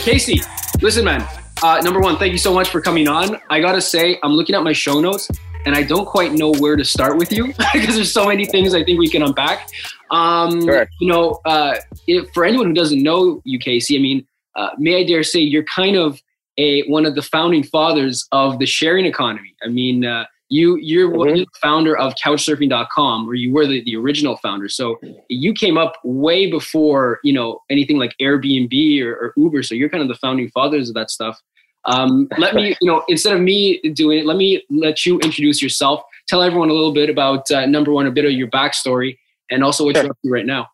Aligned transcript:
Casey, 0.00 0.40
listen, 0.80 1.04
man. 1.04 1.26
Uh, 1.62 1.78
number 1.82 2.00
one, 2.00 2.16
thank 2.16 2.32
you 2.32 2.38
so 2.38 2.54
much 2.54 2.70
for 2.70 2.80
coming 2.80 3.06
on. 3.06 3.38
I 3.50 3.60
gotta 3.60 3.82
say, 3.82 4.18
I'm 4.22 4.32
looking 4.32 4.54
at 4.54 4.62
my 4.62 4.72
show 4.72 4.98
notes 4.98 5.30
and 5.66 5.74
I 5.74 5.82
don't 5.82 6.06
quite 6.06 6.32
know 6.32 6.52
where 6.54 6.74
to 6.74 6.84
start 6.84 7.18
with 7.18 7.30
you 7.30 7.48
because 7.74 7.96
there's 7.96 8.12
so 8.12 8.26
many 8.26 8.46
things 8.46 8.74
I 8.74 8.82
think 8.82 8.98
we 8.98 9.10
can 9.10 9.22
unpack. 9.22 9.68
Um, 10.10 10.62
Sure. 10.62 10.88
You 11.00 11.08
know, 11.08 11.40
uh, 11.44 11.76
if, 12.06 12.32
for 12.32 12.46
anyone 12.46 12.68
who 12.68 12.72
doesn't 12.72 13.02
know 13.02 13.42
you, 13.44 13.58
Casey, 13.58 13.98
I 13.98 14.00
mean, 14.00 14.26
uh, 14.56 14.70
may 14.78 15.02
I 15.02 15.04
dare 15.04 15.22
say 15.22 15.40
you're 15.40 15.64
kind 15.64 15.96
of 15.96 16.20
a 16.56 16.82
one 16.88 17.04
of 17.04 17.14
the 17.14 17.22
founding 17.22 17.62
fathers 17.62 18.26
of 18.32 18.58
the 18.58 18.66
sharing 18.66 19.04
economy. 19.04 19.54
I 19.62 19.68
mean, 19.68 20.06
uh, 20.06 20.24
you 20.50 20.76
you're, 20.76 21.10
Mhm. 21.10 21.26
you're 21.26 21.36
the 21.38 21.46
founder 21.62 21.96
of 21.96 22.14
Couchsurfing.com, 22.16 23.28
or 23.28 23.34
you 23.34 23.52
were 23.52 23.66
the, 23.66 23.82
the 23.84 23.96
original 23.96 24.36
founder. 24.36 24.68
So 24.68 24.98
you 25.28 25.52
came 25.54 25.78
up 25.78 25.94
way 26.04 26.50
before 26.50 27.20
you 27.24 27.32
know 27.32 27.62
anything 27.70 27.98
like 27.98 28.14
Airbnb 28.20 29.02
or, 29.02 29.12
or 29.14 29.32
Uber. 29.36 29.62
So 29.62 29.74
you're 29.74 29.88
kind 29.88 30.02
of 30.02 30.08
the 30.08 30.16
founding 30.16 30.50
fathers 30.50 30.88
of 30.88 30.94
that 30.96 31.10
stuff. 31.10 31.38
Um, 31.86 32.28
let 32.36 32.54
me, 32.54 32.76
you 32.82 32.90
know, 32.90 33.02
instead 33.08 33.32
of 33.34 33.40
me 33.40 33.80
doing 33.94 34.18
it, 34.18 34.26
let 34.26 34.36
me 34.36 34.62
let 34.68 35.06
you 35.06 35.18
introduce 35.20 35.62
yourself. 35.62 36.02
Tell 36.28 36.42
everyone 36.42 36.68
a 36.68 36.74
little 36.74 36.92
bit 36.92 37.08
about 37.08 37.50
uh, 37.50 37.64
number 37.64 37.90
one, 37.90 38.06
a 38.06 38.10
bit 38.10 38.26
of 38.26 38.32
your 38.32 38.48
backstory, 38.48 39.16
and 39.50 39.64
also 39.64 39.84
what 39.86 39.94
Sure. 39.96 40.02
you're 40.04 40.10
up 40.10 40.18
to 40.22 40.30
right 40.30 40.44
now. 40.46 40.66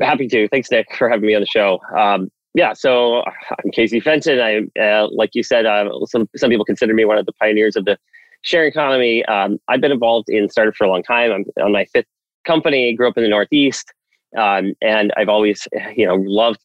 Happy 0.00 0.28
to. 0.28 0.46
Thanks, 0.48 0.70
Nick, 0.70 0.94
for 0.96 1.08
having 1.08 1.26
me 1.26 1.34
on 1.34 1.40
the 1.40 1.46
show. 1.46 1.80
Um, 1.96 2.30
yeah, 2.54 2.72
so 2.74 3.22
I'm 3.24 3.70
Casey 3.72 4.00
Fenton. 4.00 4.40
I, 4.40 4.80
uh, 4.80 5.08
like 5.10 5.30
you 5.34 5.42
said, 5.42 5.64
uh, 5.64 5.88
some 6.06 6.28
some 6.36 6.50
people 6.50 6.64
consider 6.64 6.92
me 6.92 7.04
one 7.04 7.16
of 7.18 7.24
the 7.26 7.32
pioneers 7.34 7.74
of 7.76 7.84
the 7.84 7.96
sharing 8.42 8.68
economy. 8.68 9.24
Um, 9.26 9.58
I've 9.68 9.80
been 9.80 9.92
involved 9.92 10.28
in 10.28 10.48
startup 10.48 10.74
for 10.74 10.84
a 10.84 10.90
long 10.90 11.02
time. 11.02 11.30
I'm 11.32 11.44
on 11.64 11.72
my 11.72 11.84
fifth 11.86 12.06
company. 12.46 12.94
Grew 12.94 13.08
up 13.08 13.16
in 13.16 13.22
the 13.22 13.28
Northeast, 13.28 13.92
um, 14.36 14.74
and 14.82 15.12
I've 15.16 15.28
always, 15.28 15.66
you 15.96 16.06
know, 16.06 16.16
loved 16.26 16.60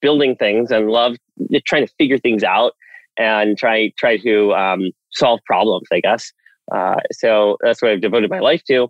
building 0.00 0.36
things 0.36 0.70
and 0.70 0.88
loved 0.88 1.18
trying 1.66 1.86
to 1.86 1.92
figure 1.98 2.18
things 2.18 2.42
out 2.42 2.72
and 3.18 3.58
try 3.58 3.92
try 3.98 4.16
to 4.18 4.52
um, 4.54 4.90
solve 5.12 5.40
problems. 5.46 5.88
I 5.92 6.00
guess. 6.00 6.32
Uh, 6.74 6.96
so 7.12 7.56
that's 7.62 7.82
what 7.82 7.90
I've 7.90 8.00
devoted 8.00 8.30
my 8.30 8.38
life 8.38 8.62
to. 8.64 8.88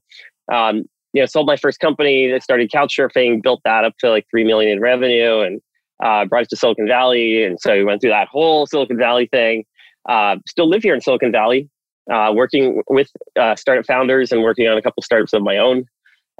Um, 0.52 0.84
you 1.12 1.20
know, 1.20 1.26
sold 1.26 1.46
my 1.46 1.56
first 1.56 1.78
company 1.80 2.30
that 2.30 2.42
started 2.42 2.70
Couchsurfing, 2.70 3.42
built 3.42 3.60
that 3.64 3.84
up 3.84 3.94
to 3.98 4.10
like 4.10 4.26
three 4.30 4.44
million 4.44 4.72
in 4.72 4.80
revenue, 4.80 5.40
and 5.40 5.60
uh, 6.02 6.24
brought 6.24 6.42
it 6.42 6.48
to 6.50 6.56
Silicon 6.56 6.88
Valley. 6.88 7.44
And 7.44 7.60
so 7.60 7.74
we 7.74 7.84
went 7.84 8.00
through 8.00 8.10
that 8.10 8.28
whole 8.28 8.66
Silicon 8.66 8.98
Valley 8.98 9.28
thing. 9.30 9.64
Uh, 10.08 10.36
still 10.46 10.68
live 10.68 10.82
here 10.82 10.94
in 10.94 11.00
Silicon 11.00 11.30
Valley, 11.30 11.68
uh, 12.10 12.32
working 12.34 12.82
with 12.88 13.10
uh, 13.38 13.54
startup 13.56 13.86
founders 13.86 14.32
and 14.32 14.42
working 14.42 14.66
on 14.68 14.76
a 14.76 14.82
couple 14.82 15.02
startups 15.02 15.32
of 15.32 15.42
my 15.42 15.58
own. 15.58 15.84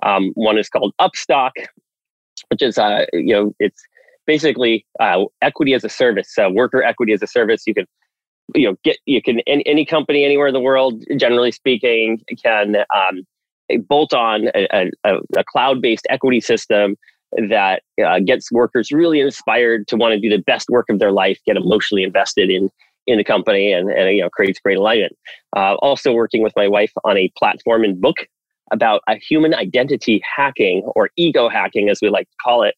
Um, 0.03 0.33
one 0.35 0.59
is 0.59 0.69
called 0.69 0.95
Upstock, 1.01 1.53
which 2.49 2.63
is 2.63 2.79
uh, 2.79 3.05
you 3.13 3.35
know 3.35 3.55
it's 3.59 3.83
basically 4.27 4.87
uh, 5.01 5.25
equity 5.43 5.75
as 5.75 5.85
a 5.85 5.89
service, 5.89 6.35
worker 6.51 6.83
equity 6.83 7.13
as 7.13 7.23
a 7.23 7.27
service. 7.27 7.63
You 7.67 7.75
can 7.75 7.87
you 8.55 8.69
know 8.69 8.77
get 8.85 8.99
you 9.07 9.23
can 9.23 9.41
any, 9.47 9.67
any 9.67 9.85
company 9.85 10.25
anywhere 10.25 10.49
in 10.49 10.55
the 10.55 10.61
world, 10.61 11.03
generally 11.17 11.53
speaking, 11.53 12.21
can 12.43 12.77
um, 12.95 13.23
bolt 13.89 14.13
on 14.13 14.49
a, 14.55 14.91
a, 15.05 15.17
a 15.37 15.45
cloud-based 15.45 16.07
equity 16.11 16.41
system 16.41 16.97
that 17.49 17.83
uh, 18.05 18.19
gets 18.21 18.53
workers 18.53 18.91
really 18.93 19.21
inspired 19.21 19.89
to 19.89 19.97
want 19.97 20.13
to 20.13 20.21
do 20.21 20.29
the 20.29 20.43
best 20.43 20.69
work 20.69 20.87
of 20.91 20.99
their 20.99 21.13
life, 21.13 21.39
get 21.47 21.57
emotionally 21.57 22.03
invested 22.03 22.51
in 22.51 22.71
in 23.07 23.19
the 23.19 23.25
company, 23.25 23.73
and, 23.73 23.91
and 23.91 24.15
you 24.15 24.23
know 24.23 24.31
creates 24.31 24.61
great 24.61 24.79
alignment. 24.79 25.17
Uh, 25.57 25.75
also 25.77 26.13
working 26.13 26.43
with 26.43 26.53
my 26.57 26.69
wife 26.69 26.93
on 27.05 27.17
a 27.17 27.31
platform 27.37 27.85
and 27.85 28.01
book 28.01 28.17
about 28.73 29.03
a 29.09 29.17
human 29.17 29.55
identity 29.55 30.23
hacking 30.37 30.83
or 30.95 31.11
ego 31.17 31.49
hacking, 31.49 31.89
as 31.89 31.99
we 32.01 32.09
like 32.09 32.29
to 32.29 32.37
call 32.43 32.63
it, 32.63 32.75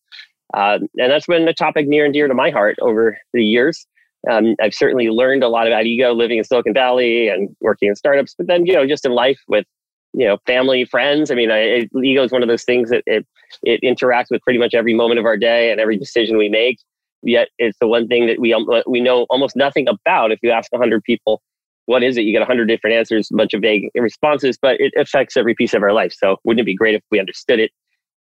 um, 0.55 0.89
and 0.98 1.11
that's 1.11 1.27
been 1.27 1.48
a 1.48 1.55
topic 1.55 1.86
near 1.86 2.05
and 2.05 2.14
dear 2.14 2.28
to 2.28 2.34
my 2.34 2.50
heart 2.50 2.77
over 2.80 3.19
the 3.33 3.45
years. 3.45 3.86
Um, 4.30 4.56
I've 4.62 4.75
certainly 4.75 5.11
learned 5.11 5.45
a 5.45 5.48
lot 5.48 5.67
about 5.67 5.84
ego 5.84 6.14
living 6.14 6.39
in 6.39 6.45
Silicon 6.45 6.72
Valley 6.72 7.28
and 7.28 7.55
working 7.61 7.91
in 7.91 7.97
startups, 7.97 8.34
but 8.36 8.46
then 8.46 8.67
you 8.67 8.73
know 8.73 8.86
just 8.86 9.05
in 9.05 9.13
life 9.13 9.39
with 9.48 9.67
you 10.14 10.27
know 10.27 10.39
family 10.46 10.84
friends 10.84 11.30
i 11.30 11.34
mean 11.34 11.51
I, 11.51 11.58
it, 11.58 11.90
ego 12.02 12.23
is 12.23 12.33
one 12.33 12.42
of 12.42 12.48
those 12.48 12.64
things 12.64 12.90
that 12.90 13.02
it, 13.07 13.27
it 13.63 13.80
interacts 13.83 14.27
with 14.30 14.42
pretty 14.42 14.58
much 14.58 14.73
every 14.73 14.95
moment 14.95 15.18
of 15.18 15.27
our 15.27 15.36
day 15.36 15.70
and 15.70 15.80
every 15.80 15.98
decision 15.98 16.39
we 16.39 16.48
make 16.48 16.79
yet 17.24 17.48
it's 17.58 17.79
the 17.80 17.86
one 17.89 18.07
thing 18.08 18.27
that 18.27 18.39
we 18.39 18.52
um, 18.52 18.67
we 18.86 19.01
know 19.01 19.27
almost 19.30 19.57
nothing 19.57 19.89
about 19.89 20.30
if 20.33 20.39
you 20.42 20.51
ask 20.51 20.70
100 20.73 21.02
people 21.05 21.42
what 21.86 22.02
is 22.02 22.17
it 22.17 22.23
you 22.23 22.33
get 22.33 22.39
100 22.40 22.67
different 22.67 22.95
answers 22.96 23.29
a 23.33 23.36
bunch 23.36 23.52
of 23.55 23.61
vague 23.61 23.89
responses 23.95 24.57
but 24.61 24.80
it 24.80 24.92
affects 24.96 25.36
every 25.36 25.55
piece 25.55 25.74
of 25.74 25.83
our 25.83 25.92
life 25.92 26.13
so 26.17 26.36
wouldn't 26.45 26.61
it 26.61 26.64
be 26.67 26.74
great 26.74 26.95
if 26.95 27.02
we 27.11 27.18
understood 27.20 27.58
it 27.61 27.70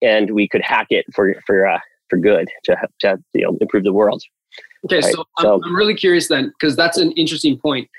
and 0.01 0.31
we 0.31 0.47
could 0.47 0.61
hack 0.61 0.88
it 0.89 1.05
for 1.13 1.35
for 1.45 1.67
uh, 1.67 1.79
for 2.09 2.17
good 2.17 2.47
to, 2.63 2.75
to 2.99 3.17
you 3.33 3.41
know 3.43 3.57
improve 3.61 3.83
the 3.83 3.93
world 3.93 4.23
Okay, 4.85 5.01
Right, 5.01 5.13
so, 5.13 5.25
so- 5.39 5.55
I'm, 5.55 5.63
I'm 5.65 5.75
really 5.75 5.93
curious 5.93 6.29
then, 6.29 6.53
because 6.59 6.75
that's 6.75 6.97
an 6.97 7.11
interesting 7.13 7.57
point. 7.59 7.89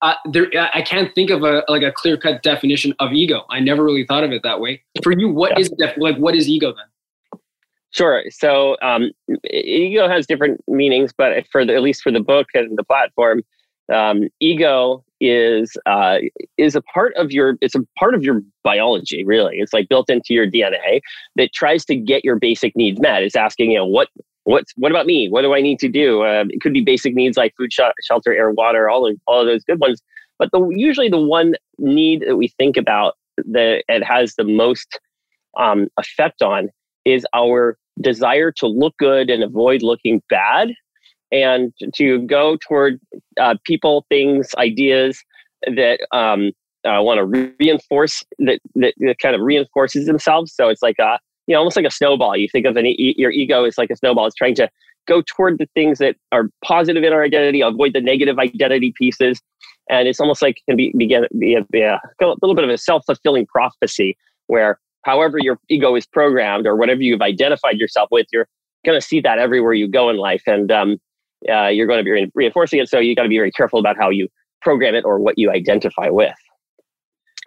Uh, 0.00 0.14
there, 0.32 0.46
I 0.58 0.70
I 0.78 0.82
can't 0.82 1.14
think 1.14 1.28
of 1.30 1.42
a 1.44 1.62
like 1.68 1.82
a 1.82 1.92
clear 1.92 2.16
cut 2.16 2.42
definition 2.42 2.94
of 3.00 3.12
ego. 3.12 3.42
I 3.50 3.60
never 3.60 3.84
really 3.84 4.04
thought 4.06 4.24
of 4.24 4.32
it 4.32 4.42
that 4.42 4.58
way. 4.58 4.82
For 5.02 5.12
you, 5.12 5.28
what 5.28 5.52
Yeah. 5.52 5.58
is 5.60 5.70
def- 5.78 5.96
like 5.98 6.16
what 6.16 6.34
is 6.34 6.48
ego 6.48 6.72
then? 6.72 6.86
Sure. 7.92 8.24
So 8.30 8.76
um, 8.82 9.10
ego 9.50 10.08
has 10.08 10.26
different 10.26 10.62
meanings, 10.66 11.12
but 11.16 11.46
for 11.52 11.64
the, 11.64 11.74
at 11.74 11.82
least 11.82 12.02
for 12.02 12.10
the 12.10 12.20
book 12.20 12.46
and 12.54 12.76
the 12.78 12.84
platform, 12.84 13.42
um, 13.92 14.28
ego 14.40 15.04
is 15.20 15.76
uh, 15.86 16.18
is 16.56 16.74
a 16.74 16.80
part 16.82 17.14
of 17.16 17.30
your 17.32 17.56
it's 17.60 17.74
a 17.74 17.80
part 17.98 18.14
of 18.14 18.22
your 18.22 18.40
biology. 18.64 19.24
Really, 19.24 19.58
it's 19.58 19.74
like 19.74 19.88
built 19.90 20.08
into 20.08 20.32
your 20.32 20.46
DNA 20.50 21.00
that 21.36 21.52
tries 21.52 21.84
to 21.86 21.94
get 21.94 22.24
your 22.24 22.36
basic 22.38 22.74
needs 22.76 22.98
met. 23.00 23.22
It's 23.22 23.36
asking, 23.36 23.72
you 23.72 23.78
know, 23.78 23.86
what 23.86 24.08
what's 24.44 24.72
what 24.76 24.90
about 24.90 25.04
me? 25.06 25.28
What 25.28 25.42
do 25.42 25.52
I 25.54 25.60
need 25.60 25.78
to 25.80 25.88
do? 25.88 26.24
Um, 26.24 26.48
it 26.50 26.62
could 26.62 26.72
be 26.72 26.80
basic 26.80 27.14
needs 27.14 27.36
like 27.36 27.54
food, 27.58 27.72
sh- 27.72 27.80
shelter, 28.04 28.32
air, 28.34 28.50
water, 28.50 28.88
all 28.88 29.06
of 29.06 29.16
all 29.26 29.40
of 29.40 29.46
those 29.46 29.64
good 29.64 29.80
ones. 29.80 30.00
But 30.38 30.48
the 30.52 30.66
usually 30.70 31.10
the 31.10 31.20
one 31.20 31.54
need 31.78 32.24
that 32.26 32.36
we 32.36 32.48
think 32.48 32.78
about 32.78 33.16
that 33.36 33.84
it 33.88 34.02
has 34.02 34.34
the 34.36 34.44
most 34.44 34.98
um, 35.58 35.88
effect 35.98 36.42
on 36.42 36.70
is 37.04 37.26
our 37.34 37.76
desire 38.00 38.50
to 38.52 38.66
look 38.66 38.96
good 38.98 39.30
and 39.30 39.42
avoid 39.42 39.82
looking 39.82 40.22
bad. 40.28 40.72
And 41.30 41.72
to 41.94 42.20
go 42.26 42.58
toward 42.60 43.00
uh, 43.40 43.54
people 43.64 44.04
things 44.10 44.54
ideas 44.58 45.22
that 45.62 45.98
um, 46.12 46.52
uh, 46.84 47.00
want 47.02 47.18
to 47.18 47.24
re- 47.24 47.52
reinforce 47.58 48.22
that, 48.40 48.60
that 48.74 48.94
that 48.98 49.18
kind 49.20 49.34
of 49.34 49.40
reinforces 49.40 50.06
themselves. 50.06 50.52
So 50.54 50.68
it's 50.68 50.82
like 50.82 50.98
a 50.98 51.18
you 51.46 51.54
know 51.54 51.60
almost 51.60 51.76
like 51.76 51.86
a 51.86 51.90
snowball. 51.90 52.36
You 52.36 52.48
think 52.48 52.66
of 52.66 52.76
an 52.76 52.86
e- 52.86 53.14
your 53.16 53.30
ego 53.30 53.64
is 53.64 53.78
like 53.78 53.90
a 53.90 53.96
snowball. 53.96 54.26
It's 54.26 54.36
trying 54.36 54.56
to 54.56 54.68
go 55.08 55.22
toward 55.22 55.58
the 55.58 55.68
things 55.74 55.98
that 55.98 56.16
are 56.30 56.48
positive 56.64 57.02
in 57.02 57.12
our 57.12 57.22
identity 57.22 57.60
avoid 57.60 57.92
the 57.92 58.00
negative 58.00 58.38
identity 58.38 58.92
pieces. 58.96 59.40
And 59.88 60.06
it's 60.06 60.20
almost 60.20 60.42
like 60.42 60.60
can 60.68 60.76
be 60.76 60.92
begin 60.96 61.26
be 61.38 61.54
a, 61.54 61.64
be 61.70 61.80
a, 61.80 62.00
a 62.20 62.26
little 62.40 62.54
bit 62.54 62.64
of 62.64 62.70
a 62.70 62.78
self-fulfilling 62.78 63.46
prophecy 63.46 64.16
where 64.46 64.78
however 65.04 65.38
your 65.38 65.58
ego 65.68 65.94
is 65.96 66.06
programmed 66.06 66.66
or 66.66 66.76
whatever 66.76 67.02
you've 67.02 67.22
identified 67.22 67.78
yourself 67.78 68.08
with, 68.10 68.26
you're 68.32 68.48
going 68.84 68.98
to 69.00 69.06
see 69.06 69.20
that 69.20 69.38
everywhere 69.38 69.72
you 69.72 69.88
go 69.88 70.10
in 70.10 70.16
life. 70.16 70.42
And 70.46 70.70
um, 70.70 71.00
uh, 71.50 71.68
you're 71.68 71.86
going 71.86 71.98
to 71.98 72.04
be 72.04 72.10
re- 72.10 72.30
reinforcing 72.34 72.80
it. 72.80 72.88
So 72.88 72.98
you 72.98 73.14
got 73.14 73.24
to 73.24 73.28
be 73.28 73.38
very 73.38 73.50
careful 73.50 73.78
about 73.78 73.96
how 73.96 74.10
you 74.10 74.28
program 74.60 74.94
it 74.94 75.04
or 75.04 75.18
what 75.18 75.38
you 75.38 75.50
identify 75.50 76.08
with. 76.08 76.34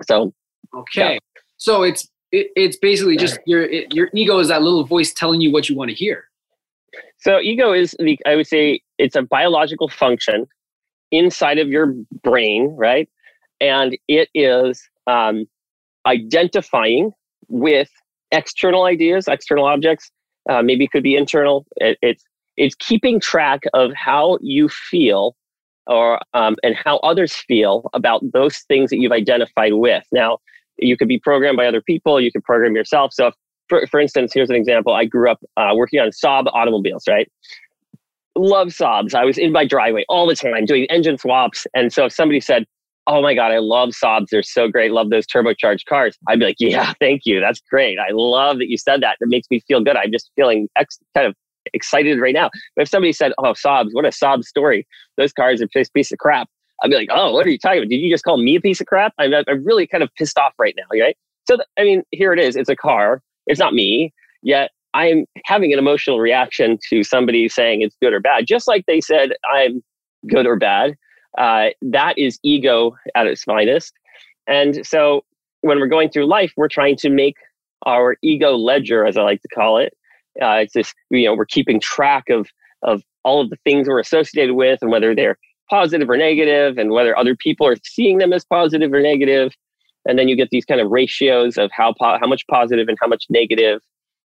So, 0.07 0.33
Okay, 0.75 1.19
so 1.57 1.83
it's 1.83 2.09
it, 2.31 2.47
it's 2.55 2.77
basically 2.77 3.15
just 3.15 3.39
your 3.45 3.63
it, 3.63 3.93
your 3.93 4.09
ego 4.13 4.39
is 4.39 4.49
that 4.49 4.61
little 4.61 4.83
voice 4.83 5.13
telling 5.13 5.39
you 5.39 5.51
what 5.51 5.69
you 5.69 5.75
want 5.75 5.89
to 5.89 5.95
hear. 5.95 6.25
so 7.17 7.39
ego 7.39 7.71
is 7.71 7.95
the, 7.99 8.19
I 8.25 8.35
would 8.35 8.47
say 8.47 8.81
it's 8.97 9.15
a 9.15 9.21
biological 9.21 9.87
function 9.87 10.47
inside 11.11 11.59
of 11.59 11.69
your 11.69 11.93
brain, 12.23 12.75
right? 12.77 13.07
And 13.61 13.97
it 14.09 14.27
is 14.33 14.83
um, 15.07 15.45
identifying 16.05 17.11
with 17.47 17.89
external 18.31 18.83
ideas, 18.83 19.27
external 19.27 19.65
objects. 19.65 20.11
Uh, 20.49 20.61
maybe 20.61 20.85
it 20.85 20.91
could 20.91 21.03
be 21.03 21.15
internal. 21.15 21.65
It, 21.77 21.97
it's 22.01 22.23
it's 22.57 22.75
keeping 22.75 23.19
track 23.19 23.61
of 23.73 23.91
how 23.93 24.37
you 24.41 24.69
feel, 24.69 25.35
or 25.87 26.19
um, 26.33 26.55
and 26.63 26.75
how 26.75 26.97
others 26.97 27.33
feel 27.33 27.89
about 27.93 28.21
those 28.33 28.59
things 28.59 28.89
that 28.89 28.97
you've 28.97 29.11
identified 29.11 29.73
with. 29.73 30.03
Now, 30.11 30.39
you 30.77 30.97
could 30.97 31.07
be 31.07 31.19
programmed 31.19 31.57
by 31.57 31.65
other 31.65 31.81
people. 31.81 32.21
You 32.21 32.31
could 32.31 32.43
program 32.43 32.75
yourself. 32.75 33.13
So, 33.13 33.27
if, 33.27 33.33
for 33.67 33.87
for 33.87 33.99
instance, 33.99 34.33
here's 34.33 34.49
an 34.49 34.55
example. 34.55 34.93
I 34.93 35.05
grew 35.05 35.29
up 35.29 35.39
uh, 35.57 35.71
working 35.75 35.99
on 35.99 36.09
Saab 36.09 36.47
automobiles, 36.53 37.03
right? 37.07 37.29
Love 38.37 38.67
Saabs. 38.67 39.15
I 39.15 39.23
was 39.23 39.37
in 39.37 39.51
my 39.51 39.65
driveway 39.65 40.05
all 40.09 40.27
the 40.27 40.35
time 40.35 40.65
doing 40.65 40.85
engine 40.85 41.17
swaps. 41.17 41.65
And 41.73 41.91
so 41.91 42.05
if 42.05 42.13
somebody 42.13 42.41
said, 42.41 42.65
Oh 43.07 43.21
my 43.21 43.35
God, 43.35 43.51
I 43.51 43.59
love 43.59 43.89
Saabs. 43.89 44.27
They're 44.31 44.41
so 44.43 44.67
great. 44.67 44.91
Love 44.91 45.09
those 45.09 45.27
turbocharged 45.27 45.85
cars. 45.87 46.17
I'd 46.27 46.39
be 46.39 46.45
like, 46.45 46.55
Yeah, 46.59 46.93
thank 46.99 47.21
you. 47.25 47.39
That's 47.39 47.61
great. 47.69 47.97
I 47.99 48.09
love 48.11 48.57
that 48.57 48.69
you 48.69 48.77
said 48.77 49.01
that. 49.01 49.17
That 49.19 49.27
makes 49.27 49.47
me 49.51 49.61
feel 49.67 49.83
good. 49.83 49.95
I'm 49.95 50.11
just 50.11 50.31
feeling 50.35 50.67
ex- 50.75 50.99
kind 51.15 51.27
of 51.27 51.35
excited 51.73 52.19
right 52.19 52.33
now. 52.33 52.49
But 52.75 52.83
if 52.83 52.89
somebody 52.89 53.13
said, 53.13 53.33
Oh, 53.37 53.53
Saabs, 53.53 53.89
what 53.91 54.05
a 54.05 54.09
Saab 54.09 54.43
story. 54.43 54.87
Those 55.17 55.33
cars 55.33 55.61
are 55.61 55.67
just 55.67 55.91
a 55.91 55.93
piece 55.93 56.11
of 56.11 56.17
crap. 56.17 56.47
I'd 56.83 56.89
be 56.89 56.95
like, 56.97 57.09
Oh, 57.11 57.31
what 57.33 57.45
are 57.45 57.49
you 57.49 57.59
talking 57.59 57.79
about? 57.79 57.89
Did 57.89 57.97
you 57.97 58.11
just 58.11 58.23
call 58.23 58.37
me 58.37 58.55
a 58.55 58.61
piece 58.61 58.81
of 58.81 58.87
crap? 58.87 59.13
I'm, 59.19 59.33
I'm 59.33 59.63
really 59.63 59.85
kind 59.87 60.03
of 60.03 60.09
pissed 60.17 60.37
off 60.37 60.53
right 60.57 60.73
now. 60.77 60.83
Right. 60.91 61.17
So, 61.47 61.57
th- 61.57 61.67
I 61.77 61.83
mean, 61.83 62.03
here 62.11 62.33
it 62.33 62.39
is. 62.39 62.55
It's 62.55 62.69
a 62.69 62.75
car. 62.75 63.21
It's 63.45 63.59
not 63.59 63.73
me. 63.73 64.11
Yet 64.41 64.71
I'm 64.95 65.25
having 65.45 65.73
an 65.73 65.79
emotional 65.79 66.19
reaction 66.19 66.79
to 66.89 67.03
somebody 67.03 67.49
saying 67.49 67.81
it's 67.81 67.95
good 68.01 68.13
or 68.13 68.19
bad, 68.19 68.47
just 68.47 68.67
like 68.67 68.85
they 68.87 69.01
said 69.01 69.31
I'm 69.53 69.83
good 70.27 70.47
or 70.47 70.55
bad. 70.55 70.95
Uh, 71.37 71.67
that 71.81 72.17
is 72.17 72.39
ego 72.43 72.95
at 73.15 73.27
its 73.27 73.43
finest. 73.43 73.93
And 74.47 74.85
so 74.85 75.23
when 75.61 75.79
we're 75.79 75.87
going 75.87 76.09
through 76.09 76.27
life, 76.27 76.53
we're 76.55 76.67
trying 76.67 76.95
to 76.97 77.09
make 77.09 77.35
our 77.85 78.15
ego 78.23 78.55
ledger, 78.55 79.05
as 79.05 79.17
I 79.17 79.21
like 79.23 79.41
to 79.41 79.47
call 79.49 79.77
it. 79.77 79.93
Uh, 80.41 80.57
it's 80.63 80.73
this, 80.73 80.93
you 81.09 81.25
know, 81.25 81.33
we're 81.35 81.45
keeping 81.45 81.79
track 81.79 82.29
of 82.29 82.49
of 82.83 83.01
all 83.23 83.41
of 83.41 83.49
the 83.49 83.57
things 83.63 83.87
we're 83.87 83.99
associated 83.99 84.53
with 84.53 84.79
and 84.81 84.91
whether 84.91 85.15
they're 85.15 85.37
positive 85.69 86.09
or 86.09 86.17
negative 86.17 86.77
and 86.77 86.91
whether 86.91 87.17
other 87.17 87.35
people 87.35 87.65
are 87.65 87.77
seeing 87.83 88.19
them 88.19 88.31
as 88.33 88.45
positive 88.45 88.93
or 88.93 89.01
negative. 89.01 89.51
and 90.07 90.19
then 90.19 90.27
you 90.27 90.35
get 90.35 90.49
these 90.51 90.65
kind 90.65 90.79
of 90.79 90.91
ratios 90.91 91.57
of 91.57 91.71
how 91.73 91.93
po- 91.99 92.17
how 92.19 92.27
much 92.27 92.43
positive 92.47 92.87
and 92.87 92.97
how 93.01 93.07
much 93.07 93.25
negative 93.29 93.81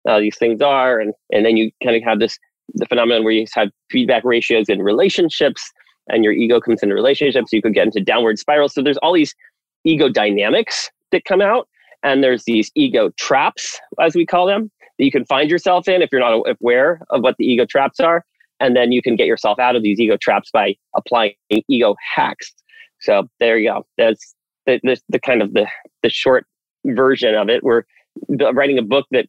uh, 0.07 0.19
these 0.19 0.37
things 0.37 0.61
are 0.61 0.99
and 0.99 1.13
and 1.33 1.45
then 1.45 1.57
you 1.57 1.71
kind 1.83 1.95
of 1.97 2.03
have 2.03 2.19
this 2.19 2.37
the 2.73 2.85
phenomenon 2.85 3.23
where 3.23 3.33
you 3.33 3.45
have 3.53 3.69
feedback 3.91 4.23
ratios 4.23 4.69
in 4.69 4.81
relationships 4.81 5.71
and 6.07 6.23
your 6.23 6.33
ego 6.33 6.59
comes 6.59 6.83
into 6.83 6.95
relationships 6.95 7.51
you 7.51 7.61
could 7.61 7.73
get 7.73 7.85
into 7.85 8.01
downward 8.01 8.39
spirals. 8.39 8.73
So 8.73 8.81
there's 8.81 8.97
all 8.97 9.13
these 9.13 9.35
ego 9.83 10.09
dynamics 10.09 10.89
that 11.11 11.25
come 11.25 11.41
out 11.41 11.67
and 12.03 12.23
there's 12.23 12.43
these 12.45 12.71
ego 12.75 13.09
traps 13.17 13.79
as 14.01 14.15
we 14.15 14.25
call 14.25 14.45
them 14.45 14.71
that 14.97 15.05
you 15.05 15.11
can 15.11 15.25
find 15.25 15.49
yourself 15.49 15.87
in 15.87 16.01
if 16.01 16.09
you're 16.11 16.21
not 16.21 16.43
aware 16.61 17.01
of 17.09 17.21
what 17.21 17.35
the 17.37 17.45
ego 17.45 17.65
traps 17.65 17.99
are. 17.99 18.23
And 18.59 18.75
then 18.75 18.91
you 18.91 19.01
can 19.01 19.15
get 19.15 19.27
yourself 19.27 19.59
out 19.59 19.75
of 19.75 19.83
these 19.83 19.99
ego 19.99 20.17
traps 20.21 20.49
by 20.51 20.75
applying 20.95 21.33
ego 21.67 21.95
hacks. 22.15 22.53
So 23.01 23.27
there 23.39 23.57
you 23.57 23.69
go. 23.69 23.85
That's 23.97 24.33
the, 24.65 24.79
the, 24.83 24.97
the 25.09 25.19
kind 25.19 25.41
of 25.41 25.53
the, 25.53 25.67
the 26.03 26.09
short 26.09 26.45
version 26.85 27.35
of 27.35 27.49
it. 27.49 27.63
We're 27.63 27.83
writing 28.29 28.77
a 28.77 28.81
book 28.81 29.05
that 29.11 29.27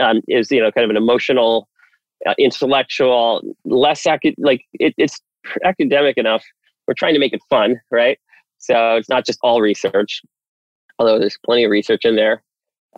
um, 0.00 0.20
is 0.28 0.50
you 0.50 0.60
know 0.60 0.70
kind 0.70 0.84
of 0.84 0.90
an 0.90 0.96
emotional 0.96 1.68
uh, 2.26 2.34
intellectual 2.38 3.42
less 3.64 4.06
ac- 4.06 4.34
like 4.38 4.64
it, 4.74 4.94
it's 4.96 5.20
academic 5.64 6.16
enough 6.16 6.44
we're 6.86 6.94
trying 6.94 7.14
to 7.14 7.20
make 7.20 7.32
it 7.32 7.40
fun 7.48 7.80
right 7.90 8.18
so 8.58 8.96
it's 8.96 9.08
not 9.08 9.24
just 9.24 9.38
all 9.42 9.60
research 9.60 10.22
although 10.98 11.18
there's 11.18 11.38
plenty 11.44 11.64
of 11.64 11.70
research 11.70 12.04
in 12.04 12.16
there 12.16 12.42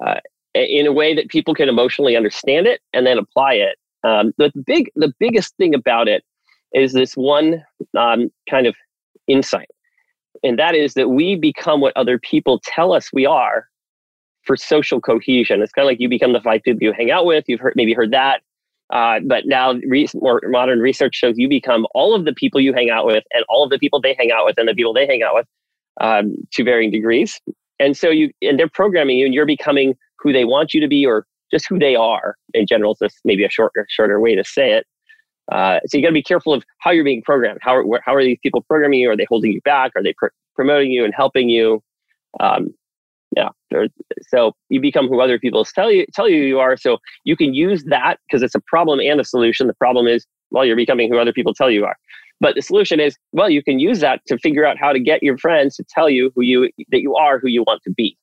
uh, 0.04 0.20
in 0.54 0.86
a 0.86 0.92
way 0.92 1.14
that 1.14 1.28
people 1.28 1.54
can 1.54 1.68
emotionally 1.68 2.16
understand 2.16 2.66
it 2.66 2.80
and 2.92 3.06
then 3.06 3.18
apply 3.18 3.54
it 3.54 3.76
um, 4.04 4.32
the 4.38 4.52
big, 4.66 4.90
the 4.96 5.12
biggest 5.18 5.56
thing 5.56 5.74
about 5.74 6.08
it 6.08 6.24
is 6.72 6.92
this 6.92 7.14
one 7.14 7.64
um, 7.96 8.30
kind 8.48 8.66
of 8.66 8.74
insight, 9.28 9.70
and 10.42 10.58
that 10.58 10.74
is 10.74 10.94
that 10.94 11.10
we 11.10 11.36
become 11.36 11.80
what 11.80 11.96
other 11.96 12.18
people 12.18 12.60
tell 12.64 12.92
us 12.92 13.10
we 13.12 13.26
are 13.26 13.68
for 14.42 14.56
social 14.56 15.00
cohesion. 15.00 15.62
It's 15.62 15.72
kind 15.72 15.86
of 15.86 15.90
like 15.90 16.00
you 16.00 16.08
become 16.08 16.32
the 16.32 16.40
five 16.40 16.62
people 16.64 16.82
you 16.82 16.92
hang 16.92 17.10
out 17.10 17.26
with. 17.26 17.44
You've 17.46 17.60
heard, 17.60 17.74
maybe 17.76 17.92
heard 17.92 18.10
that. 18.10 18.42
Uh, 18.92 19.20
but 19.26 19.46
now, 19.46 19.72
re- 19.88 20.06
modern 20.44 20.80
research 20.80 21.14
shows 21.14 21.34
you 21.38 21.48
become 21.48 21.86
all 21.94 22.14
of 22.14 22.26
the 22.26 22.32
people 22.34 22.60
you 22.60 22.74
hang 22.74 22.90
out 22.90 23.06
with, 23.06 23.24
and 23.32 23.44
all 23.48 23.64
of 23.64 23.70
the 23.70 23.78
people 23.78 24.00
they 24.00 24.14
hang 24.18 24.30
out 24.30 24.44
with, 24.44 24.58
and 24.58 24.68
the 24.68 24.74
people 24.74 24.92
they 24.92 25.06
hang 25.06 25.22
out 25.22 25.34
with, 25.34 25.46
um, 26.00 26.34
to 26.52 26.62
varying 26.62 26.90
degrees. 26.90 27.40
And 27.80 27.96
so 27.96 28.10
you, 28.10 28.30
and 28.42 28.58
they're 28.58 28.68
programming 28.68 29.16
you, 29.16 29.24
and 29.24 29.34
you're 29.34 29.46
becoming 29.46 29.94
who 30.18 30.32
they 30.32 30.44
want 30.44 30.74
you 30.74 30.80
to 30.80 30.88
be, 30.88 31.06
or 31.06 31.26
just 31.50 31.66
who 31.68 31.78
they 31.78 31.96
are 31.96 32.36
in 32.52 32.66
general. 32.66 32.94
So 32.94 33.08
maybe 33.24 33.44
a 33.44 33.50
shorter, 33.50 33.86
shorter 33.88 34.20
way 34.20 34.34
to 34.34 34.44
say 34.44 34.72
it. 34.72 34.86
Uh, 35.50 35.80
so 35.86 35.96
you 35.96 36.02
got 36.02 36.10
to 36.10 36.14
be 36.14 36.22
careful 36.22 36.52
of 36.52 36.62
how 36.78 36.90
you're 36.90 37.04
being 37.04 37.22
programmed. 37.22 37.60
How 37.62 37.74
are, 37.74 37.84
how 38.04 38.14
are 38.14 38.22
these 38.22 38.38
people 38.42 38.62
programming 38.62 39.00
you? 39.00 39.10
Are 39.10 39.16
they 39.16 39.26
holding 39.28 39.52
you 39.52 39.60
back? 39.62 39.92
Are 39.96 40.02
they 40.02 40.12
pr- 40.12 40.28
promoting 40.54 40.90
you 40.90 41.04
and 41.04 41.14
helping 41.14 41.48
you? 41.48 41.82
Um, 42.40 42.74
yeah. 43.36 43.48
So 44.28 44.52
you 44.68 44.80
become 44.80 45.08
who 45.08 45.20
other 45.20 45.38
people 45.38 45.64
tell 45.64 45.90
you 45.90 46.06
tell 46.12 46.28
you 46.28 46.42
you 46.42 46.58
are. 46.58 46.76
So 46.76 46.98
you 47.24 47.36
can 47.36 47.54
use 47.54 47.84
that 47.84 48.18
because 48.26 48.42
it's 48.42 48.54
a 48.54 48.60
problem 48.66 49.00
and 49.00 49.20
a 49.20 49.24
solution. 49.24 49.66
The 49.66 49.74
problem 49.74 50.06
is, 50.06 50.26
well, 50.50 50.64
you're 50.64 50.76
becoming 50.76 51.10
who 51.10 51.18
other 51.18 51.32
people 51.32 51.54
tell 51.54 51.70
you 51.70 51.84
are. 51.84 51.96
But 52.40 52.56
the 52.56 52.62
solution 52.62 53.00
is, 53.00 53.16
well, 53.32 53.48
you 53.48 53.62
can 53.62 53.78
use 53.78 54.00
that 54.00 54.20
to 54.26 54.36
figure 54.38 54.66
out 54.66 54.76
how 54.76 54.92
to 54.92 54.98
get 54.98 55.22
your 55.22 55.38
friends 55.38 55.76
to 55.76 55.84
tell 55.88 56.10
you 56.10 56.32
who 56.34 56.42
you 56.42 56.70
that 56.90 57.00
you 57.00 57.14
are, 57.14 57.38
who 57.38 57.48
you 57.48 57.62
want 57.62 57.82
to 57.84 57.90
be, 57.90 58.18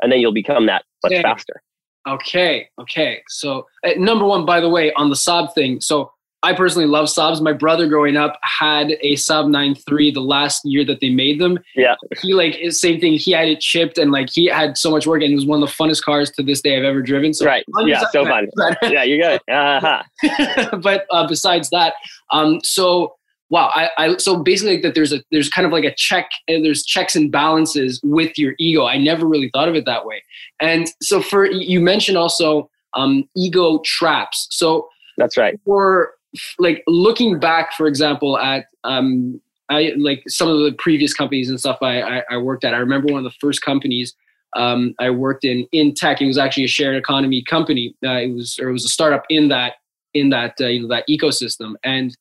and 0.00 0.10
then 0.10 0.20
you'll 0.20 0.32
become 0.32 0.66
that 0.66 0.84
much 1.02 1.12
yeah. 1.12 1.22
faster. 1.22 1.62
Okay, 2.06 2.68
okay. 2.78 3.22
So 3.28 3.66
uh, 3.84 3.90
number 3.96 4.24
one, 4.24 4.46
by 4.46 4.60
the 4.60 4.68
way, 4.68 4.92
on 4.92 5.08
the 5.08 5.16
Saab 5.16 5.52
thing. 5.54 5.80
So 5.80 6.12
I 6.44 6.52
personally 6.52 6.86
love 6.86 7.06
Saabs. 7.06 7.40
My 7.40 7.54
brother 7.54 7.88
growing 7.88 8.18
up 8.18 8.38
had 8.42 8.90
a 9.00 9.14
Saab 9.14 9.46
9.3 9.46 10.12
the 10.12 10.20
last 10.20 10.60
year 10.64 10.84
that 10.84 11.00
they 11.00 11.08
made 11.08 11.40
them. 11.40 11.58
Yeah. 11.74 11.94
He 12.20 12.34
like 12.34 12.58
same 12.70 13.00
thing. 13.00 13.14
He 13.14 13.32
had 13.32 13.48
it 13.48 13.60
chipped 13.60 13.96
and 13.96 14.12
like 14.12 14.28
he 14.30 14.46
had 14.46 14.76
so 14.76 14.90
much 14.90 15.06
work 15.06 15.22
and 15.22 15.32
it 15.32 15.34
was 15.34 15.46
one 15.46 15.62
of 15.62 15.68
the 15.68 15.74
funnest 15.74 16.02
cars 16.02 16.30
to 16.32 16.42
this 16.42 16.60
day 16.60 16.76
I've 16.76 16.84
ever 16.84 17.00
driven. 17.00 17.32
So 17.32 17.46
right. 17.46 17.64
Yeah. 17.80 18.04
So 18.12 18.26
fun. 18.26 18.48
yeah, 18.82 19.04
you 19.04 19.20
got 19.20 19.34
it. 19.34 19.42
Uh-huh. 19.50 20.76
but 20.82 21.06
uh, 21.10 21.26
besides 21.26 21.70
that, 21.70 21.94
um, 22.30 22.60
so 22.62 23.14
wow 23.50 23.70
I, 23.74 23.90
I 23.98 24.16
so 24.16 24.42
basically 24.42 24.80
that 24.80 24.94
there's 24.94 25.12
a 25.12 25.22
there's 25.30 25.48
kind 25.48 25.66
of 25.66 25.72
like 25.72 25.84
a 25.84 25.94
check 25.94 26.30
and 26.48 26.64
there's 26.64 26.82
checks 26.82 27.14
and 27.14 27.30
balances 27.30 28.00
with 28.02 28.38
your 28.38 28.54
ego 28.58 28.86
i 28.86 28.96
never 28.96 29.28
really 29.28 29.50
thought 29.52 29.68
of 29.68 29.74
it 29.74 29.84
that 29.84 30.06
way 30.06 30.22
and 30.60 30.88
so 31.02 31.20
for 31.20 31.44
you 31.44 31.78
mentioned 31.80 32.16
also 32.16 32.70
um, 32.94 33.28
ego 33.36 33.80
traps 33.84 34.46
so 34.50 34.88
that's 35.18 35.36
right 35.36 35.60
for 35.66 36.14
like 36.58 36.82
looking 36.86 37.38
back 37.38 37.72
for 37.72 37.86
example 37.86 38.38
at 38.38 38.66
um, 38.84 39.40
I 39.68 39.92
like 39.96 40.22
some 40.28 40.48
of 40.48 40.58
the 40.58 40.72
previous 40.78 41.14
companies 41.14 41.48
and 41.48 41.58
stuff 41.58 41.78
I, 41.80 42.00
I, 42.02 42.22
I 42.32 42.36
worked 42.36 42.64
at. 42.64 42.74
I 42.74 42.78
remember 42.78 43.12
one 43.12 43.24
of 43.24 43.32
the 43.32 43.36
first 43.40 43.62
companies 43.62 44.14
um, 44.56 44.94
I 44.98 45.10
worked 45.10 45.44
in 45.44 45.66
in 45.72 45.94
tech. 45.94 46.20
It 46.20 46.26
was 46.26 46.38
actually 46.38 46.64
a 46.64 46.68
shared 46.68 46.96
economy 46.96 47.42
company. 47.42 47.94
Uh, 48.04 48.12
it 48.12 48.34
was 48.34 48.58
or 48.58 48.68
it 48.68 48.72
was 48.72 48.84
a 48.84 48.88
startup 48.88 49.24
in 49.28 49.48
that 49.48 49.74
in 50.12 50.30
that 50.30 50.54
uh, 50.60 50.66
you 50.66 50.82
know 50.82 50.88
that 50.88 51.04
ecosystem. 51.08 51.74
And 51.82 52.16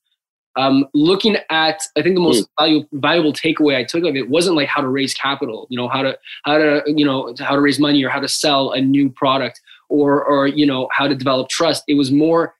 um, 0.56 0.86
looking 0.94 1.38
at 1.50 1.81
i 1.98 2.01
think 2.04 2.15
the 2.15 2.21
most 2.21 2.44
mm. 2.44 2.48
valuable, 2.60 2.88
valuable 2.94 3.33
takeaway 3.33 3.75
i 3.75 3.83
took 3.83 4.04
of 4.04 4.15
it 4.15 4.30
wasn't 4.30 4.56
like 4.56 4.68
how 4.68 4.81
to 4.81 4.88
raise 4.88 5.12
capital 5.15 5.65
you 5.71 5.75
know 5.75 5.88
how 5.88 6.04
to 6.04 6.15
how 6.44 6.60
to 6.60 6.83
you 6.86 7.04
know 7.04 7.33
how 7.39 7.56
to 7.56 7.62
raise 7.62 7.80
money 7.80 8.04
or 8.04 8.10
how 8.10 8.19
to 8.19 8.27
sell 8.27 8.71
a 8.74 8.80
new 8.80 9.10
product 9.10 9.60
or 9.89 10.24
or 10.24 10.45
you 10.45 10.63
know 10.63 10.88
how 10.92 11.07
to 11.07 11.15
develop 11.15 11.50
trust 11.50 11.83
it 11.88 11.95
was 11.95 12.12
more 12.12 12.54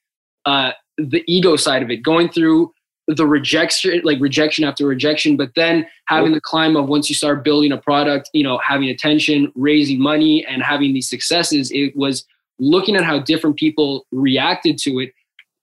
uh, 0.46 0.72
the 0.98 1.24
ego 1.28 1.56
side 1.56 1.84
of 1.84 1.90
it 1.90 1.98
going 1.98 2.30
through 2.30 2.72
the 3.08 3.28
rejection 3.28 4.00
like 4.04 4.20
rejection 4.22 4.64
after 4.64 4.86
rejection 4.88 5.36
but 5.36 5.50
then 5.56 5.86
having 6.06 6.32
the 6.32 6.40
climb 6.40 6.78
of 6.78 6.88
once 6.88 7.10
you 7.10 7.16
start 7.16 7.44
building 7.44 7.72
a 7.72 7.78
product 7.78 8.30
you 8.34 8.44
know 8.44 8.58
having 8.60 8.88
attention 8.88 9.52
raising 9.56 10.00
money 10.00 10.46
and 10.46 10.64
having 10.64 10.94
these 10.94 11.10
successes 11.10 11.70
it 11.72 11.94
was 11.98 12.26
looking 12.60 12.96
at 12.96 13.04
how 13.04 13.20
different 13.20 13.58
people 13.58 14.06
reacted 14.12 14.78
to 14.78 15.00
it 15.00 15.12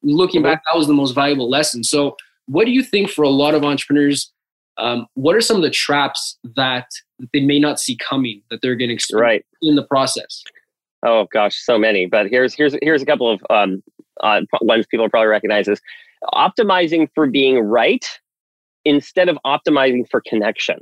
looking 0.03 0.43
back, 0.43 0.63
that 0.67 0.77
was 0.77 0.87
the 0.87 0.95
most 0.95 1.13
valuable 1.13 1.49
lesson. 1.49 1.85
So, 1.85 2.17
what 2.47 2.65
do 2.65 2.73
you 2.73 2.83
think 2.83 3.11
for 3.11 3.23
a 3.23 3.29
lot 3.29 3.55
of 3.55 3.65
entrepreneurs? 3.65 4.33
Um, 4.79 5.07
what 5.15 5.37
are 5.37 5.41
some 5.41 5.57
of 5.57 5.63
the 5.63 5.71
traps 5.71 6.39
that 6.57 6.87
they 7.33 7.41
may 7.41 7.59
not 7.59 7.79
see 7.79 7.97
coming 7.97 8.43
that 8.51 8.63
they're 8.63 8.77
getting 8.77 8.99
right 9.13 9.45
in 9.63 9.77
the 9.77 9.85
process? 9.85 10.43
Oh 11.05 11.27
gosh, 11.33 11.57
so 11.57 11.79
many. 11.79 12.07
But 12.07 12.29
here's 12.29 12.55
here's 12.55 12.75
here's 12.83 13.03
a 13.03 13.07
couple 13.07 13.31
of 13.31 13.43
um, 13.51 13.83
uh, 14.23 14.41
ones 14.61 14.87
people 14.91 15.09
probably 15.09 15.29
recognize 15.29 15.69
is 15.69 15.81
optimizing 16.35 17.09
for 17.15 17.27
being 17.27 17.59
right 17.61 18.07
instead 18.85 19.29
of 19.29 19.39
optimizing 19.45 20.09
for 20.11 20.23
connection. 20.27 20.79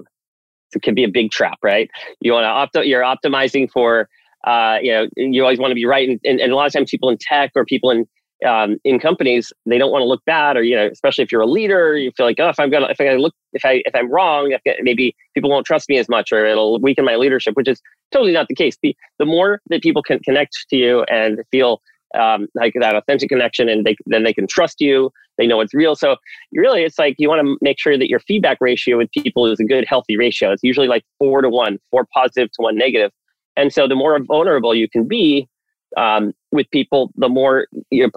So 0.71 0.77
it 0.77 0.83
can 0.83 0.95
be 0.95 1.05
a 1.05 1.09
big 1.09 1.31
trap, 1.31 1.59
right? 1.63 1.91
You 2.21 2.33
want 2.33 2.45
to 2.45 2.49
opt 2.49 2.87
you're 2.87 3.03
optimizing 3.03 3.71
for 3.71 4.09
uh, 4.47 4.79
you 4.83 4.93
know 4.93 5.09
you 5.17 5.43
always 5.43 5.59
want 5.59 5.71
to 5.71 5.75
be 5.75 5.87
right, 5.87 6.09
and, 6.09 6.21
and, 6.25 6.41
and 6.41 6.53
a 6.53 6.57
lot 6.57 6.67
of 6.67 6.73
times 6.73 6.91
people 6.91 7.09
in 7.09 7.19
tech 7.21 7.53
or 7.57 7.65
people 7.65 7.91
in 7.91 8.07
um, 8.47 8.79
in 8.85 9.01
companies 9.01 9.53
they 9.67 9.79
don't 9.79 9.91
want 9.91 10.03
to 10.03 10.07
look 10.07 10.25
bad 10.25 10.57
or 10.57 10.63
you 10.63 10.77
know 10.77 10.87
especially 10.87 11.25
if 11.25 11.33
you're 11.33 11.41
a 11.41 11.47
leader 11.47 11.97
you 11.97 12.13
feel 12.17 12.25
like 12.25 12.39
oh 12.39 12.49
if 12.49 12.61
i'm 12.61 12.71
gonna 12.71 12.87
if 12.87 13.01
i 13.01 13.13
look 13.15 13.35
if 13.53 13.65
i 13.65 13.83
if 13.85 13.95
i'm 13.95 14.11
wrong 14.11 14.57
maybe 14.81 15.15
people 15.35 15.51
won't 15.51 15.67
trust 15.67 15.89
me 15.89 15.99
as 15.99 16.09
much 16.09 16.31
or 16.31 16.47
it'll 16.47 16.81
weaken 16.81 17.05
my 17.05 17.17
leadership 17.17 17.55
which 17.57 17.67
is 17.67 17.83
totally 18.13 18.33
not 18.33 18.47
the 18.49 18.55
case 18.55 18.77
the, 18.83 18.95
the 19.19 19.25
more 19.25 19.61
that 19.71 19.83
people 19.83 20.03
can 20.03 20.21
connect 20.21 20.57
to 20.71 20.77
you 20.77 21.03
and 21.11 21.41
feel 21.51 21.81
um, 22.19 22.47
like 22.55 22.75
that 22.81 22.95
authentic 22.95 23.29
connection 23.29 23.69
and 23.69 23.85
they 23.85 23.97
then 24.07 24.25
they 24.25 24.33
can 24.33 24.47
trust 24.47 24.81
you 24.81 25.11
they 25.37 25.47
know 25.47 25.61
it's 25.61 25.75
real 25.75 25.95
so 25.95 26.17
really 26.55 26.83
it's 26.83 26.99
like 26.99 27.15
you 27.19 27.29
want 27.29 27.47
to 27.47 27.57
make 27.61 27.79
sure 27.79 27.99
that 27.99 28.09
your 28.09 28.21
feedback 28.21 28.57
ratio 28.61 28.97
with 28.97 29.11
people 29.13 29.47
is 29.47 29.61
a 29.61 29.65
good 29.65 29.85
healthy 29.87 30.17
ratio 30.17 30.51
it's 30.51 30.63
usually 30.63 30.89
like 30.89 31.05
four 31.19 31.43
to 31.43 31.51
one 31.51 31.79
four 31.91 32.07
positive 32.15 32.51
to 32.53 32.63
one 32.63 32.77
negative 32.77 33.11
and 33.57 33.73
so 33.73 33.89
the 33.89 33.97
more 33.97 34.19
vulnerable 34.25 34.75
you 34.75 34.89
can 34.89 35.07
be 35.07 35.49
um, 35.97 36.33
with 36.53 36.71
people, 36.71 37.11
the 37.17 37.29
more 37.29 37.67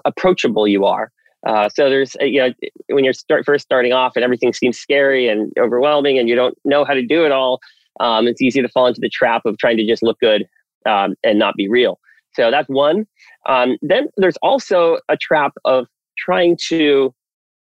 approachable 0.04 0.68
you 0.68 0.84
are. 0.84 1.10
Uh, 1.46 1.68
so 1.68 1.90
there's, 1.90 2.14
uh, 2.20 2.24
you 2.24 2.40
know, 2.40 2.52
when 2.88 3.04
you're 3.04 3.12
start, 3.12 3.44
first 3.44 3.64
starting 3.64 3.92
off 3.92 4.12
and 4.14 4.24
everything 4.24 4.52
seems 4.52 4.78
scary 4.78 5.28
and 5.28 5.52
overwhelming 5.58 6.18
and 6.18 6.28
you 6.28 6.36
don't 6.36 6.56
know 6.64 6.84
how 6.84 6.94
to 6.94 7.04
do 7.04 7.24
it 7.24 7.32
all, 7.32 7.58
um, 8.00 8.28
it's 8.28 8.40
easy 8.40 8.62
to 8.62 8.68
fall 8.68 8.86
into 8.86 9.00
the 9.00 9.08
trap 9.08 9.42
of 9.44 9.58
trying 9.58 9.76
to 9.76 9.86
just 9.86 10.02
look 10.02 10.18
good 10.20 10.46
um, 10.86 11.14
and 11.24 11.38
not 11.38 11.54
be 11.56 11.68
real. 11.68 11.98
So 12.34 12.50
that's 12.50 12.68
one. 12.68 13.06
Um, 13.48 13.76
then 13.82 14.08
there's 14.16 14.36
also 14.42 14.98
a 15.08 15.16
trap 15.16 15.52
of 15.64 15.86
trying 16.18 16.56
to, 16.68 17.14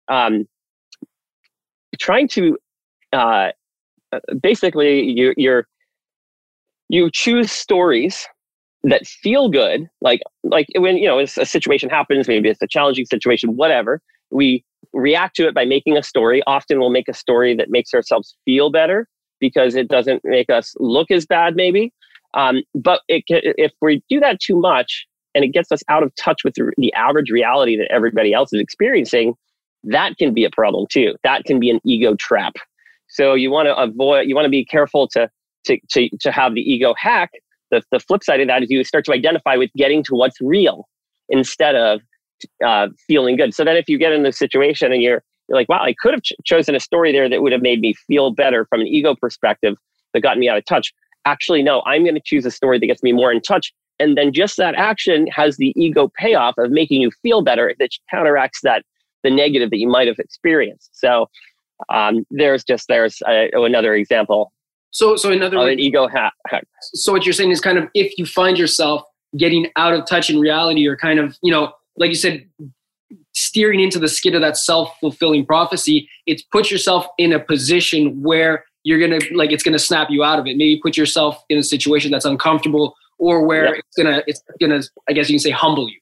um, 0.08 0.48
trying 2.00 2.28
to, 2.30 2.58
uh, 3.13 3.51
basically 4.42 5.04
you, 5.04 5.34
you're, 5.38 5.66
you 6.90 7.10
choose 7.12 7.51
stories 7.51 8.28
that 8.84 9.06
feel 9.06 9.50
good, 9.50 9.88
like 10.01 10.22
like 10.44 10.68
when 10.75 10.98
you 10.98 11.08
know 11.08 11.20
a 11.20 11.28
situation 11.28 11.90
happens, 11.90 12.28
maybe 12.28 12.50
it's 12.50 12.62
a 12.62 12.68
challenging 12.68 13.06
situation, 13.06 13.56
whatever. 13.56 14.01
We 14.32 14.63
react 14.94 15.36
to 15.38 15.48
it 15.48 15.54
by 15.54 15.66
making 15.66 15.98
a 15.98 16.04
story. 16.04 16.42
Often 16.48 16.80
we'll 16.80 16.90
make 16.90 17.08
a 17.08 17.13
story 17.13 17.56
that 17.56 17.70
makes 17.70 17.94
ourselves 17.94 18.36
feel 18.46 18.72
better 18.72 19.08
because 19.40 19.75
it 19.75 19.88
doesn't 19.88 20.22
make 20.24 20.50
us 20.50 20.74
look 20.80 21.12
as 21.12 21.25
bad, 21.25 21.56
maybe. 21.56 21.94
Um, 22.34 22.62
but 22.74 23.02
it, 23.08 23.24
if 23.28 23.72
we 23.82 24.04
do 24.10 24.20
that 24.20 24.40
too 24.40 24.56
much 24.56 25.06
and 25.36 25.44
it 25.44 25.50
gets 25.50 25.72
us 25.72 25.82
out 25.90 26.04
of 26.04 26.14
touch 26.16 26.44
with 26.44 26.56
the, 26.56 26.94
average 26.94 27.30
reality 27.30 27.78
that 27.78 27.92
everybody 27.92 28.34
else 28.34 28.54
is 28.54 28.60
experiencing, 28.60 29.34
that 29.84 30.18
can 30.18 30.34
be 30.34 30.44
a 30.44 30.50
problem 30.50 30.86
too. 30.90 31.16
That 31.24 31.44
can 31.46 31.60
be 31.60 31.70
an 31.70 31.80
ego 31.86 32.16
trap. 32.16 32.54
So 33.10 33.34
you 33.34 33.52
want 33.52 33.68
to 33.68 33.76
avoid, 33.76 34.28
you 34.28 34.36
want 34.36 34.46
to 34.46 34.50
be 34.50 34.64
careful 34.64 35.08
to, 35.10 35.30
to, 35.66 35.78
to, 35.92 36.10
to 36.20 36.32
have 36.32 36.54
the 36.54 36.62
ego 36.62 36.94
hack. 36.98 37.32
The, 37.72 37.82
the 37.92 38.00
flip 38.00 38.24
side 38.24 38.42
of 38.42 38.48
that 38.48 38.64
is 38.64 38.70
you 38.70 38.84
start 38.84 39.06
to 39.06 39.14
identify 39.14 39.56
with 39.56 39.72
getting 39.76 40.04
to 40.04 40.16
what's 40.16 40.40
real 40.42 40.88
instead 41.30 41.76
of 41.76 42.02
uh, 42.66 42.88
feeling 43.08 43.38
good. 43.38 43.54
So 43.54 43.64
then 43.64 43.78
if 43.78 43.88
you 43.88 43.98
get 43.98 44.12
in 44.12 44.24
this 44.24 44.38
situation 44.38 44.92
and 44.92 45.02
you're, 45.02 45.24
you're 45.48 45.58
like, 45.58 45.70
wow, 45.70 45.82
I 45.82 45.94
could 46.00 46.14
have 46.14 46.24
ch- 46.24 46.34
chosen 46.46 46.76
a 46.76 46.80
story 46.80 47.12
there 47.12 47.30
that 47.30 47.42
would 47.42 47.52
have 47.52 47.62
made 47.62 47.80
me 47.80 47.94
feel 47.94 48.32
better 48.32 48.66
from 48.66 48.82
an 48.82 48.88
ego 48.88 49.16
perspective 49.16 49.76
that 50.14 50.22
got 50.22 50.38
me 50.38 50.50
out 50.50 50.58
of 50.58 50.66
touch. 50.66 50.94
Actually, 51.25 51.63
no, 51.63 51.82
I'm 51.86 52.04
going 52.04 52.16
to 52.16 52.22
choose 52.24 52.46
a 52.46 52.51
story 52.51 52.80
that 52.80 52.86
gets 52.86 53.04
me 53.04 53.12
more 53.12 53.32
in 53.32 53.42
touch. 53.42 53.74
And 54.00 54.18
then 54.18 54.34
just 54.34 54.58
that 54.58 54.74
action 54.75 55.28
has 55.28 55.58
the 55.58 55.74
ego 55.75 56.12
payoff 56.18 56.56
of 56.58 56.72
making 56.72 57.01
you 57.01 57.12
feel 57.22 57.42
better 57.42 57.75
that 57.80 57.90
counteracts 58.10 58.62
that 58.63 58.84
the 59.24 59.30
negative 59.30 59.70
that 59.70 59.78
you 59.78 59.88
might 59.88 60.08
have 60.08 60.18
experienced. 60.18 60.90
So 60.94 61.28
um, 61.90 62.25
there's 62.32 62.63
just 62.63 62.88
there's 62.88 63.22
uh, 63.28 63.48
another 63.54 63.94
example. 63.94 64.51
So 64.92 65.16
so 65.16 65.32
another 65.32 65.58
an 65.70 65.80
ego 65.80 66.08
hack. 66.08 66.34
So 66.94 67.12
what 67.12 67.25
you're 67.25 67.34
saying 67.34 67.51
is 67.51 67.62
kind 67.62 67.78
of 67.78 67.88
if 67.94 68.18
you 68.18 68.25
find 68.25 68.58
yourself 68.58 69.04
getting 69.38 69.68
out 69.78 69.94
of 69.94 70.06
touch 70.06 70.30
in 70.30 70.40
reality, 70.40 70.86
or 70.88 70.98
kind 70.98 71.20
of 71.20 71.38
you 71.42 71.51
know 71.51 71.72
like 71.98 72.10
you 72.10 72.16
said 72.16 72.46
steering 73.34 73.80
into 73.80 74.00
the 74.00 74.08
skid 74.08 74.36
of 74.36 74.42
that 74.42 74.58
self-fulfilling 74.58 75.46
prophecy 75.46 76.10
it's 76.25 76.42
put 76.44 76.72
yourself 76.72 77.06
in 77.18 77.34
a 77.34 77.40
position 77.40 78.22
where 78.22 78.63
you're 78.84 79.00
gonna 79.00 79.20
like 79.34 79.52
it's 79.52 79.64
gonna 79.64 79.80
snap 79.80 80.10
you 80.10 80.24
out 80.24 80.40
of 80.40 80.48
it 80.48 80.58
maybe 80.58 80.80
put 80.82 80.98
yourself 80.98 81.44
in 81.50 81.58
a 81.58 81.64
situation 81.64 82.12
that's 82.12 82.26
uncomfortable 82.26 82.96
or 83.18 83.46
where 83.46 83.66
yeah. 83.66 83.80
it's 83.80 83.98
gonna 83.98 84.24
it's 84.28 84.44
gonna 84.60 84.82
i 85.10 85.14
guess 85.14 85.30
you 85.30 85.36
can 85.36 85.40
say 85.40 85.52
humble 85.52 85.90
you 85.90 86.00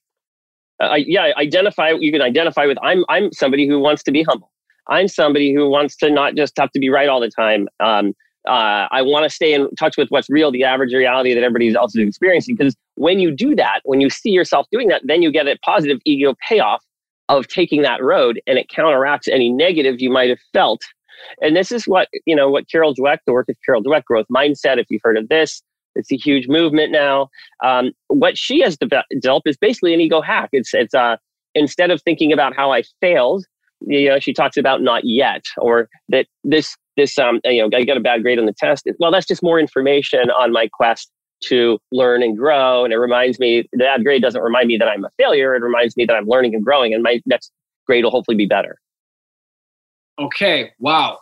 uh, 0.82 0.96
yeah 0.96 1.32
identify 1.38 1.92
you 1.92 2.12
can 2.12 2.22
identify 2.22 2.66
with 2.66 2.78
i'm 2.82 3.04
i'm 3.10 3.32
somebody 3.32 3.68
who 3.68 3.80
wants 3.80 4.04
to 4.04 4.12
be 4.12 4.24
humble 4.24 4.52
i'm 4.88 5.08
somebody 5.08 5.54
who 5.54 5.70
wants 5.70 5.96
to 5.96 6.10
not 6.10 6.36
just 6.36 6.54
have 6.58 6.72
to 6.72 6.80
be 6.80 6.90
right 6.90 7.10
all 7.10 7.20
the 7.20 7.30
time 7.30 7.68
um, 7.80 8.14
uh, 8.48 8.88
I 8.92 9.02
want 9.02 9.26
to 9.26 9.30
stay 9.30 9.54
in 9.54 9.70
touch 9.76 9.98
with 9.98 10.10
what's 10.10 10.30
real, 10.30 10.52
the 10.52 10.64
average 10.64 10.94
reality 10.94 11.34
that 11.34 11.44
everybody 11.44 11.76
else 11.76 11.96
is 11.96 12.08
experiencing. 12.08 12.56
Because 12.56 12.76
when 12.96 13.20
you 13.20 13.32
do 13.32 13.56
that, 13.56 13.82
when 13.84 14.02
you 14.02 14.10
see 14.10 14.30
yourself 14.30 14.66
doing 14.72 14.88
that, 14.88 15.02
then 15.06 15.22
you 15.22 15.32
get 15.32 15.48
a 15.48 15.58
positive 15.64 16.00
ego 16.06 16.34
payoff 16.48 16.84
of 17.28 17.48
taking 17.48 17.82
that 17.84 18.02
road 18.02 18.42
and 18.48 18.58
it 18.58 18.68
counteracts 18.70 19.28
any 19.28 19.52
negative 19.52 20.02
you 20.02 20.10
might 20.10 20.30
have 20.30 20.40
felt. 20.54 20.82
And 21.42 21.56
this 21.56 21.72
is 21.72 21.86
what, 21.86 22.08
you 22.26 22.36
know, 22.36 22.50
what 22.50 22.70
Carol 22.70 22.94
Dweck, 22.94 23.20
the 23.26 23.34
work 23.34 23.50
of 23.50 23.56
Carol 23.66 23.84
Dweck, 23.84 24.06
growth 24.06 24.28
mindset, 24.34 24.78
if 24.78 24.88
you've 24.90 25.02
heard 25.04 25.18
of 25.18 25.30
this, 25.30 25.62
it's 25.96 26.12
a 26.12 26.16
huge 26.16 26.48
movement 26.48 26.92
now. 26.92 27.30
Um, 27.64 27.92
what 28.08 28.38
she 28.38 28.62
has 28.62 28.78
developed 28.78 29.48
is 29.48 29.58
basically 29.58 29.94
an 29.94 30.02
ego 30.02 30.22
hack. 30.22 30.50
It's, 30.54 30.74
it's, 30.74 30.94
uh, 30.94 31.18
instead 31.56 31.92
of 31.92 32.02
thinking 32.02 32.32
about 32.32 32.56
how 32.56 32.72
I 32.72 32.84
failed, 33.02 33.46
you 33.82 34.10
know, 34.10 34.20
she 34.20 34.34
talks 34.34 34.58
about 34.58 34.82
not 34.82 35.02
yet, 35.06 35.44
or 35.58 35.88
that 36.10 36.28
this 36.44 36.76
this 36.98 37.18
um, 37.18 37.40
you 37.46 37.68
know, 37.68 37.78
I 37.78 37.86
got 37.86 37.98
a 37.98 38.02
bad 38.02 38.24
grade 38.24 38.38
on 38.38 38.46
the 38.46 38.54
test. 38.54 38.88
Well, 39.00 39.12
that's 39.12 39.26
just 39.26 39.42
more 39.42 39.60
information 39.60 40.30
on 40.32 40.52
my 40.52 40.68
quest 40.72 41.10
to 41.46 41.80
learn 41.92 42.22
and 42.22 42.38
grow. 42.38 42.84
And 42.84 42.94
it 42.94 42.98
reminds 42.98 43.40
me 43.40 43.70
that 43.74 44.04
grade 44.04 44.22
doesn't 44.22 44.42
remind 44.42 44.68
me 44.68 44.78
that 44.78 44.90
I'm 44.90 45.06
a 45.06 45.10
failure. 45.18 45.56
It 45.56 45.62
reminds 45.64 45.96
me 45.96 46.06
that 46.06 46.14
I'm 46.14 46.28
learning 46.28 46.56
and 46.56 46.64
growing, 46.64 46.94
and 46.94 47.02
my 47.02 47.22
next 47.26 47.52
grade 47.88 48.04
will 48.04 48.12
hopefully 48.12 48.36
be 48.36 48.46
better. 48.46 48.78
Okay. 50.20 50.72
Wow. 50.80 51.20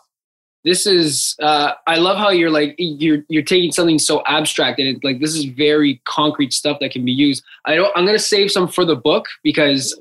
This 0.64 0.86
is 0.86 1.36
uh, 1.40 1.72
I 1.86 1.96
love 1.96 2.18
how 2.18 2.30
you're 2.30 2.50
like 2.50 2.74
you're 2.78 3.22
you're 3.28 3.44
taking 3.44 3.70
something 3.72 3.98
so 3.98 4.22
abstract 4.26 4.80
and 4.80 4.88
it, 4.88 5.04
like 5.04 5.20
this 5.20 5.34
is 5.34 5.44
very 5.44 6.02
concrete 6.04 6.52
stuff 6.52 6.78
that 6.80 6.90
can 6.90 7.04
be 7.04 7.12
used. 7.12 7.44
I 7.64 7.76
don't 7.76 7.96
I'm 7.96 8.04
gonna 8.04 8.18
save 8.18 8.50
some 8.50 8.66
for 8.66 8.84
the 8.84 8.96
book 8.96 9.26
because 9.44 9.96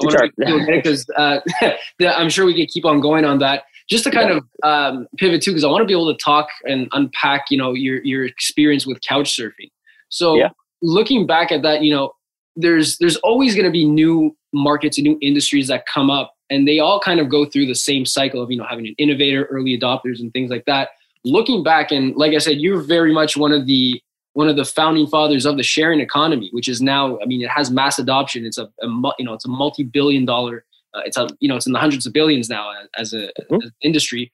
because 0.68 1.06
uh, 1.16 1.39
I'm 2.01 2.30
sure 2.30 2.46
we 2.46 2.56
can 2.56 2.66
keep 2.66 2.86
on 2.86 3.00
going 3.00 3.24
on 3.24 3.38
that 3.39 3.63
just 3.88 4.04
to 4.04 4.12
kind 4.12 4.32
of 4.32 4.44
um, 4.63 5.08
pivot 5.18 5.42
too, 5.42 5.51
because 5.51 5.63
I 5.63 5.68
want 5.68 5.82
to 5.82 5.86
be 5.86 5.94
able 5.94 6.13
to 6.13 6.24
talk 6.24 6.50
and 6.66 6.88
unpack, 6.92 7.46
you 7.50 7.58
know, 7.58 7.74
your 7.74 8.04
your 8.04 8.25
experience 8.25 8.86
with 8.86 9.00
couch 9.01 9.38
surfing. 9.38 9.72
So 10.10 10.36
yeah. 10.36 10.50
looking 10.82 11.25
back 11.25 11.51
at 11.51 11.62
that, 11.62 11.82
you 11.82 11.94
know, 11.94 12.12
there's 12.56 12.98
there's 12.98 13.16
always 13.18 13.56
going 13.56 13.66
to 13.66 13.72
be 13.72 13.86
new 13.86 14.36
markets 14.54 14.98
and 14.98 15.06
new 15.06 15.18
industries 15.22 15.68
that 15.70 15.86
come 15.92 16.10
up, 16.10 16.34
and 16.50 16.68
they 16.68 16.80
all 16.80 17.00
kind 17.00 17.20
of 17.20 17.30
go 17.30 17.46
through 17.46 17.66
the 17.66 17.75
same 17.75 18.06
cycle 18.06 18.42
of 18.42 18.51
you 18.51 18.58
know 18.58 18.66
having 18.70 18.88
an 18.88 18.96
innovator, 18.98 19.46
early 19.46 19.77
adopters, 19.77 20.20
and 20.20 20.32
things 20.34 20.50
like 20.50 20.66
that. 20.66 20.89
Looking 21.24 21.63
back, 21.63 21.92
and 21.92 22.16
like 22.16 22.34
I 22.34 22.38
said, 22.38 22.58
you're 22.58 22.82
very 22.82 23.13
much 23.13 23.36
one 23.36 23.51
of 23.51 23.66
the 23.66 24.01
one 24.34 24.48
of 24.48 24.56
the 24.56 24.66
founding 24.66 25.08
fathers 25.08 25.46
of 25.46 25.58
the 25.58 25.63
sharing 25.63 26.00
economy, 26.00 26.50
which 26.54 26.68
is 26.68 26.80
now, 26.80 27.20
I 27.22 27.25
mean, 27.25 27.42
it 27.42 27.50
has 27.50 27.72
mass 27.72 27.98
adoption. 27.98 28.46
It's 28.46 28.60
a, 28.60 28.70
a 28.84 28.88
you 29.18 29.25
know, 29.25 29.34
it's 29.34 29.46
a 29.46 29.50
multi-billion 29.50 30.25
dollar 30.25 30.63
uh, 30.98 31.01
it's 31.06 31.18
a, 31.18 31.27
you 31.39 31.48
know 31.48 31.56
it's 31.56 31.68
in 31.68 31.74
the 31.74 31.80
hundreds 31.80 32.06
of 32.06 32.13
billions 32.13 32.50
now 32.50 32.72
as, 32.98 33.13
a 33.13 33.18
mm-hmm. 33.27 33.56
as 33.56 33.63
an 33.66 33.72
industry. 33.82 34.32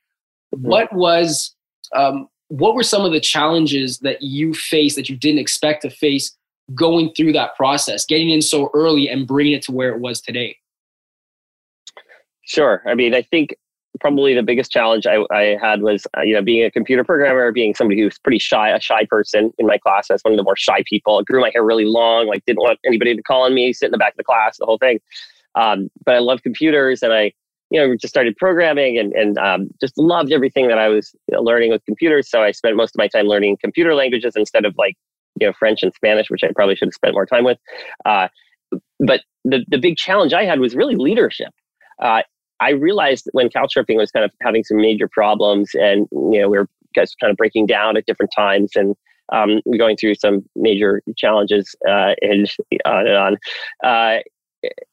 Mm-hmm. 0.56 0.68
What 0.68 0.94
was 0.94 1.56
um, 1.96 2.28
what 2.48 2.76
were 2.76 2.84
some 2.84 3.06
of 3.06 3.12
the 3.12 3.20
challenges 3.20 4.00
that 4.00 4.22
you 4.22 4.54
faced 4.54 4.96
that 4.96 5.10
you 5.10 5.18
didn't 5.18 5.40
expect 5.40 5.82
to 5.84 5.90
face 5.90 6.36
going 6.74 7.14
through 7.16 7.34
that 7.34 7.56
process, 7.56 8.06
getting 8.06 8.30
in 8.30 8.42
so 8.42 8.70
early 8.74 9.10
and 9.10 9.28
bringing 9.28 9.54
it 9.54 9.64
to 9.64 9.72
where 9.72 9.94
it 9.94 10.00
was 10.00 10.22
today? 10.22 10.58
Sure. 12.46 12.84
I 12.86 12.94
mean, 12.94 13.14
I 13.14 13.22
think 13.22 13.56
probably 14.00 14.34
the 14.34 14.44
biggest 14.44 14.72
challenge 14.72 15.06
I, 15.06 15.24
I 15.32 15.58
had 15.62 15.82
was, 15.82 16.06
uh, 16.18 16.22
you 16.22 16.34
know, 16.34 16.42
being 16.42 16.66
a 16.66 16.72
computer 16.72 17.04
programmer, 17.04 17.52
being 17.52 17.74
somebody 17.74 18.02
who's 18.02 18.18
pretty 18.20 18.40
shy, 18.40 18.70
a 18.70 18.80
shy 18.80 19.06
person 19.06 19.54
in 19.58 19.68
my 19.68 19.78
class. 19.78 20.10
I 20.10 20.14
was 20.14 20.22
one 20.24 20.34
of 20.34 20.38
the 20.38 20.44
more 20.44 20.56
shy 20.56 20.84
people. 20.88 21.20
I 21.20 21.24
grew 21.24 21.40
my 21.42 21.52
hair 21.54 21.64
really 21.64 21.86
long, 21.86 22.28
like 22.28 22.44
didn't 22.46 22.62
want 22.62 22.80
anybody 22.86 23.16
to 23.16 23.22
call 23.22 23.44
on 23.44 23.54
me, 23.54 23.72
sit 23.72 23.86
in 23.86 23.92
the 23.92 23.98
back 23.98 24.14
of 24.14 24.18
the 24.18 24.24
class, 24.24 24.58
the 24.58 24.66
whole 24.66 24.78
thing. 24.78 25.00
Um, 25.56 25.90
but 26.06 26.16
I 26.16 26.20
love 26.20 26.42
computers 26.42 27.04
and 27.04 27.14
I, 27.14 27.32
you 27.70 27.80
know, 27.80 27.96
just 27.96 28.14
started 28.14 28.36
programming 28.36 28.98
and, 28.98 29.14
and 29.14 29.38
um, 29.38 29.70
just 29.80 29.98
loved 29.98 30.32
everything 30.32 30.68
that 30.68 30.80
I 30.80 30.90
was 30.90 31.16
you 31.28 31.36
know, 31.36 31.42
learning 31.42 31.72
with 31.72 31.86
computers. 31.86 32.30
So 32.30 32.42
I 32.42 32.52
spent 32.52 32.76
most 32.76 32.96
of 32.96 32.98
my 32.98 33.08
time 33.08 33.28
learning 33.28 33.58
computer 33.62 33.96
languages 33.96 34.34
instead 34.36 34.66
of 34.66 34.74
like, 34.78 34.96
you 35.40 35.48
know, 35.48 35.54
French 35.54 35.84
and 35.84 35.94
Spanish, 35.94 36.30
which 36.30 36.44
I 36.44 36.50
probably 36.56 36.76
should 36.76 36.88
have 36.88 36.94
spent 36.94 37.14
more 37.14 37.26
time 37.26 37.44
with. 37.44 37.60
Uh, 38.06 38.28
but 39.00 39.22
the, 39.46 39.64
the 39.68 39.78
big 39.78 39.98
challenge 39.98 40.34
I 40.34 40.46
had 40.46 40.60
was 40.60 40.76
really 40.76 40.96
leadership. 40.96 41.54
Uh, 42.02 42.24
I 42.64 42.72
realized 42.72 43.30
when 43.34 43.50
couchsurfing 43.50 43.98
was 43.98 44.10
kind 44.10 44.24
of 44.24 44.32
having 44.42 44.64
some 44.64 44.78
major 44.78 45.10
problems 45.10 45.72
and, 45.74 46.08
you 46.12 46.42
know, 46.42 46.50
we 46.50 46.58
were 46.58 46.70
guys 46.96 47.14
kind 47.20 47.30
of 47.30 47.36
breaking 47.36 47.66
down 47.66 47.98
at 47.98 48.06
different 48.06 48.32
times 48.34 48.72
and 48.76 48.96
um, 49.34 49.60
we're 49.66 49.78
going 49.78 49.98
through 49.98 50.16
some 50.16 50.46
major 50.56 51.02
challenges 51.18 51.76
uh, 51.88 52.14
and 52.22 52.50
on 52.86 53.08
and 53.08 53.18
on, 53.18 53.38
uh, 53.84 54.20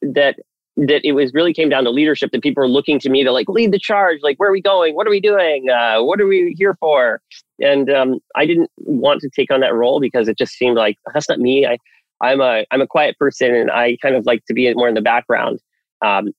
that 0.02 0.36
that 0.76 1.04
it 1.04 1.12
was 1.12 1.34
really 1.34 1.52
came 1.52 1.68
down 1.68 1.84
to 1.84 1.90
leadership 1.90 2.30
that 2.32 2.42
people 2.42 2.62
were 2.62 2.68
looking 2.68 2.98
to 2.98 3.10
me 3.10 3.22
to 3.22 3.32
like 3.32 3.48
lead 3.48 3.70
the 3.70 3.78
charge 3.78 4.18
like 4.22 4.38
where 4.38 4.48
are 4.48 4.52
we 4.52 4.62
going? 4.62 4.94
What 4.94 5.06
are 5.06 5.10
we 5.10 5.20
doing? 5.20 5.68
Uh, 5.68 6.02
what 6.02 6.20
are 6.20 6.26
we 6.26 6.54
here 6.56 6.76
for? 6.80 7.20
And 7.60 7.90
um, 7.90 8.20
i 8.34 8.46
didn't 8.46 8.70
want 8.78 9.20
to 9.20 9.30
take 9.30 9.52
on 9.52 9.60
that 9.60 9.74
role 9.74 10.00
because 10.00 10.26
it 10.28 10.38
just 10.38 10.54
seemed 10.54 10.76
like 10.76 10.96
that's 11.12 11.28
not 11.28 11.38
me. 11.38 11.66
I 11.66 11.76
i'm 12.22 12.40
a 12.40 12.64
i'm 12.70 12.80
a 12.80 12.86
quiet 12.86 13.18
person 13.18 13.54
and 13.54 13.70
i 13.70 13.96
kind 14.02 14.14
of 14.14 14.26
like 14.26 14.44
to 14.46 14.54
be 14.54 14.72
more 14.74 14.88
in 14.88 14.94
the 14.94 15.02
background. 15.02 15.60
Um, 16.02 16.32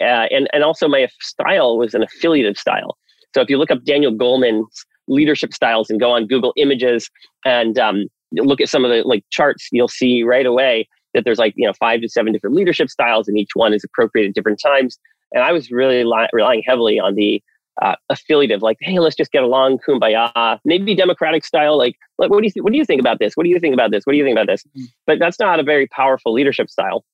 uh, 0.00 0.26
and 0.30 0.48
and 0.52 0.62
also 0.64 0.88
my 0.88 1.08
style 1.20 1.78
was 1.78 1.94
an 1.94 2.02
affiliative 2.02 2.56
style. 2.56 2.96
So 3.34 3.40
if 3.42 3.50
you 3.50 3.58
look 3.58 3.70
up 3.70 3.84
daniel 3.84 4.12
goleman's 4.12 4.86
leadership 5.08 5.52
styles 5.52 5.90
and 5.90 6.00
go 6.00 6.10
on 6.10 6.26
google 6.26 6.52
images 6.56 7.10
and 7.44 7.78
um, 7.78 8.06
look 8.32 8.60
at 8.60 8.68
some 8.68 8.84
of 8.84 8.90
the 8.90 9.02
like 9.06 9.24
charts 9.30 9.68
you'll 9.72 9.88
see 9.88 10.22
right 10.22 10.46
away 10.46 10.88
that 11.14 11.24
there's 11.24 11.38
like 11.38 11.54
you 11.56 11.66
know 11.66 11.72
five 11.72 12.00
to 12.00 12.08
seven 12.08 12.32
different 12.32 12.54
leadership 12.54 12.88
styles 12.88 13.26
and 13.26 13.38
each 13.38 13.50
one 13.54 13.72
is 13.72 13.82
appropriate 13.82 14.28
at 14.28 14.34
different 14.34 14.60
times. 14.60 14.98
And 15.32 15.42
i 15.42 15.50
was 15.50 15.70
really 15.70 16.04
li- 16.04 16.28
relying 16.32 16.62
heavily 16.64 17.00
on 17.00 17.16
the 17.16 17.42
uh, 17.82 17.94
affiliative 18.08 18.62
like 18.62 18.78
hey 18.80 18.98
let's 18.98 19.16
just 19.16 19.32
get 19.32 19.42
along 19.42 19.78
kumbaya. 19.86 20.58
Maybe 20.64 20.94
democratic 20.94 21.44
style 21.44 21.76
like 21.76 21.96
what 22.16 22.30
do 22.30 22.44
you 22.44 22.50
th- 22.50 22.62
what 22.62 22.72
do 22.72 22.78
you 22.78 22.84
think 22.84 23.00
about 23.00 23.18
this? 23.18 23.34
What 23.34 23.44
do 23.44 23.50
you 23.50 23.58
think 23.58 23.74
about 23.74 23.90
this? 23.90 24.04
What 24.04 24.12
do 24.12 24.18
you 24.18 24.24
think 24.24 24.34
about 24.34 24.46
this? 24.46 24.62
Mm-hmm. 24.62 24.84
but 25.06 25.18
that's 25.18 25.38
not 25.38 25.58
a 25.58 25.62
very 25.62 25.86
powerful 25.88 26.32
leadership 26.32 26.70
style 26.70 27.04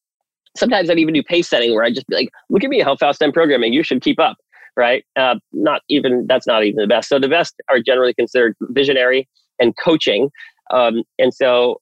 sometimes 0.57 0.91
i'd 0.91 0.99
even 0.99 1.15
do 1.15 1.23
pace 1.23 1.49
setting 1.49 1.75
where 1.75 1.85
i'd 1.85 1.95
just 1.95 2.07
be 2.07 2.17
like 2.17 2.31
look 2.51 2.65
at 2.65 2.71
me 2.71 2.81
how 2.81 2.97
fast 2.97 3.23
i'm 3.23 3.33
programming 3.33 3.73
you 3.73 3.83
should 3.83 4.03
keep 4.03 4.19
up 4.21 4.37
right 4.77 5.05
uh, 5.17 5.35
not 5.53 5.83
even 5.89 6.27
that's 6.27 6.47
not 6.47 6.65
even 6.65 6.81
the 6.81 6.87
best 6.87 7.09
so 7.09 7.19
the 7.19 7.29
best 7.29 7.55
are 7.69 7.81
generally 7.81 8.15
considered 8.15 8.55
visionary 8.71 9.29
and 9.61 9.75
coaching 9.77 10.31
um, 10.73 11.03
and 11.19 11.35
so 11.35 11.79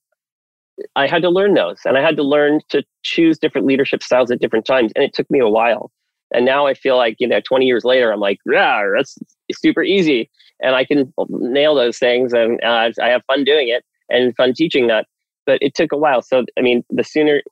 I 0.96 1.06
had 1.06 1.22
to 1.22 1.30
learn 1.30 1.54
those 1.54 1.78
and 1.84 1.96
I 1.96 2.02
had 2.02 2.16
to 2.16 2.22
learn 2.22 2.60
to 2.70 2.82
choose 3.02 3.38
different 3.38 3.66
leadership 3.66 4.02
styles 4.02 4.30
at 4.30 4.40
different 4.40 4.64
times. 4.64 4.92
And 4.94 5.04
it 5.04 5.12
took 5.14 5.30
me 5.30 5.38
a 5.38 5.48
while. 5.48 5.90
And 6.32 6.44
now 6.44 6.66
I 6.66 6.74
feel 6.74 6.96
like, 6.96 7.16
you 7.18 7.26
know, 7.26 7.40
20 7.40 7.66
years 7.66 7.84
later, 7.84 8.12
I'm 8.12 8.20
like, 8.20 8.38
yeah, 8.50 8.82
that's 8.96 9.18
super 9.52 9.82
easy. 9.82 10.30
And 10.62 10.76
I 10.76 10.84
can 10.84 11.12
nail 11.28 11.74
those 11.74 11.98
things 11.98 12.32
and 12.32 12.62
uh, 12.62 12.90
I 13.02 13.08
have 13.08 13.22
fun 13.26 13.44
doing 13.44 13.68
it 13.68 13.84
and 14.08 14.34
fun 14.36 14.54
teaching 14.54 14.86
that. 14.88 15.06
but 15.46 15.58
it 15.60 15.74
took 15.74 15.92
a 15.92 15.96
while. 15.96 16.22
So, 16.22 16.44
I 16.58 16.60
mean, 16.60 16.84
the 16.90 17.04
sooner 17.04 17.42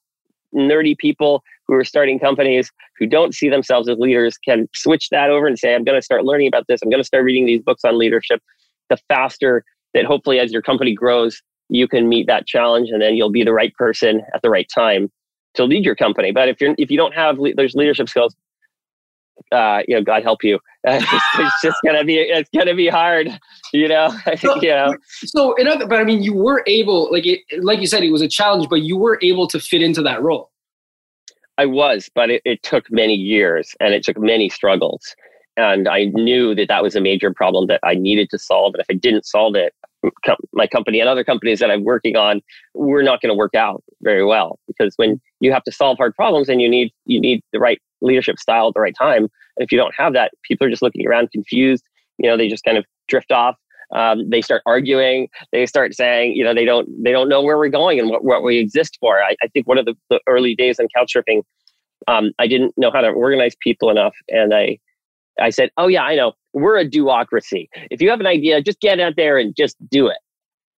nerdy 0.55 0.97
people 0.97 1.43
who 1.67 1.75
are 1.75 1.85
starting 1.85 2.19
companies 2.19 2.71
who 2.99 3.07
don't 3.07 3.35
see 3.35 3.49
themselves 3.49 3.89
as 3.89 3.99
leaders 3.99 4.39
can 4.39 4.69
switch 4.75 5.09
that 5.11 5.31
over 5.31 5.47
and 5.47 5.59
say, 5.59 5.75
I'm 5.75 5.85
going 5.85 5.99
to 5.99 6.05
start 6.05 6.25
learning 6.25 6.49
about 6.49 6.67
this. 6.67 6.81
I'm 6.83 6.91
going 6.91 7.03
to 7.03 7.07
start 7.07 7.25
reading 7.25 7.47
these 7.47 7.63
books 7.63 7.85
on 7.85 7.99
leadership. 7.99 8.43
The 8.89 8.97
faster 9.09 9.65
that 9.95 10.05
hopefully 10.05 10.39
as 10.39 10.53
your 10.53 10.63
company 10.63 10.95
grows, 10.95 11.43
you 11.69 11.87
can 11.87 12.09
meet 12.09 12.27
that 12.27 12.47
challenge 12.47 12.89
and 12.91 13.03
then 13.03 13.15
you'll 13.15 13.31
be 13.31 13.45
the 13.45 13.53
right 13.53 13.75
person 13.75 14.23
at 14.35 14.43
the 14.43 14.51
right 14.51 14.69
time 14.75 15.11
to 15.55 15.65
lead 15.65 15.85
your 15.85 15.95
company. 15.95 16.31
But 16.31 16.49
if 16.49 16.61
you're 16.61 16.75
if 16.79 16.91
you 16.91 16.97
don't 16.97 17.15
have 17.15 17.39
le- 17.39 17.55
those 17.55 17.75
leadership 17.75 18.09
skills, 18.09 18.35
uh, 19.53 19.83
you 19.87 19.95
know, 19.95 20.03
God 20.03 20.23
help 20.23 20.43
you. 20.43 20.59
it's, 20.85 21.63
just 21.63 21.79
gonna 21.85 22.05
be 22.05 22.17
it's 22.17 22.49
gonna 22.57 22.75
be 22.75 22.89
hard, 22.89 23.29
you 23.73 23.89
know. 23.89 24.15
So, 24.39 24.57
you 24.63 24.69
know. 24.69 24.97
So 25.25 25.55
in 25.55 25.67
other, 25.67 25.87
but 25.87 25.99
I 25.99 26.05
mean, 26.05 26.23
you 26.23 26.35
were 26.35 26.63
able, 26.67 27.11
like 27.11 27.27
it, 27.27 27.41
like 27.63 27.81
you 27.81 27.87
said, 27.87 28.03
it 28.03 28.11
was 28.11 28.23
a 28.23 28.29
challenge, 28.29 28.69
but 28.69 28.83
you 28.83 28.97
were 28.97 29.19
able 29.23 29.49
to 29.49 29.59
fit 29.59 29.83
into 29.83 30.03
that 30.03 30.23
role. 30.23 30.51
I 31.59 31.67
was, 31.67 32.09
but 32.15 32.31
it, 32.31 32.43
it 32.45 32.63
took 32.63 32.91
many 32.91 33.15
years 33.15 33.75
and 33.81 33.93
it 33.93 34.05
took 34.05 34.19
many 34.19 34.49
struggles. 34.49 35.17
And 35.57 35.89
I 35.89 36.05
knew 36.05 36.55
that 36.55 36.69
that 36.69 36.85
was 36.85 36.95
a 36.95 37.01
major 37.01 37.35
problem 37.35 37.67
that 37.67 37.81
I 37.83 37.95
needed 37.95 38.31
to 38.31 38.39
solve. 38.39 38.75
And 38.75 38.81
if 38.81 38.87
I 38.89 38.95
didn't 38.95 39.27
solve 39.27 39.57
it, 39.57 39.75
my 40.53 40.69
company 40.69 41.01
and 41.01 41.09
other 41.09 41.25
companies 41.25 41.59
that 41.59 41.71
I'm 41.71 41.83
working 41.83 42.17
on, 42.17 42.41
we're 42.75 43.03
not 43.03 43.21
going 43.21 43.31
to 43.31 43.37
work 43.37 43.57
out 43.57 43.83
very 44.01 44.25
well 44.25 44.61
because 44.69 44.95
when 44.97 45.21
you 45.41 45.53
have 45.53 45.65
to 45.65 45.73
solve 45.73 45.97
hard 45.99 46.15
problems 46.15 46.49
and 46.49 46.63
you 46.63 46.69
need 46.69 46.93
you 47.07 47.21
need 47.21 47.43
the 47.53 47.59
right 47.59 47.81
leadership 48.01 48.39
style 48.39 48.69
at 48.69 48.75
the 48.75 48.81
right 48.81 48.95
time, 48.99 49.23
and 49.23 49.31
if 49.59 49.73
you 49.73 49.79
don't 49.79 49.95
have 49.97 50.13
that, 50.13 50.33
people 50.43 50.67
are 50.67 50.71
just 50.71 50.83
looking 50.83 51.07
around 51.07 51.31
confused. 51.31 51.85
You 52.19 52.29
know, 52.29 52.37
they 52.37 52.49
just 52.49 52.65
kind 52.65 52.79
of 52.79 52.85
drift 53.09 53.33
off. 53.33 53.57
Um, 53.95 54.29
they 54.29 54.43
start 54.43 54.63
arguing. 54.67 55.29
They 55.53 55.65
start 55.67 55.95
saying, 55.95 56.35
you 56.35 56.45
know, 56.45 56.55
they 56.55 56.65
don't 56.65 56.89
they 57.03 57.13
don't 57.13 57.29
know 57.29 57.43
where 57.43 57.57
we're 57.57 57.69
going 57.69 57.99
and 57.99 58.11
what, 58.11 58.25
what 58.25 58.43
we 58.43 58.59
exist 58.59 58.99
for. 59.01 59.23
I, 59.23 59.35
I 59.43 59.49
think 59.49 59.67
one 59.67 59.79
of 59.79 59.87
the, 59.87 59.95
the 60.11 60.21
early 60.27 60.55
days 60.55 60.79
in 60.79 60.89
couchsurfing, 60.97 61.43
um, 62.07 62.33
I 62.39 62.47
didn't 62.47 62.75
know 62.77 62.91
how 62.91 63.01
to 63.01 63.09
organize 63.09 63.57
people 63.61 63.91
enough, 63.91 64.15
and 64.29 64.55
I 64.55 64.79
I 65.41 65.51
said, 65.51 65.71
oh 65.77 65.87
yeah, 65.87 66.03
I 66.03 66.17
know 66.17 66.33
we're 66.53 66.77
a 66.77 66.85
do-ocracy. 66.89 67.69
If 67.91 68.03
you 68.03 68.11
have 68.11 68.21
an 68.21 68.27
idea, 68.27 68.61
just 68.63 68.81
get 68.81 68.99
out 69.01 69.15
there 69.17 69.39
and 69.39 69.55
just 69.57 69.77
do 69.91 70.09
it. 70.09 70.19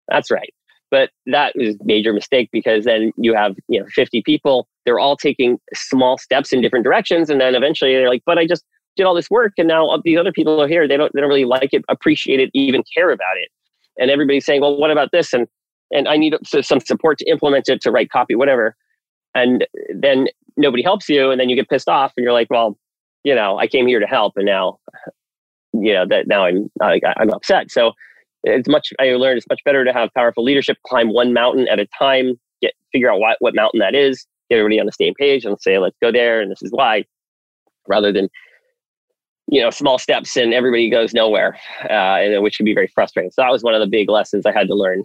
That's 0.09 0.31
right. 0.31 0.53
But 0.91 1.11
that 1.27 1.55
was 1.57 1.77
a 1.77 1.85
major 1.85 2.13
mistake 2.13 2.49
because 2.53 2.85
then 2.85 3.13
you 3.17 3.35
have, 3.35 3.57
you 3.69 3.81
know, 3.81 3.87
50 3.95 4.23
people, 4.23 4.67
they're 4.85 4.99
all 4.99 5.17
taking 5.17 5.59
small 5.75 6.19
steps 6.19 6.53
in 6.53 6.61
different 6.61 6.85
directions. 6.85 7.31
And 7.31 7.41
then 7.41 7.55
eventually 7.55 7.93
they're 7.93 8.09
like, 8.09 8.23
but 8.27 8.39
I 8.39 8.47
just 8.47 8.65
did 8.97 9.05
all 9.05 9.15
this 9.15 9.31
work 9.31 9.53
and 9.57 9.69
now 9.69 10.01
these 10.05 10.19
other 10.19 10.33
people 10.33 10.61
are 10.61 10.69
here. 10.69 10.89
They 10.89 10.97
don't, 10.97 11.13
they 11.15 11.21
don't 11.21 11.29
really 11.29 11.45
like 11.45 11.73
it, 11.73 11.85
appreciate 11.89 12.41
it, 12.41 12.51
even 12.55 12.83
care 12.95 13.11
about 13.11 13.37
it. 13.37 13.51
And 13.99 14.11
everybody's 14.11 14.45
saying, 14.45 14.63
well, 14.63 14.77
what 14.77 14.91
about 14.91 15.11
this? 15.13 15.33
And, 15.33 15.47
and 15.93 16.09
I 16.09 16.17
need 16.17 16.35
some 16.45 16.81
support 16.81 17.19
to 17.19 17.31
implement 17.31 17.69
it, 17.69 17.81
to 17.83 17.91
write 17.91 18.11
copy, 18.11 18.35
whatever. 18.35 18.77
And 19.35 19.67
then 19.95 20.27
nobody 20.57 20.83
helps 20.83 21.09
you. 21.09 21.31
And 21.31 21.41
then 21.41 21.49
you 21.49 21.57
get 21.57 21.69
pissed 21.69 21.89
off 21.89 22.13
and 22.17 22.25
you're 22.25 22.33
like, 22.33 22.49
well, 22.51 22.77
you 23.23 23.35
know, 23.35 23.59
I 23.59 23.67
came 23.67 23.87
here 23.87 24.01
to 24.01 24.07
help 24.07 24.35
and 24.37 24.47
now 24.47 24.79
you 25.73 25.93
know 25.93 26.07
that 26.07 26.27
now 26.27 26.45
I'm 26.45 26.71
I'm 26.83 27.31
upset. 27.31 27.71
So 27.71 27.93
it's 28.45 28.69
much 28.69 28.93
I 28.99 29.11
learned 29.13 29.39
it's 29.39 29.47
much 29.49 29.63
better 29.65 29.85
to 29.85 29.93
have 29.93 30.11
powerful 30.15 30.45
leadership, 30.45 30.79
climb 30.87 31.13
one 31.13 31.33
mountain 31.33 31.69
at 31.69 31.79
a 31.79 31.87
time, 31.99 32.39
get 32.61 32.73
figure 32.93 33.11
out 33.11 33.21
what 33.21 33.37
what 33.41 33.55
mountain 33.55 33.81
that 33.81 33.95
is, 33.95 34.27
get 34.49 34.59
everybody 34.59 34.81
on 34.81 34.87
the 34.87 34.93
same 34.93 35.15
page, 35.15 35.45
and 35.45 35.61
say 35.61 35.79
let's 35.79 35.97
go 36.03 36.11
there, 36.13 36.41
and 36.41 36.51
this 36.51 36.63
is 36.63 36.71
why, 36.73 37.05
rather 37.89 38.13
than 38.13 38.29
you 39.49 39.61
know 39.61 39.71
small 39.71 39.99
steps 39.99 40.37
and 40.37 40.55
everybody 40.55 40.89
goes 40.89 41.13
nowhere, 41.13 41.59
uh, 41.85 42.19
and 42.19 42.43
which 42.43 42.57
can 42.57 42.65
be 42.65 42.75
very 42.75 42.89
frustrating. 42.89 43.31
So 43.31 43.43
that 43.43 43.51
was 43.51 43.63
one 43.63 43.75
of 43.75 43.81
the 43.81 43.87
big 43.87 44.09
lessons 44.09 44.47
I 44.47 44.53
had 44.53 44.69
to 44.69 44.75
learn 44.75 45.03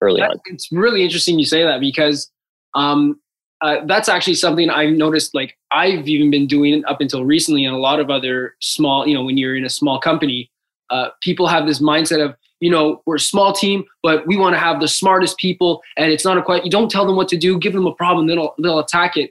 early 0.00 0.20
that, 0.20 0.30
on. 0.30 0.40
It's 0.46 0.70
really 0.72 1.02
interesting 1.02 1.38
you 1.38 1.46
say 1.46 1.62
that 1.62 1.80
because 1.80 2.30
um, 2.74 3.20
uh, 3.60 3.76
that's 3.86 4.08
actually 4.08 4.34
something 4.34 4.68
I've 4.68 4.94
noticed. 4.94 5.34
Like 5.34 5.56
I've 5.70 6.06
even 6.08 6.30
been 6.30 6.46
doing 6.46 6.84
up 6.86 7.00
until 7.00 7.24
recently, 7.24 7.64
and 7.64 7.74
a 7.74 7.78
lot 7.78 8.00
of 8.00 8.10
other 8.10 8.54
small, 8.60 9.06
you 9.06 9.14
know, 9.14 9.24
when 9.24 9.38
you're 9.38 9.56
in 9.56 9.64
a 9.64 9.70
small 9.70 9.98
company, 9.98 10.50
uh, 10.90 11.08
people 11.22 11.46
have 11.46 11.66
this 11.66 11.80
mindset 11.80 12.22
of, 12.22 12.36
you 12.60 12.70
know, 12.70 13.02
we're 13.06 13.16
a 13.16 13.20
small 13.20 13.52
team, 13.52 13.84
but 14.02 14.26
we 14.26 14.36
want 14.36 14.54
to 14.54 14.58
have 14.58 14.80
the 14.80 14.88
smartest 14.88 15.36
people, 15.38 15.82
and 15.96 16.12
it's 16.12 16.24
not 16.24 16.38
a 16.38 16.42
quite. 16.42 16.64
You 16.64 16.70
don't 16.70 16.90
tell 16.90 17.06
them 17.06 17.16
what 17.16 17.28
to 17.28 17.36
do, 17.36 17.58
give 17.58 17.72
them 17.72 17.86
a 17.86 17.94
problem, 17.94 18.26
then 18.26 18.36
they'll, 18.36 18.54
they'll 18.62 18.78
attack 18.78 19.16
it. 19.16 19.30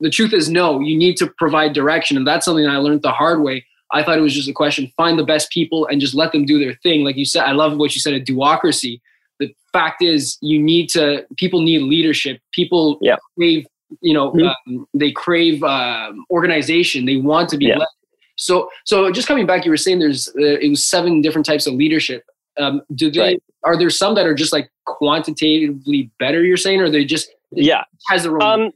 The 0.00 0.10
truth 0.10 0.32
is, 0.32 0.50
no. 0.50 0.80
You 0.80 0.96
need 0.96 1.16
to 1.18 1.26
provide 1.38 1.72
direction, 1.72 2.16
and 2.16 2.26
that's 2.26 2.44
something 2.44 2.66
I 2.66 2.76
learned 2.76 3.02
the 3.02 3.12
hard 3.12 3.40
way. 3.42 3.64
I 3.92 4.02
thought 4.02 4.18
it 4.18 4.22
was 4.22 4.34
just 4.34 4.48
a 4.48 4.52
question: 4.52 4.92
find 4.96 5.18
the 5.18 5.24
best 5.24 5.50
people 5.50 5.86
and 5.86 6.00
just 6.00 6.14
let 6.14 6.32
them 6.32 6.44
do 6.44 6.58
their 6.58 6.74
thing. 6.82 7.04
Like 7.04 7.16
you 7.16 7.24
said, 7.24 7.44
I 7.44 7.52
love 7.52 7.76
what 7.76 7.94
you 7.94 8.00
said. 8.00 8.14
A 8.14 8.20
do-ocracy 8.20 9.00
the 9.38 9.54
fact 9.72 10.02
is 10.02 10.38
you 10.40 10.60
need 10.60 10.88
to 10.90 11.26
people 11.36 11.60
need 11.60 11.82
leadership 11.82 12.40
people 12.52 12.98
yeah. 13.00 13.16
crave 13.36 13.66
you 14.00 14.14
know 14.14 14.32
mm-hmm. 14.32 14.74
um, 14.74 14.86
they 14.94 15.10
crave 15.10 15.62
um, 15.62 16.24
organization 16.30 17.06
they 17.06 17.16
want 17.16 17.48
to 17.48 17.56
be 17.56 17.66
yeah. 17.66 17.78
led 17.78 17.88
so 18.36 18.68
so 18.84 19.10
just 19.10 19.28
coming 19.28 19.46
back 19.46 19.64
you 19.64 19.70
were 19.70 19.76
saying 19.76 19.98
there's 19.98 20.28
uh, 20.28 20.58
it 20.60 20.68
was 20.68 20.84
seven 20.84 21.20
different 21.20 21.46
types 21.46 21.66
of 21.66 21.74
leadership 21.74 22.24
um, 22.58 22.82
do 22.94 23.10
they 23.10 23.20
right. 23.20 23.42
are 23.64 23.78
there 23.78 23.90
some 23.90 24.14
that 24.14 24.26
are 24.26 24.34
just 24.34 24.52
like 24.52 24.70
quantitatively 24.86 26.10
better 26.18 26.44
you're 26.44 26.56
saying 26.56 26.80
or 26.80 26.90
they 26.90 27.04
just 27.04 27.28
yeah 27.52 27.84
has 28.08 28.22
the 28.22 28.30
role 28.30 28.42
um 28.42 28.70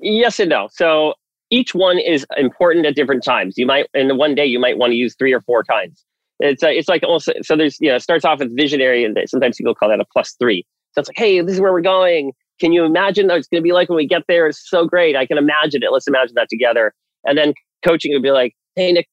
yes 0.00 0.38
and 0.40 0.50
no 0.50 0.68
so 0.72 1.14
each 1.50 1.74
one 1.74 1.98
is 1.98 2.26
important 2.36 2.84
at 2.86 2.94
different 2.94 3.24
times 3.24 3.54
you 3.56 3.66
might 3.66 3.86
in 3.94 4.16
one 4.16 4.34
day 4.34 4.44
you 4.44 4.58
might 4.58 4.78
want 4.78 4.90
to 4.90 4.96
use 4.96 5.14
three 5.18 5.32
or 5.32 5.40
four 5.42 5.62
kinds 5.64 6.04
it's 6.40 6.62
uh, 6.62 6.68
it's 6.68 6.88
like 6.88 7.02
almost 7.02 7.30
so 7.42 7.56
there's 7.56 7.80
you 7.80 7.88
know 7.88 7.96
it 7.96 8.02
starts 8.02 8.24
off 8.24 8.40
with 8.40 8.54
visionary 8.56 9.04
and 9.04 9.18
sometimes 9.26 9.56
people 9.56 9.74
call 9.74 9.88
that 9.88 10.00
a 10.00 10.04
plus 10.12 10.34
three. 10.38 10.66
So 10.92 11.00
it's 11.00 11.08
like, 11.08 11.18
hey, 11.18 11.40
this 11.40 11.54
is 11.54 11.60
where 11.60 11.72
we're 11.72 11.80
going. 11.80 12.32
Can 12.60 12.72
you 12.72 12.84
imagine 12.84 13.26
what 13.26 13.38
it's 13.38 13.48
going 13.48 13.62
to 13.62 13.64
be 13.64 13.72
like 13.72 13.88
when 13.88 13.96
we 13.96 14.06
get 14.06 14.22
there? 14.28 14.46
It's 14.46 14.68
so 14.68 14.86
great. 14.86 15.14
I 15.16 15.26
can 15.26 15.38
imagine 15.38 15.82
it. 15.82 15.92
Let's 15.92 16.06
imagine 16.06 16.34
that 16.36 16.48
together. 16.48 16.94
And 17.24 17.36
then 17.36 17.52
coaching 17.84 18.12
would 18.14 18.22
be 18.22 18.30
like, 18.30 18.54
hey, 18.76 18.92
Nick, 18.92 19.08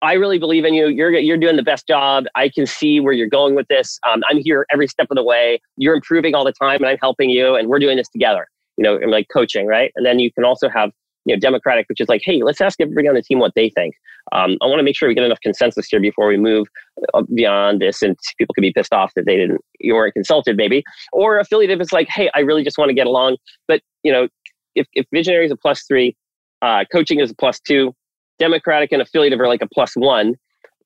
I 0.00 0.12
really 0.12 0.38
believe 0.38 0.64
in 0.64 0.74
you. 0.74 0.88
You're 0.88 1.12
you're 1.12 1.36
doing 1.36 1.56
the 1.56 1.62
best 1.62 1.86
job. 1.86 2.24
I 2.34 2.48
can 2.48 2.66
see 2.66 3.00
where 3.00 3.12
you're 3.12 3.28
going 3.28 3.54
with 3.54 3.66
this. 3.68 3.98
Um, 4.08 4.22
I'm 4.28 4.38
here 4.38 4.64
every 4.72 4.86
step 4.86 5.08
of 5.10 5.16
the 5.16 5.24
way. 5.24 5.60
You're 5.76 5.94
improving 5.94 6.34
all 6.34 6.44
the 6.44 6.52
time, 6.52 6.76
and 6.76 6.86
I'm 6.86 6.98
helping 7.00 7.30
you. 7.30 7.56
And 7.56 7.68
we're 7.68 7.80
doing 7.80 7.96
this 7.96 8.08
together. 8.08 8.46
You 8.76 8.84
know, 8.84 8.96
and 8.96 9.10
like 9.10 9.26
coaching, 9.32 9.66
right? 9.66 9.90
And 9.96 10.06
then 10.06 10.20
you 10.20 10.32
can 10.32 10.44
also 10.44 10.68
have 10.68 10.92
you 11.28 11.34
know, 11.34 11.40
democratic, 11.40 11.86
which 11.88 12.00
is 12.00 12.08
like, 12.08 12.22
hey, 12.24 12.42
let's 12.42 12.60
ask 12.60 12.80
everybody 12.80 13.06
on 13.06 13.14
the 13.14 13.22
team 13.22 13.38
what 13.38 13.52
they 13.54 13.68
think. 13.68 13.94
Um, 14.32 14.56
I 14.62 14.66
want 14.66 14.78
to 14.78 14.82
make 14.82 14.96
sure 14.96 15.08
we 15.08 15.14
get 15.14 15.24
enough 15.24 15.40
consensus 15.40 15.86
here 15.86 16.00
before 16.00 16.26
we 16.26 16.38
move 16.38 16.66
uh, 17.12 17.22
beyond 17.34 17.80
this, 17.80 18.02
and 18.02 18.16
people 18.38 18.54
could 18.54 18.62
be 18.62 18.72
pissed 18.72 18.94
off 18.94 19.12
that 19.14 19.26
they 19.26 19.36
didn't, 19.36 19.60
you 19.78 19.94
weren't 19.94 20.14
consulted, 20.14 20.56
maybe. 20.56 20.82
Or 21.12 21.38
affiliate 21.38 21.70
if 21.70 21.80
it's 21.80 21.92
like, 21.92 22.08
hey, 22.08 22.30
I 22.34 22.40
really 22.40 22.64
just 22.64 22.78
want 22.78 22.88
to 22.88 22.94
get 22.94 23.06
along. 23.06 23.36
But 23.66 23.82
you 24.04 24.12
know, 24.12 24.28
if 24.74 24.86
if 24.94 25.06
visionary 25.12 25.44
is 25.44 25.52
a 25.52 25.56
plus 25.56 25.82
three, 25.82 26.16
uh, 26.62 26.84
coaching 26.90 27.20
is 27.20 27.30
a 27.30 27.34
plus 27.34 27.60
two, 27.60 27.94
democratic 28.38 28.92
and 28.92 29.02
affiliative 29.02 29.40
are 29.40 29.48
like 29.48 29.62
a 29.62 29.68
plus 29.68 29.94
one, 29.94 30.34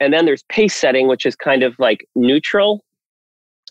and 0.00 0.12
then 0.12 0.24
there's 0.24 0.42
pace 0.44 0.74
setting, 0.74 1.08
which 1.08 1.26
is 1.26 1.36
kind 1.36 1.62
of 1.62 1.78
like 1.78 2.06
neutral 2.14 2.84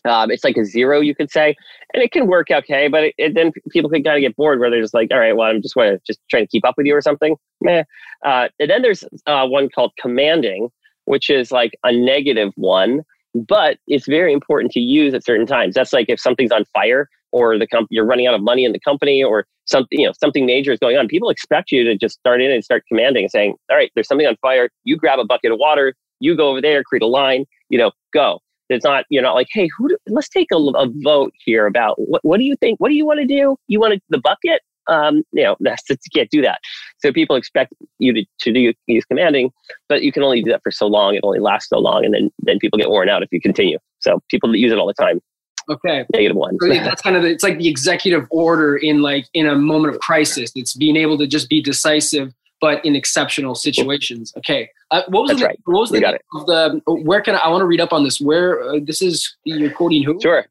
um, 0.04 0.30
it's 0.30 0.44
like 0.44 0.56
a 0.56 0.64
zero, 0.64 1.00
you 1.00 1.14
could 1.14 1.30
say, 1.30 1.54
and 1.94 2.02
it 2.02 2.10
can 2.10 2.26
work 2.26 2.48
okay, 2.50 2.88
but 2.88 3.04
it, 3.04 3.14
it, 3.18 3.34
then 3.34 3.52
people 3.70 3.88
can 3.88 4.02
kind 4.02 4.16
of 4.16 4.20
get 4.20 4.36
bored 4.36 4.58
where 4.58 4.70
they're 4.70 4.82
just 4.82 4.94
like, 4.94 5.10
all 5.12 5.18
right, 5.18 5.36
well, 5.36 5.48
I'm 5.48 5.62
just 5.62 5.76
want 5.76 5.90
to 5.90 6.00
just 6.06 6.20
trying 6.28 6.44
to 6.44 6.48
keep 6.48 6.66
up 6.66 6.74
with 6.76 6.86
you 6.86 6.96
or 6.96 7.00
something. 7.00 7.36
Meh. 7.60 7.84
Uh, 8.24 8.48
and 8.58 8.70
then 8.70 8.82
there's 8.82 9.04
uh, 9.26 9.46
one 9.46 9.68
called 9.68 9.92
commanding, 10.00 10.70
which 11.04 11.30
is 11.30 11.52
like 11.52 11.72
a 11.84 11.92
negative 11.92 12.52
one, 12.56 13.02
but 13.34 13.78
it's 13.86 14.06
very 14.06 14.32
important 14.32 14.72
to 14.72 14.80
use 14.80 15.14
at 15.14 15.24
certain 15.24 15.46
times. 15.46 15.74
That's 15.74 15.92
like 15.92 16.06
if 16.08 16.20
something's 16.20 16.52
on 16.52 16.64
fire 16.72 17.08
or 17.30 17.58
the 17.58 17.66
comp- 17.66 17.88
you're 17.90 18.04
running 18.04 18.26
out 18.26 18.34
of 18.34 18.42
money 18.42 18.64
in 18.64 18.72
the 18.72 18.80
company 18.80 19.22
or 19.22 19.46
something, 19.72 19.98
you 19.98 20.06
know, 20.06 20.12
something 20.20 20.46
major 20.46 20.72
is 20.72 20.78
going 20.78 20.96
on. 20.96 21.08
People 21.08 21.30
expect 21.30 21.72
you 21.72 21.82
to 21.82 21.96
just 21.96 22.18
start 22.18 22.40
in 22.40 22.52
and 22.52 22.62
start 22.62 22.84
commanding 22.86 23.24
and 23.24 23.30
saying, 23.30 23.54
all 23.70 23.76
right, 23.76 23.90
there's 23.94 24.06
something 24.06 24.26
on 24.26 24.36
fire. 24.36 24.68
You 24.84 24.96
grab 24.96 25.18
a 25.18 25.24
bucket 25.24 25.50
of 25.50 25.58
water, 25.58 25.94
you 26.20 26.36
go 26.36 26.50
over 26.50 26.60
there, 26.60 26.84
create 26.84 27.02
a 27.02 27.08
line, 27.08 27.44
you 27.68 27.78
know, 27.78 27.90
go 28.12 28.38
it's 28.72 28.84
not, 28.84 29.04
you're 29.10 29.22
not 29.22 29.34
like, 29.34 29.48
hey, 29.50 29.68
who 29.76 29.88
do, 29.88 29.96
let's 30.08 30.28
take 30.28 30.48
a, 30.52 30.56
a, 30.56 30.88
vote 31.02 31.32
here 31.44 31.66
about 31.66 31.96
what, 31.98 32.24
what 32.24 32.38
do 32.38 32.44
you 32.44 32.56
think? 32.56 32.80
What 32.80 32.88
do 32.88 32.94
you 32.94 33.06
want 33.06 33.20
to 33.20 33.26
do? 33.26 33.56
You 33.68 33.80
want 33.80 34.00
the 34.08 34.18
bucket? 34.18 34.62
Um, 34.88 35.22
you 35.32 35.44
know, 35.44 35.56
that's, 35.60 35.88
you 35.88 35.96
can't 36.12 36.30
do 36.30 36.42
that. 36.42 36.58
So 36.98 37.12
people 37.12 37.36
expect 37.36 37.72
you 37.98 38.12
to, 38.12 38.24
to 38.40 38.52
do 38.52 38.72
use 38.86 39.04
commanding, 39.04 39.50
but 39.88 40.02
you 40.02 40.10
can 40.10 40.22
only 40.22 40.42
do 40.42 40.50
that 40.50 40.62
for 40.62 40.72
so 40.72 40.86
long. 40.86 41.14
It 41.14 41.20
only 41.22 41.38
lasts 41.38 41.68
so 41.68 41.78
long. 41.78 42.04
And 42.04 42.14
then, 42.14 42.30
then 42.40 42.58
people 42.58 42.78
get 42.78 42.90
worn 42.90 43.08
out 43.08 43.22
if 43.22 43.28
you 43.30 43.40
continue. 43.40 43.78
So 44.00 44.20
people 44.28 44.50
that 44.50 44.58
use 44.58 44.72
it 44.72 44.78
all 44.78 44.86
the 44.86 44.94
time. 44.94 45.20
Okay. 45.70 46.04
Negative 46.12 46.36
one. 46.36 46.56
So 46.60 46.68
that's 46.68 47.02
kind 47.02 47.16
of, 47.16 47.22
the, 47.22 47.30
it's 47.30 47.42
like 47.42 47.58
the 47.58 47.68
executive 47.68 48.26
order 48.30 48.76
in 48.76 49.02
like, 49.02 49.26
in 49.34 49.46
a 49.46 49.56
moment 49.56 49.94
of 49.94 50.00
crisis. 50.00 50.52
It's 50.54 50.74
being 50.74 50.96
able 50.96 51.18
to 51.18 51.26
just 51.26 51.48
be 51.48 51.62
decisive 51.62 52.32
but 52.62 52.82
in 52.84 52.94
exceptional 52.94 53.54
situations. 53.56 54.32
Okay. 54.38 54.70
Uh, 54.92 55.02
what 55.08 55.22
was 55.22 55.30
That's 55.30 55.40
the, 55.40 55.46
right. 55.46 55.60
What 55.64 55.80
was 55.80 55.90
the 55.90 56.00
name 56.00 56.16
of 56.34 56.46
the? 56.46 56.80
Where 56.86 57.20
can 57.20 57.34
I? 57.34 57.38
I 57.38 57.48
want 57.48 57.60
to 57.60 57.66
read 57.66 57.80
up 57.80 57.92
on 57.92 58.04
this. 58.04 58.20
Where 58.20 58.62
uh, 58.62 58.78
this 58.80 59.02
is? 59.02 59.36
You're 59.44 59.70
quoting 59.70 60.04
who? 60.04 60.18
Sure. 60.22 60.46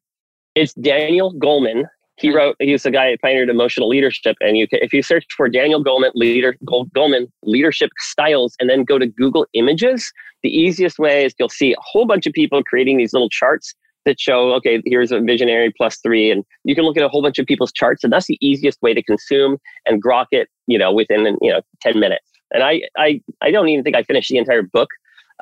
It's 0.53 0.73
Daniel 0.73 1.33
Goleman. 1.33 1.85
He 2.17 2.35
wrote. 2.35 2.57
He 2.59 2.73
was 2.73 2.83
the 2.83 2.91
guy 2.91 3.11
that 3.11 3.21
pioneered 3.21 3.49
emotional 3.49 3.87
leadership. 3.87 4.35
And 4.41 4.57
you, 4.57 4.67
can, 4.67 4.79
if 4.81 4.91
you 4.91 5.01
search 5.01 5.25
for 5.37 5.47
Daniel 5.47 5.81
Goleman 5.81 6.11
leader 6.13 6.55
Goleman 6.65 7.31
leadership 7.43 7.89
styles, 7.99 8.55
and 8.59 8.69
then 8.69 8.83
go 8.83 8.99
to 8.99 9.07
Google 9.07 9.47
Images, 9.53 10.11
the 10.43 10.49
easiest 10.49 10.99
way 10.99 11.23
is 11.23 11.33
you'll 11.39 11.47
see 11.47 11.71
a 11.71 11.79
whole 11.79 12.05
bunch 12.05 12.27
of 12.27 12.33
people 12.33 12.61
creating 12.61 12.97
these 12.97 13.13
little 13.13 13.29
charts 13.29 13.73
that 14.05 14.19
show, 14.19 14.53
okay, 14.53 14.81
here's 14.85 15.11
a 15.11 15.19
visionary 15.19 15.71
plus 15.75 15.97
three. 15.97 16.31
And 16.31 16.43
you 16.63 16.75
can 16.75 16.83
look 16.83 16.97
at 16.97 17.03
a 17.03 17.09
whole 17.09 17.21
bunch 17.21 17.39
of 17.39 17.45
people's 17.45 17.71
charts. 17.71 18.03
And 18.03 18.11
that's 18.11 18.27
the 18.27 18.37
easiest 18.41 18.81
way 18.81 18.93
to 18.93 19.03
consume 19.03 19.57
and 19.85 20.03
grok 20.03 20.27
it, 20.31 20.49
you 20.67 20.77
know, 20.77 20.91
within, 20.91 21.37
you 21.41 21.51
know, 21.51 21.61
10 21.81 21.99
minutes. 21.99 22.25
And 22.51 22.63
I, 22.63 22.81
I, 22.97 23.21
I 23.41 23.51
don't 23.51 23.69
even 23.69 23.83
think 23.83 23.95
I 23.95 24.03
finished 24.03 24.29
the 24.29 24.37
entire 24.37 24.63
book. 24.63 24.89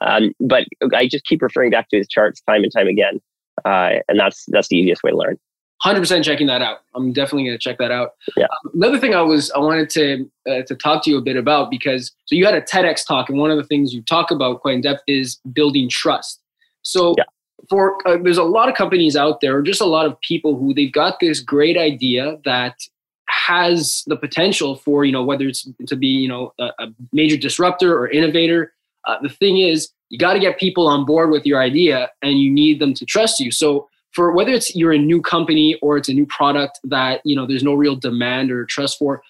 Um, 0.02 0.32
but 0.40 0.66
I 0.96 1.08
just 1.08 1.26
keep 1.26 1.42
referring 1.42 1.72
back 1.72 1.90
to 1.90 1.98
his 1.98 2.08
charts 2.08 2.42
time 2.42 2.64
and 2.64 2.72
time 2.72 2.88
again. 2.88 3.20
Uh, 3.66 4.00
and 4.08 4.20
that's, 4.20 4.46
that's 4.48 4.70
the 4.70 4.78
easiest 4.78 5.04
way 5.04 5.12
to 5.12 5.18
learn. 5.18 5.38
100% 5.84 6.24
checking 6.24 6.48
that 6.48 6.62
out. 6.62 6.80
I'm 6.94 7.14
definitely 7.14 7.46
going 7.46 7.58
to 7.58 7.62
check 7.62 7.78
that 7.78 7.92
out. 7.92 8.12
Yeah. 8.36 8.46
Um, 8.46 8.72
another 8.76 9.00
thing 9.00 9.16
I 9.16 9.22
was 9.22 9.50
I 9.52 9.60
wanted 9.60 9.90
to 9.92 10.30
uh, 10.50 10.62
to 10.64 10.76
talk 10.76 11.04
to 11.06 11.10
you 11.10 11.18
a 11.18 11.22
bit 11.22 11.38
about 11.38 11.72
because 11.72 12.12
so 12.26 12.36
you 12.36 12.46
had 12.46 12.54
a 12.54 12.62
TEDx 12.62 13.08
talk 13.08 13.30
and 13.30 13.40
one 13.40 13.50
of 13.50 13.58
the 13.58 13.64
things 13.64 13.94
you 13.94 14.02
talk 14.04 14.30
about 14.30 14.60
quite 14.60 14.76
in 14.76 14.82
depth 14.82 15.04
is 15.08 15.40
building 15.54 15.88
trust. 15.90 16.42
So 16.82 17.16
yeah. 17.18 17.24
For 17.70 17.98
uh, 18.08 18.18
there's 18.24 18.38
a 18.38 18.44
lot 18.44 18.70
of 18.70 18.76
companies 18.76 19.16
out 19.16 19.42
there 19.42 19.58
or 19.58 19.62
just 19.62 19.82
a 19.82 19.86
lot 19.86 20.06
of 20.06 20.20
people 20.22 20.58
who 20.58 20.74
they've 20.74 20.94
got 20.94 21.20
this 21.20 21.40
great 21.40 21.78
idea 21.78 22.38
that 22.46 22.76
has 23.28 24.04
the 24.08 24.16
potential 24.16 24.76
for 24.76 25.06
you 25.06 25.12
know 25.12 25.24
whether 25.24 25.48
it's 25.48 25.68
to 25.88 25.96
be 25.96 26.08
you 26.08 26.28
know 26.28 26.54
a, 26.60 26.66
a 26.80 26.88
major 27.14 27.38
disruptor 27.38 27.98
or 27.98 28.10
innovator. 28.10 28.74
Uh, 29.08 29.18
the 29.22 29.30
thing 29.30 29.60
is 29.60 29.90
you 30.10 30.18
got 30.18 30.34
to 30.34 30.40
get 30.40 30.60
people 30.60 30.88
on 30.88 31.06
board 31.06 31.30
with 31.30 31.46
your 31.46 31.62
idea 31.62 32.10
and 32.22 32.40
you 32.40 32.52
need 32.52 32.80
them 32.80 32.94
to 32.94 33.06
trust 33.06 33.40
you. 33.40 33.52
So 33.52 33.88
for 34.12 34.32
whether 34.32 34.52
it's 34.52 34.76
you're 34.76 34.92
a 34.92 34.98
new 34.98 35.22
company 35.22 35.78
or 35.82 35.98
it's 35.98 36.10
a 36.10 36.14
new 36.14 36.26
product 36.26 36.80
that 36.84 37.22
you 37.24 37.36
know 37.36 37.46
there's 37.46 37.64
no 37.64 37.74
real 37.74 37.96
demand 37.96 38.52
or 38.52 38.66
trust 38.66 38.98
for 38.98 39.22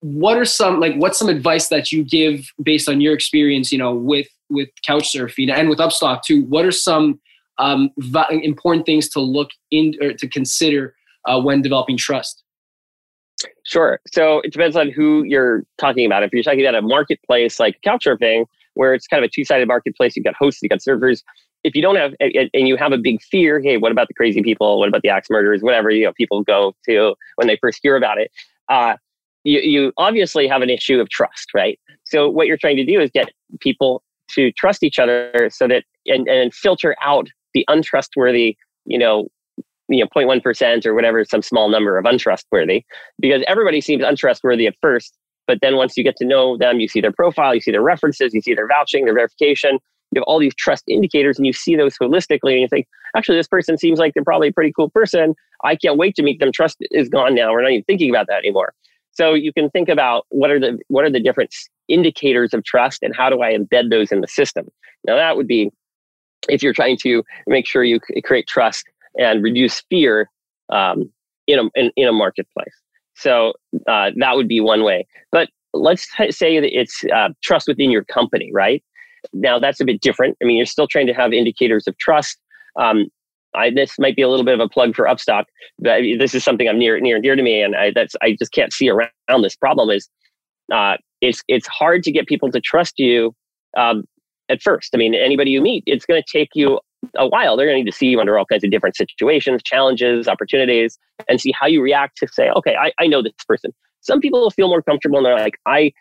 what 0.00 0.38
are 0.38 0.44
some 0.44 0.78
like 0.78 0.94
what's 0.96 1.18
some 1.18 1.28
advice 1.28 1.68
that 1.68 1.90
you 1.90 2.04
give 2.04 2.52
based 2.62 2.88
on 2.88 3.00
your 3.00 3.12
experience 3.12 3.72
you 3.72 3.78
know 3.78 3.94
with 3.94 4.28
with 4.48 4.68
couch 4.86 5.12
surfing 5.12 5.50
and 5.50 5.68
with 5.68 5.78
upstock 5.78 6.22
too 6.22 6.44
what 6.44 6.64
are 6.64 6.72
some 6.72 7.20
um, 7.58 7.90
important 8.30 8.86
things 8.86 9.08
to 9.10 9.20
look 9.20 9.50
in 9.70 9.94
or 10.00 10.12
to 10.12 10.28
consider 10.28 10.94
uh, 11.26 11.40
when 11.40 11.62
developing 11.62 11.96
trust. 11.96 12.42
Sure. 13.64 14.00
So 14.12 14.40
it 14.40 14.52
depends 14.52 14.76
on 14.76 14.90
who 14.90 15.22
you're 15.24 15.64
talking 15.76 16.06
about. 16.06 16.22
If 16.22 16.32
you're 16.32 16.42
talking 16.42 16.64
about 16.64 16.74
a 16.74 16.82
marketplace 16.82 17.60
like 17.60 17.80
couch 17.82 18.04
surfing 18.06 18.46
where 18.74 18.94
it's 18.94 19.06
kind 19.06 19.24
of 19.24 19.28
a 19.28 19.30
two-sided 19.32 19.68
marketplace 19.68 20.16
you've 20.16 20.24
got 20.24 20.34
hosts 20.34 20.62
you've 20.62 20.70
got 20.70 20.80
surfers 20.80 21.22
if 21.64 21.74
you 21.74 21.82
don't 21.82 21.96
have 21.96 22.14
and 22.20 22.68
you 22.68 22.76
have 22.76 22.92
a 22.92 22.98
big 22.98 23.20
fear 23.22 23.60
hey 23.60 23.76
what 23.76 23.92
about 23.92 24.08
the 24.08 24.14
crazy 24.14 24.42
people? 24.42 24.78
What 24.78 24.88
about 24.88 25.02
the 25.02 25.08
axe 25.08 25.28
murderers? 25.30 25.62
Whatever 25.62 25.90
you 25.90 26.04
know 26.04 26.12
people 26.12 26.42
go 26.42 26.74
to 26.88 27.14
when 27.36 27.46
they 27.46 27.56
first 27.60 27.80
hear 27.82 27.96
about 27.96 28.18
it. 28.18 28.30
Uh, 28.68 28.96
you, 29.44 29.60
you 29.60 29.92
obviously 29.96 30.46
have 30.48 30.62
an 30.62 30.70
issue 30.70 31.00
of 31.00 31.08
trust 31.08 31.54
right? 31.54 31.78
So 32.04 32.28
what 32.28 32.46
you're 32.46 32.56
trying 32.56 32.76
to 32.76 32.84
do 32.84 33.00
is 33.00 33.10
get 33.10 33.30
people 33.60 34.02
to 34.30 34.52
trust 34.52 34.82
each 34.82 34.98
other 34.98 35.48
so 35.50 35.68
that 35.68 35.84
and, 36.06 36.26
and 36.28 36.52
filter 36.52 36.96
out 37.02 37.28
the 37.54 37.64
untrustworthy 37.68 38.56
you 38.84 38.98
know 38.98 39.28
you 39.88 40.04
know 40.04 40.08
0.1% 40.14 40.86
or 40.86 40.94
whatever 40.94 41.24
some 41.24 41.42
small 41.42 41.68
number 41.68 41.96
of 41.98 42.04
untrustworthy 42.04 42.84
because 43.20 43.42
everybody 43.46 43.80
seems 43.80 44.02
untrustworthy 44.04 44.66
at 44.66 44.74
first 44.80 45.16
but 45.46 45.58
then 45.62 45.76
once 45.76 45.96
you 45.96 46.04
get 46.04 46.16
to 46.16 46.26
know 46.26 46.56
them 46.56 46.80
you 46.80 46.88
see 46.88 47.00
their 47.00 47.12
profile 47.12 47.54
you 47.54 47.60
see 47.60 47.70
their 47.70 47.82
references 47.82 48.34
you 48.34 48.40
see 48.40 48.54
their 48.54 48.68
vouching 48.68 49.04
their 49.04 49.14
verification 49.14 49.78
you 50.12 50.20
have 50.20 50.24
all 50.26 50.38
these 50.38 50.54
trust 50.54 50.84
indicators 50.88 51.38
and 51.38 51.46
you 51.46 51.52
see 51.52 51.76
those 51.76 51.96
holistically 51.98 52.52
and 52.52 52.60
you 52.60 52.68
think, 52.68 52.86
actually, 53.16 53.36
this 53.36 53.48
person 53.48 53.76
seems 53.76 53.98
like 53.98 54.14
they're 54.14 54.24
probably 54.24 54.48
a 54.48 54.52
pretty 54.52 54.72
cool 54.72 54.90
person. 54.90 55.34
I 55.64 55.76
can't 55.76 55.98
wait 55.98 56.14
to 56.16 56.22
meet 56.22 56.40
them. 56.40 56.50
Trust 56.52 56.78
is 56.90 57.08
gone 57.08 57.34
now. 57.34 57.52
We're 57.52 57.62
not 57.62 57.72
even 57.72 57.84
thinking 57.84 58.10
about 58.10 58.26
that 58.28 58.38
anymore. 58.38 58.72
So 59.12 59.34
you 59.34 59.52
can 59.52 59.68
think 59.70 59.88
about 59.88 60.26
what 60.30 60.50
are 60.50 60.60
the 60.60 60.78
what 60.88 61.04
are 61.04 61.10
the 61.10 61.20
different 61.20 61.54
indicators 61.88 62.54
of 62.54 62.64
trust 62.64 63.02
and 63.02 63.14
how 63.16 63.28
do 63.28 63.42
I 63.42 63.52
embed 63.52 63.90
those 63.90 64.12
in 64.12 64.20
the 64.20 64.28
system? 64.28 64.68
Now 65.04 65.16
that 65.16 65.36
would 65.36 65.48
be 65.48 65.70
if 66.48 66.62
you're 66.62 66.72
trying 66.72 66.96
to 66.98 67.22
make 67.46 67.66
sure 67.66 67.84
you 67.84 68.00
create 68.24 68.46
trust 68.46 68.84
and 69.18 69.42
reduce 69.42 69.82
fear 69.90 70.30
um, 70.70 71.10
in, 71.46 71.58
a, 71.58 71.62
in, 71.74 71.90
in 71.96 72.08
a 72.08 72.12
marketplace. 72.12 72.74
So 73.14 73.54
uh, 73.88 74.10
that 74.16 74.36
would 74.36 74.48
be 74.48 74.60
one 74.60 74.84
way. 74.84 75.06
But 75.32 75.48
let's 75.74 76.06
say 76.30 76.60
that 76.60 76.78
it's 76.78 77.04
uh, 77.14 77.30
trust 77.42 77.68
within 77.68 77.90
your 77.90 78.04
company, 78.04 78.50
right? 78.52 78.82
Now 79.32 79.58
that's 79.58 79.80
a 79.80 79.84
bit 79.84 80.00
different. 80.00 80.36
I 80.42 80.46
mean, 80.46 80.56
you're 80.56 80.66
still 80.66 80.86
trying 80.86 81.06
to 81.08 81.12
have 81.12 81.32
indicators 81.32 81.86
of 81.86 81.98
trust. 81.98 82.38
Um, 82.78 83.06
I, 83.54 83.70
this 83.70 83.98
might 83.98 84.14
be 84.14 84.22
a 84.22 84.28
little 84.28 84.44
bit 84.44 84.54
of 84.54 84.60
a 84.60 84.68
plug 84.68 84.94
for 84.94 85.06
Upstock, 85.06 85.44
but 85.78 86.02
this 86.18 86.34
is 86.34 86.44
something 86.44 86.68
I'm 86.68 86.78
near 86.78 87.00
near 87.00 87.16
and 87.16 87.22
dear 87.22 87.34
to 87.34 87.42
me, 87.42 87.62
and 87.62 87.74
I, 87.74 87.90
that's 87.94 88.14
I 88.22 88.36
just 88.38 88.52
can't 88.52 88.72
see 88.72 88.88
around 88.88 89.42
this 89.42 89.56
problem. 89.56 89.90
Is 89.90 90.08
uh, 90.72 90.96
it's 91.20 91.42
it's 91.48 91.66
hard 91.66 92.02
to 92.04 92.12
get 92.12 92.26
people 92.26 92.52
to 92.52 92.60
trust 92.60 92.98
you 92.98 93.34
um, 93.76 94.04
at 94.48 94.62
first. 94.62 94.90
I 94.94 94.98
mean, 94.98 95.14
anybody 95.14 95.50
you 95.50 95.60
meet, 95.60 95.84
it's 95.86 96.06
going 96.06 96.22
to 96.22 96.38
take 96.38 96.50
you 96.54 96.80
a 97.16 97.28
while. 97.28 97.56
They're 97.56 97.66
going 97.66 97.78
to 97.78 97.84
need 97.84 97.90
to 97.90 97.96
see 97.96 98.06
you 98.06 98.20
under 98.20 98.38
all 98.38 98.44
kinds 98.44 98.64
of 98.64 98.70
different 98.70 98.96
situations, 98.96 99.62
challenges, 99.64 100.26
opportunities, 100.26 100.98
and 101.28 101.40
see 101.40 101.52
how 101.58 101.66
you 101.66 101.80
react 101.80 102.18
to 102.18 102.28
say, 102.28 102.50
okay, 102.50 102.74
I, 102.76 102.92
I 102.98 103.06
know 103.06 103.22
this 103.22 103.32
person. 103.46 103.72
Some 104.00 104.20
people 104.20 104.50
feel 104.50 104.68
more 104.68 104.82
comfortable 104.82 105.18
and 105.18 105.26
they're 105.26 105.38
like, 105.38 105.58
I 105.66 105.92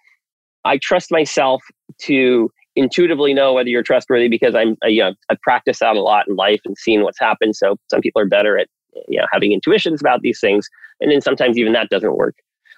I 0.66 0.78
trust 0.82 1.12
myself 1.12 1.64
to 2.04 2.52
intuitively 2.76 3.34
know 3.34 3.54
whether 3.54 3.70
you're 3.70 3.84
trustworthy 3.84 4.28
because 4.28 4.54
I'm, 4.54 4.78
I, 4.84 4.88
you 4.88 5.02
know, 5.02 5.14
I've 5.30 5.42
practiced 5.42 5.80
that 5.80 5.96
a 5.96 6.02
lot 6.02 6.28
in 6.28 6.36
life 6.36 6.62
and 6.66 6.78
seen 6.78 7.04
what's 7.04 7.20
happened. 7.20 7.56
So 7.56 7.78
some 7.90 8.02
people 8.02 8.22
are 8.22 8.28
better 8.28 8.58
at, 8.58 8.68
you 9.08 9.20
know, 9.20 9.26
having 9.32 9.52
intuitions 9.52 10.02
about 10.02 10.22
these 10.22 10.40
things. 10.40 10.68
And 11.00 11.12
then 11.12 11.22
sometimes 11.22 11.58
even 11.58 11.74
that 11.74 11.90
doesn't 11.90 12.16
work. 12.16 12.36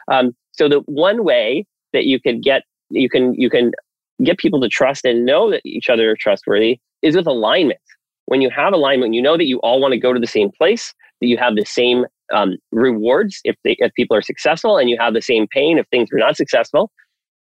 Um, 0.10 0.34
so 0.51 0.69
the 0.69 0.82
one 0.86 1.23
way 1.23 1.65
that 1.93 2.05
you 2.05 2.19
can 2.19 2.39
get, 2.39 2.63
you 2.89 3.10
can, 3.10 3.34
you 3.36 3.49
can 3.49 3.71
get 4.23 4.38
people 4.38 4.62
to 4.62 4.69
trust 4.69 5.05
and 5.05 5.25
know 5.25 5.49
that 5.51 5.62
each 5.65 5.89
other 5.89 6.12
are 6.12 6.17
trustworthy 6.19 6.79
is 7.01 7.15
with 7.15 7.27
alignment. 7.27 7.79
When 8.25 8.41
you 8.41 8.49
have 8.49 8.73
alignment, 8.73 9.13
you 9.13 9.21
know 9.21 9.38
that 9.38 9.47
you 9.47 9.60
all 9.60 9.82
want 9.82 9.93
to 9.93 9.99
go 9.99 10.13
to 10.13 10.19
the 10.19 10.27
same 10.27 10.51
place, 10.58 10.93
that 11.21 11.27
you 11.27 11.38
have 11.38 11.55
the 11.55 11.65
same 11.65 12.05
um, 12.34 12.58
rewards 12.71 13.39
if, 13.43 13.55
they, 13.63 13.75
if 13.79 13.93
people 13.93 14.15
are 14.15 14.21
successful, 14.21 14.77
and 14.77 14.89
you 14.89 14.97
have 14.99 15.13
the 15.13 15.21
same 15.21 15.47
pain 15.47 15.79
if 15.79 15.88
things 15.88 16.10
are 16.13 16.19
not 16.19 16.38
successful 16.38 16.91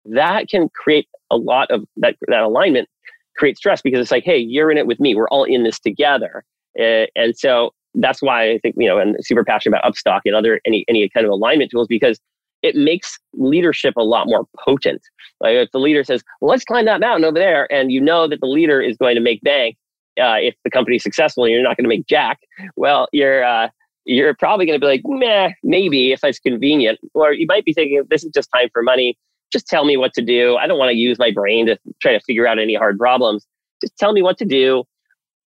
that 0.09 0.49
can 0.49 0.69
create 0.71 1.09
a 1.31 1.37
lot 1.37 1.71
of 1.71 1.85
that, 1.97 2.17
that 2.29 2.43
alignment 2.43 2.89
creates 3.37 3.59
stress 3.59 3.83
because 3.83 4.01
it's 4.01 4.11
like, 4.11 4.25
hey, 4.25 4.39
you're 4.39 4.71
in 4.71 4.79
it 4.79 4.87
with 4.87 4.99
me. 5.01 5.15
We're 5.15 5.29
all 5.29 5.45
in 5.45 5.63
this 5.63 5.79
together. 5.79 6.45
Uh, 6.79 7.07
and 7.15 7.37
so 7.37 7.71
that's 7.95 8.23
why 8.23 8.51
I 8.51 8.59
think, 8.59 8.77
you 8.79 8.89
know, 8.89 8.99
I'm 8.99 9.15
super 9.21 9.45
passionate 9.45 9.79
about 9.79 9.93
Upstock 9.93 10.21
and 10.25 10.35
other 10.35 10.61
any 10.67 10.85
any 10.89 11.09
kind 11.09 11.27
of 11.27 11.33
alignment 11.33 11.71
tools 11.71 11.89
because 11.89 12.19
it 12.63 12.75
makes 12.75 13.19
leadership 13.35 13.95
a 13.97 14.03
lot 14.03 14.27
more 14.27 14.45
potent. 14.65 15.01
Like 15.41 15.55
if 15.55 15.71
the 15.73 15.79
leader 15.79 16.05
says, 16.05 16.23
let's 16.41 16.65
climb 16.65 16.87
that 16.87 17.01
mountain 17.01 17.25
over 17.25 17.39
there, 17.39 17.73
and 17.73 17.93
you 17.93 18.01
know 18.01 18.29
that 18.29 18.41
the 18.41 18.47
leader 18.47 18.81
is 18.81 18.97
going 18.97 19.15
to 19.15 19.21
make 19.21 19.41
bank 19.43 19.77
uh, 20.21 20.37
if 20.39 20.55
the 20.65 20.71
company's 20.71 21.03
successful 21.03 21.45
and 21.45 21.53
you're 21.53 21.63
not 21.63 21.77
going 21.77 21.85
to 21.85 21.89
make 21.89 22.07
jack, 22.07 22.39
well, 22.77 23.09
you're 23.13 23.45
uh, 23.45 23.69
you're 24.05 24.35
probably 24.35 24.67
going 24.67 24.81
to 24.81 24.85
be 24.85 24.91
like, 24.91 25.03
meh, 25.05 25.51
maybe 25.63 26.13
if 26.13 26.25
it's 26.25 26.39
convenient. 26.39 26.99
Or 27.15 27.33
you 27.33 27.47
might 27.47 27.65
be 27.65 27.75
thinking, 27.75 28.03
this 28.11 28.25
is 28.25 28.31
just 28.35 28.49
time 28.55 28.69
for 28.73 28.83
money 28.83 29.17
just 29.53 29.67
tell 29.67 29.85
me 29.85 29.97
what 29.97 30.13
to 30.15 30.23
do. 30.23 30.57
I 30.57 30.67
don't 30.67 30.79
want 30.79 30.91
to 30.91 30.97
use 30.97 31.19
my 31.19 31.31
brain 31.31 31.67
to 31.67 31.79
try 32.01 32.13
to 32.13 32.21
figure 32.21 32.47
out 32.47 32.59
any 32.59 32.75
hard 32.75 32.99
problems. 32.99 33.47
Just 33.81 33.97
tell 33.97 34.13
me 34.13 34.23
what 34.23 34.39
to 34.39 34.45
do. 34.45 34.85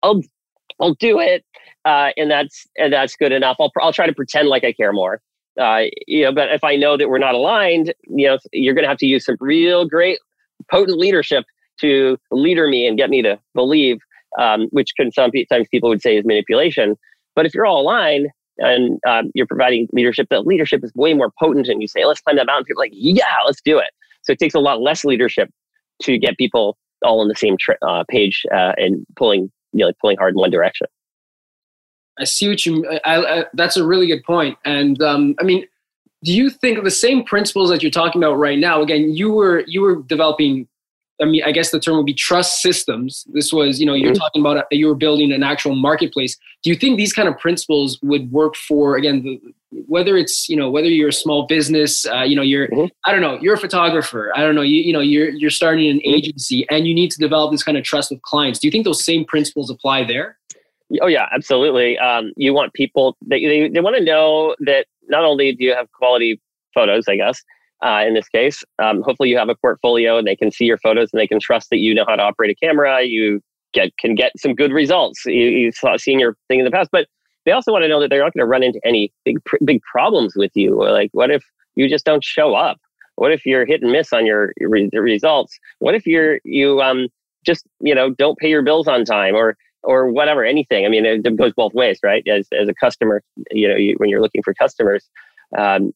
I'll 0.03 0.21
I'll 0.81 0.95
do 0.95 1.19
it, 1.19 1.45
uh, 1.85 2.11
and 2.17 2.31
that's 2.31 2.67
and 2.77 2.93
that's 2.93 3.17
good 3.17 3.33
enough. 3.33 3.57
I'll 3.59 3.73
I'll 3.81 3.93
try 3.93 4.07
to 4.07 4.13
pretend 4.13 4.49
like 4.49 4.65
I 4.65 4.73
care 4.73 4.93
more. 4.93 5.21
Uh, 5.61 5.85
you 6.07 6.25
know, 6.25 6.33
but 6.33 6.51
if 6.51 6.63
I 6.65 6.77
know 6.77 6.97
that 6.97 7.09
we're 7.09 7.19
not 7.19 7.35
aligned, 7.35 7.95
you 8.05 8.27
know, 8.27 8.39
you're 8.53 8.75
going 8.75 8.85
to 8.85 8.89
have 8.89 8.99
to 8.99 9.07
use 9.07 9.25
some 9.25 9.37
real 9.41 9.87
great, 9.87 10.19
potent 10.71 10.99
leadership 10.99 11.45
to 11.81 12.19
leader 12.31 12.69
me 12.69 12.87
and 12.87 12.97
get 12.99 13.11
me 13.11 13.23
to 13.23 13.39
believe, 13.55 13.99
um, 14.39 14.69
which 14.71 14.91
can 14.97 15.11
sometimes 15.13 15.69
people 15.71 15.89
would 15.89 16.03
say 16.03 16.17
is 16.17 16.25
manipulation. 16.25 16.97
But 17.35 17.47
if 17.47 17.55
you're 17.55 17.67
all 17.67 17.81
aligned, 17.81 18.29
and 18.59 18.99
um, 19.07 19.31
you're 19.35 19.47
providing 19.47 19.89
leadership, 19.93 20.29
that 20.31 20.47
leadership 20.47 20.83
is 20.83 20.93
way 20.95 21.15
more 21.15 21.31
potent. 21.39 21.69
And 21.69 21.83
you 21.83 21.89
say, 21.89 22.05
let's 22.05 22.21
climb 22.21 22.37
that 22.37 22.47
mountain. 22.47 22.65
People 22.65 22.83
are 22.83 22.87
like, 22.87 22.93
yeah, 22.95 23.25
let's 23.45 23.61
do 23.61 23.79
it. 23.79 23.91
So 24.23 24.33
it 24.33 24.39
takes 24.39 24.55
a 24.55 24.61
lot 24.61 24.81
less 24.81 25.05
leadership 25.05 25.51
to 26.03 26.19
get 26.19 26.37
people 26.37 26.77
all 27.05 27.21
on 27.21 27.29
the 27.29 27.35
same 27.35 27.57
uh, 27.87 28.05
page 28.09 28.45
uh, 28.53 28.73
and 28.77 29.07
pulling, 29.17 29.51
you 29.73 29.81
know, 29.81 29.87
like 29.87 29.97
pulling 30.01 30.17
hard 30.17 30.35
in 30.35 30.41
one 30.41 30.51
direction. 30.51 30.87
I 32.19 32.25
see 32.25 32.49
what 32.49 32.65
you. 32.65 32.87
I, 33.05 33.41
I, 33.41 33.45
that's 33.55 33.77
a 33.77 33.87
really 33.87 34.07
good 34.07 34.25
point. 34.25 34.59
And 34.65 35.01
um, 35.03 35.35
I 35.41 35.45
mean, 35.45 35.67
do 36.25 36.33
you 36.33 36.51
think 36.51 36.83
the 36.83 36.91
same 36.91 37.25
principles 37.25 37.71
that 37.71 37.83
you're 37.83 37.91
talking 37.91 38.23
about 38.23 38.35
right 38.35 38.59
now? 38.59 38.83
Again, 38.83 39.15
you 39.15 39.33
were 39.33 39.65
you 39.67 39.83
were 39.83 40.03
developing 40.03 40.69
I 41.21 41.25
mean, 41.25 41.43
I 41.45 41.53
guess 41.53 41.71
the 41.71 41.81
term 41.81 41.97
would 41.97 42.07
be 42.07 42.15
trust 42.15 42.61
systems. 42.61 43.25
This 43.33 43.53
was, 43.53 43.81
you 43.81 43.87
know, 43.87 43.95
you're 43.95 44.13
mm-hmm. 44.13 44.19
talking 44.19 44.43
about 44.43 44.59
a, 44.59 44.77
you 44.77 44.87
were 44.87 44.95
building 44.95 45.33
an 45.33 45.43
actual 45.43 45.75
marketplace. 45.75 46.37
Do 46.63 46.71
you 46.71 46.77
think 46.77 46.99
these 46.99 47.13
kind 47.13 47.29
of 47.29 47.39
principles 47.39 47.99
would 48.03 48.31
work 48.31 48.55
for 48.55 48.97
again, 48.97 49.23
the, 49.23 49.41
whether 49.89 50.17
it's 50.17 50.49
you 50.49 50.57
know 50.57 50.71
whether 50.71 50.89
you're 50.89 51.09
a 51.09 51.13
small 51.13 51.47
business, 51.47 52.07
uh, 52.07 52.23
you 52.23 52.37
know, 52.37 52.43
you're 52.43 52.69
mm-hmm. 52.69 52.87
I 53.07 53.13
don't 53.13 53.23
know, 53.23 53.39
you're 53.41 53.55
a 53.55 53.59
photographer. 53.59 54.31
I 54.35 54.41
don't 54.41 54.55
know, 54.55 54.63
you 54.63 54.83
you 54.83 54.93
know, 54.93 55.01
you're 55.01 55.31
you're 55.31 55.51
starting 55.51 55.89
an 55.89 55.99
mm-hmm. 55.99 56.15
agency 56.15 56.67
and 56.71 56.87
you 56.87 56.95
need 56.95 57.11
to 57.13 57.19
develop 57.19 57.51
this 57.51 57.63
kind 57.63 57.79
of 57.79 57.85
trust 57.85 58.11
with 58.11 58.21
clients. 58.23 58.59
Do 58.59 58.67
you 58.67 58.71
think 58.71 58.85
those 58.85 59.05
same 59.05 59.25
principles 59.25 59.71
apply 59.71 60.05
there? 60.05 60.37
Oh 61.01 61.07
yeah, 61.09 61.27
absolutely. 61.35 61.99
Um, 61.99 62.33
you 62.37 62.55
want 62.55 62.73
people 62.75 63.17
they, 63.27 63.45
they 63.45 63.69
they 63.69 63.81
want 63.81 63.97
to 63.97 64.05
know 64.05 64.55
that 64.61 64.87
not 65.09 65.25
only 65.25 65.53
do 65.53 65.65
you 65.65 65.75
have 65.75 65.91
quality 65.93 66.41
photos, 66.75 67.09
I 67.09 67.17
guess, 67.17 67.43
uh, 67.85 68.05
in 68.07 68.15
this 68.15 68.29
case. 68.29 68.63
Um, 68.79 69.03
hopefully, 69.03 69.29
you 69.29 69.39
have 69.39 69.49
a 69.49 69.57
portfolio 69.57 70.17
and 70.19 70.27
they 70.27 70.37
can 70.37 70.51
see 70.51 70.65
your 70.65 70.79
photos 70.79 71.11
and 71.13 71.21
they 71.21 71.27
can 71.27 71.41
trust 71.41 71.71
that 71.71 71.79
you 71.79 71.95
know 71.95 72.05
how 72.07 72.17
to 72.17 72.23
operate 72.23 72.51
a 72.51 72.55
camera, 72.55 73.03
you 73.03 73.41
get 73.73 73.97
can 73.99 74.15
get 74.15 74.33
some 74.39 74.55
good 74.55 74.73
results. 74.73 75.25
You, 75.27 75.33
you 75.33 75.73
seen 75.99 76.19
your 76.21 76.37
thing 76.49 76.61
in 76.61 76.65
the 76.65 76.71
past, 76.71 76.91
but 76.93 77.07
they 77.45 77.53
also 77.53 77.73
want 77.73 77.85
to 77.85 77.89
know 77.89 78.01
that 78.01 78.09
they're 78.09 78.23
not 78.23 78.33
going 78.33 78.43
to 78.43 78.47
run 78.47 78.63
into 78.63 78.81
any 78.85 79.13
big 79.25 79.39
big 79.65 79.81
problems 79.83 80.35
with 80.37 80.53
you. 80.55 80.81
Or 80.81 80.91
like, 80.91 81.11
what 81.13 81.31
if 81.31 81.45
you 81.75 81.89
just 81.89 82.05
don't 82.05 82.25
show 82.25 82.55
up? 82.55 82.79
What 83.17 83.33
if 83.33 83.47
you're 83.47 83.65
hit 83.65 83.83
and 83.83 83.93
miss 83.93 84.13
on 84.13 84.27
your, 84.27 84.53
your 84.59 84.69
results? 85.03 85.59
What 85.79 85.95
if 85.95 86.07
you're 86.07 86.39
you 86.45 86.81
um 86.81 87.09
just 87.45 87.65
you 87.81 87.95
know 87.95 88.11
don't 88.11 88.39
pay 88.39 88.49
your 88.49 88.63
bills 88.63 88.89
on 88.89 89.05
time 89.05 89.35
or 89.35 89.57
or 89.87 90.11
whatever 90.11 90.45
anything? 90.45 90.85
I 90.85 90.89
mean, 90.89 91.07
it 91.07 91.37
goes 91.37 91.53
both 91.55 91.73
ways, 91.73 91.99
right? 92.03 92.27
As 92.29 92.49
as 92.59 92.69
a 92.69 92.75
customer, 92.75 93.23
you 93.51 93.69
know, 93.69 93.77
you, 93.77 93.95
when 93.99 94.11
you're 94.11 94.21
looking 94.21 94.43
for 94.43 94.53
customers. 94.55 95.09
Um, 95.57 95.93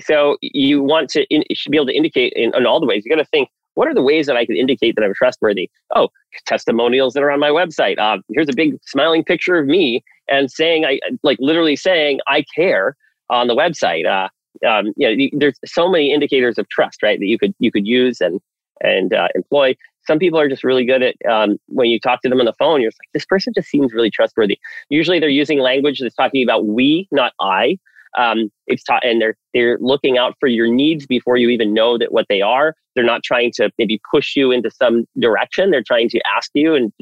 so 0.00 0.36
you 0.42 0.82
want 0.82 1.08
to 1.10 1.24
in, 1.30 1.42
be 1.70 1.76
able 1.76 1.86
to 1.86 1.96
indicate 1.96 2.32
in, 2.36 2.54
in 2.54 2.66
all 2.66 2.80
the 2.80 2.86
ways. 2.86 3.02
You 3.04 3.10
got 3.10 3.22
to 3.22 3.28
think 3.28 3.48
what 3.74 3.88
are 3.88 3.94
the 3.94 4.02
ways 4.02 4.26
that 4.26 4.36
I 4.36 4.46
can 4.46 4.56
indicate 4.56 4.96
that 4.96 5.04
I'm 5.04 5.14
trustworthy? 5.14 5.70
Oh, 5.94 6.08
testimonials 6.46 7.12
that 7.12 7.22
are 7.22 7.30
on 7.30 7.40
my 7.40 7.50
website. 7.50 7.98
Uh, 7.98 8.18
here's 8.32 8.48
a 8.48 8.54
big 8.54 8.78
smiling 8.84 9.22
picture 9.22 9.56
of 9.56 9.66
me 9.66 10.02
and 10.28 10.50
saying 10.50 10.84
I 10.84 10.98
like 11.22 11.36
literally 11.40 11.76
saying 11.76 12.20
I 12.26 12.44
care 12.54 12.96
on 13.30 13.48
the 13.48 13.54
website. 13.54 14.06
Uh, 14.06 14.28
um, 14.66 14.92
you 14.96 15.16
know, 15.16 15.38
there's 15.38 15.58
so 15.66 15.90
many 15.90 16.12
indicators 16.12 16.56
of 16.58 16.68
trust, 16.70 17.02
right? 17.02 17.18
That 17.18 17.26
you 17.26 17.38
could 17.38 17.54
you 17.58 17.70
could 17.70 17.86
use 17.86 18.20
and 18.20 18.40
and 18.82 19.12
uh, 19.12 19.28
employ. 19.34 19.76
Some 20.06 20.18
people 20.18 20.38
are 20.38 20.48
just 20.48 20.64
really 20.64 20.84
good 20.84 21.02
at 21.02 21.14
um, 21.28 21.56
when 21.66 21.88
you 21.88 21.98
talk 21.98 22.22
to 22.22 22.28
them 22.28 22.38
on 22.38 22.46
the 22.46 22.54
phone. 22.58 22.80
You're 22.80 22.90
like, 22.90 23.12
this 23.12 23.26
person 23.26 23.52
just 23.54 23.68
seems 23.68 23.92
really 23.92 24.10
trustworthy. 24.10 24.58
Usually, 24.88 25.18
they're 25.18 25.28
using 25.28 25.58
language 25.58 26.00
that's 26.00 26.14
talking 26.14 26.42
about 26.42 26.66
we, 26.66 27.08
not 27.10 27.32
I. 27.40 27.78
Um, 28.16 28.50
it's 28.66 28.82
ta- 28.82 29.00
and 29.02 29.20
they're 29.20 29.36
they're 29.52 29.78
looking 29.80 30.16
out 30.16 30.34
for 30.40 30.46
your 30.46 30.68
needs 30.68 31.06
before 31.06 31.36
you 31.36 31.48
even 31.50 31.74
know 31.74 31.98
that 31.98 32.12
what 32.12 32.26
they 32.28 32.40
are. 32.40 32.74
They're 32.94 33.04
not 33.04 33.22
trying 33.22 33.52
to 33.56 33.70
maybe 33.78 34.00
push 34.10 34.36
you 34.36 34.52
into 34.52 34.70
some 34.70 35.04
direction. 35.18 35.70
They're 35.70 35.82
trying 35.82 36.08
to 36.10 36.20
ask 36.36 36.50
you 36.54 36.74
and 36.74 36.92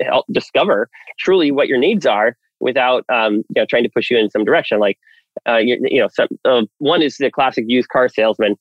help 0.00 0.26
discover 0.30 0.88
truly 1.18 1.50
what 1.50 1.66
your 1.66 1.78
needs 1.78 2.06
are 2.06 2.36
without 2.60 3.04
um, 3.12 3.36
you 3.36 3.56
know 3.56 3.66
trying 3.68 3.82
to 3.82 3.90
push 3.90 4.10
you 4.10 4.18
in 4.18 4.30
some 4.30 4.44
direction. 4.44 4.78
Like 4.78 4.98
uh, 5.48 5.56
you, 5.56 5.78
you 5.82 6.00
know, 6.00 6.08
some, 6.12 6.28
uh, 6.44 6.62
one 6.78 7.02
is 7.02 7.16
the 7.16 7.30
classic 7.30 7.64
used 7.66 7.88
car 7.88 8.08
salesman 8.08 8.56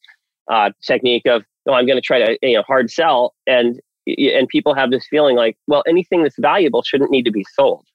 uh, 0.49 0.71
technique 0.85 1.25
of, 1.25 1.43
oh, 1.67 1.73
I'm 1.73 1.85
going 1.85 1.97
to 1.97 2.01
try 2.01 2.19
to 2.19 2.37
you 2.41 2.55
know 2.55 2.63
hard 2.63 2.89
sell, 2.89 3.33
and 3.47 3.79
and 4.17 4.47
people 4.47 4.73
have 4.73 4.91
this 4.91 5.05
feeling 5.09 5.35
like, 5.35 5.57
well, 5.67 5.83
anything 5.87 6.23
that's 6.23 6.37
valuable 6.39 6.83
shouldn't 6.83 7.11
need 7.11 7.23
to 7.25 7.31
be 7.31 7.45
sold. 7.53 7.85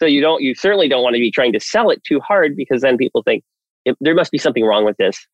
So 0.00 0.06
you 0.06 0.20
don't, 0.20 0.42
you 0.42 0.54
certainly 0.54 0.88
don't 0.88 1.02
want 1.02 1.14
to 1.14 1.20
be 1.20 1.30
trying 1.30 1.52
to 1.52 1.60
sell 1.60 1.90
it 1.90 2.02
too 2.04 2.20
hard 2.20 2.56
because 2.56 2.82
then 2.82 2.96
people 2.96 3.22
think 3.22 3.44
there 4.00 4.14
must 4.14 4.32
be 4.32 4.38
something 4.38 4.64
wrong 4.64 4.84
with 4.84 4.96
this. 4.96 5.26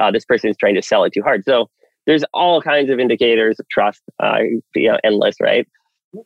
Uh, 0.00 0.10
this 0.10 0.24
person 0.24 0.50
is 0.50 0.56
trying 0.56 0.74
to 0.74 0.82
sell 0.82 1.04
it 1.04 1.12
too 1.12 1.22
hard. 1.22 1.42
So 1.44 1.68
there's 2.06 2.24
all 2.32 2.62
kinds 2.62 2.90
of 2.90 2.98
indicators 2.98 3.58
of 3.58 3.68
trust, 3.68 4.02
uh, 4.22 4.38
you 4.74 4.90
know, 4.90 4.98
endless, 5.04 5.36
right? 5.40 5.66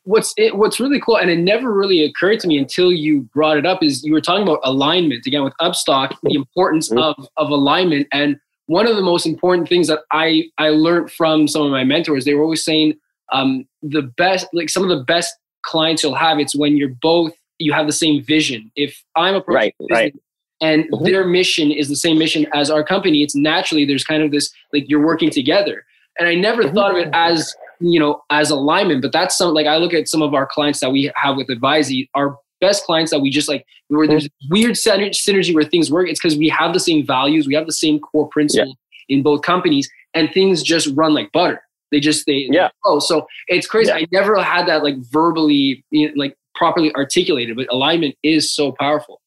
what's 0.04 0.34
it, 0.36 0.56
what's 0.56 0.80
really 0.80 1.00
cool, 1.00 1.16
and 1.16 1.30
it 1.30 1.38
never 1.38 1.72
really 1.72 2.04
occurred 2.04 2.40
to 2.40 2.48
me 2.48 2.58
until 2.58 2.92
you 2.92 3.22
brought 3.34 3.56
it 3.56 3.66
up, 3.66 3.82
is 3.82 4.04
you 4.04 4.12
were 4.12 4.20
talking 4.20 4.42
about 4.42 4.60
alignment 4.64 5.26
again 5.26 5.44
with 5.44 5.54
Upstock, 5.60 6.14
the 6.22 6.34
importance 6.34 6.90
mm-hmm. 6.90 6.98
of 6.98 7.28
of 7.36 7.50
alignment, 7.50 8.06
and 8.12 8.36
one 8.66 8.86
of 8.86 8.96
the 8.96 9.02
most 9.02 9.26
important 9.26 9.68
things 9.68 9.88
that 9.88 10.00
I 10.12 10.44
I 10.58 10.70
learned 10.70 11.10
from 11.10 11.48
some 11.48 11.62
of 11.62 11.70
my 11.70 11.84
mentors, 11.84 12.24
they 12.24 12.34
were 12.34 12.42
always 12.42 12.64
saying 12.64 12.94
um, 13.32 13.66
the 13.82 14.02
best, 14.02 14.46
like 14.52 14.68
some 14.68 14.82
of 14.82 14.88
the 14.88 15.04
best 15.04 15.34
clients 15.62 16.02
you'll 16.02 16.14
have, 16.14 16.38
it's 16.38 16.54
when 16.54 16.76
you're 16.76 16.94
both 17.00 17.32
you 17.58 17.72
have 17.72 17.86
the 17.86 17.92
same 17.92 18.22
vision. 18.24 18.70
If 18.74 19.02
I'm 19.16 19.34
a 19.34 19.42
right, 19.46 19.74
right. 19.90 20.14
and 20.60 20.84
mm-hmm. 20.84 21.04
their 21.04 21.26
mission 21.26 21.70
is 21.70 21.88
the 21.88 21.96
same 21.96 22.18
mission 22.18 22.46
as 22.54 22.70
our 22.70 22.82
company, 22.82 23.22
it's 23.22 23.36
naturally 23.36 23.84
there's 23.84 24.04
kind 24.04 24.22
of 24.22 24.30
this 24.30 24.50
like 24.72 24.84
you're 24.88 25.04
working 25.04 25.30
together. 25.30 25.84
And 26.18 26.28
I 26.28 26.34
never 26.34 26.64
mm-hmm. 26.64 26.74
thought 26.74 26.92
of 26.92 26.96
it 26.96 27.10
as 27.12 27.54
you 27.80 27.98
know, 27.98 28.22
as 28.30 28.50
alignment. 28.50 29.02
But 29.02 29.12
that's 29.12 29.36
some 29.36 29.54
like 29.54 29.66
I 29.66 29.76
look 29.76 29.94
at 29.94 30.08
some 30.08 30.22
of 30.22 30.34
our 30.34 30.46
clients 30.46 30.80
that 30.80 30.90
we 30.90 31.10
have 31.16 31.36
with 31.36 31.48
Advisey, 31.48 32.08
our 32.14 32.36
best 32.60 32.84
clients 32.84 33.10
that 33.10 33.20
we 33.20 33.30
just 33.30 33.48
like 33.48 33.64
where 33.88 34.06
there's 34.06 34.28
weird 34.50 34.72
synergy 34.72 35.54
where 35.54 35.64
things 35.64 35.90
work. 35.90 36.08
It's 36.08 36.20
because 36.20 36.36
we 36.36 36.48
have 36.48 36.72
the 36.72 36.80
same 36.80 37.06
values, 37.06 37.46
we 37.46 37.54
have 37.54 37.66
the 37.66 37.72
same 37.72 37.98
core 37.98 38.28
principles 38.28 38.76
yeah. 39.08 39.16
in 39.16 39.22
both 39.22 39.42
companies, 39.42 39.90
and 40.14 40.30
things 40.32 40.62
just 40.62 40.88
run 40.94 41.14
like 41.14 41.32
butter. 41.32 41.62
They 41.90 42.00
just 42.00 42.26
they 42.26 42.48
yeah. 42.50 42.70
Oh, 42.84 42.98
so 42.98 43.26
it's 43.48 43.66
crazy. 43.66 43.88
Yeah. 43.90 43.96
I 43.96 44.06
never 44.12 44.40
had 44.42 44.66
that 44.68 44.82
like 44.82 44.96
verbally 44.98 45.84
you 45.90 46.08
know, 46.08 46.14
like 46.16 46.36
properly 46.54 46.94
articulated, 46.94 47.56
but 47.56 47.66
alignment 47.70 48.16
is 48.22 48.54
so 48.54 48.72
powerful. 48.72 49.20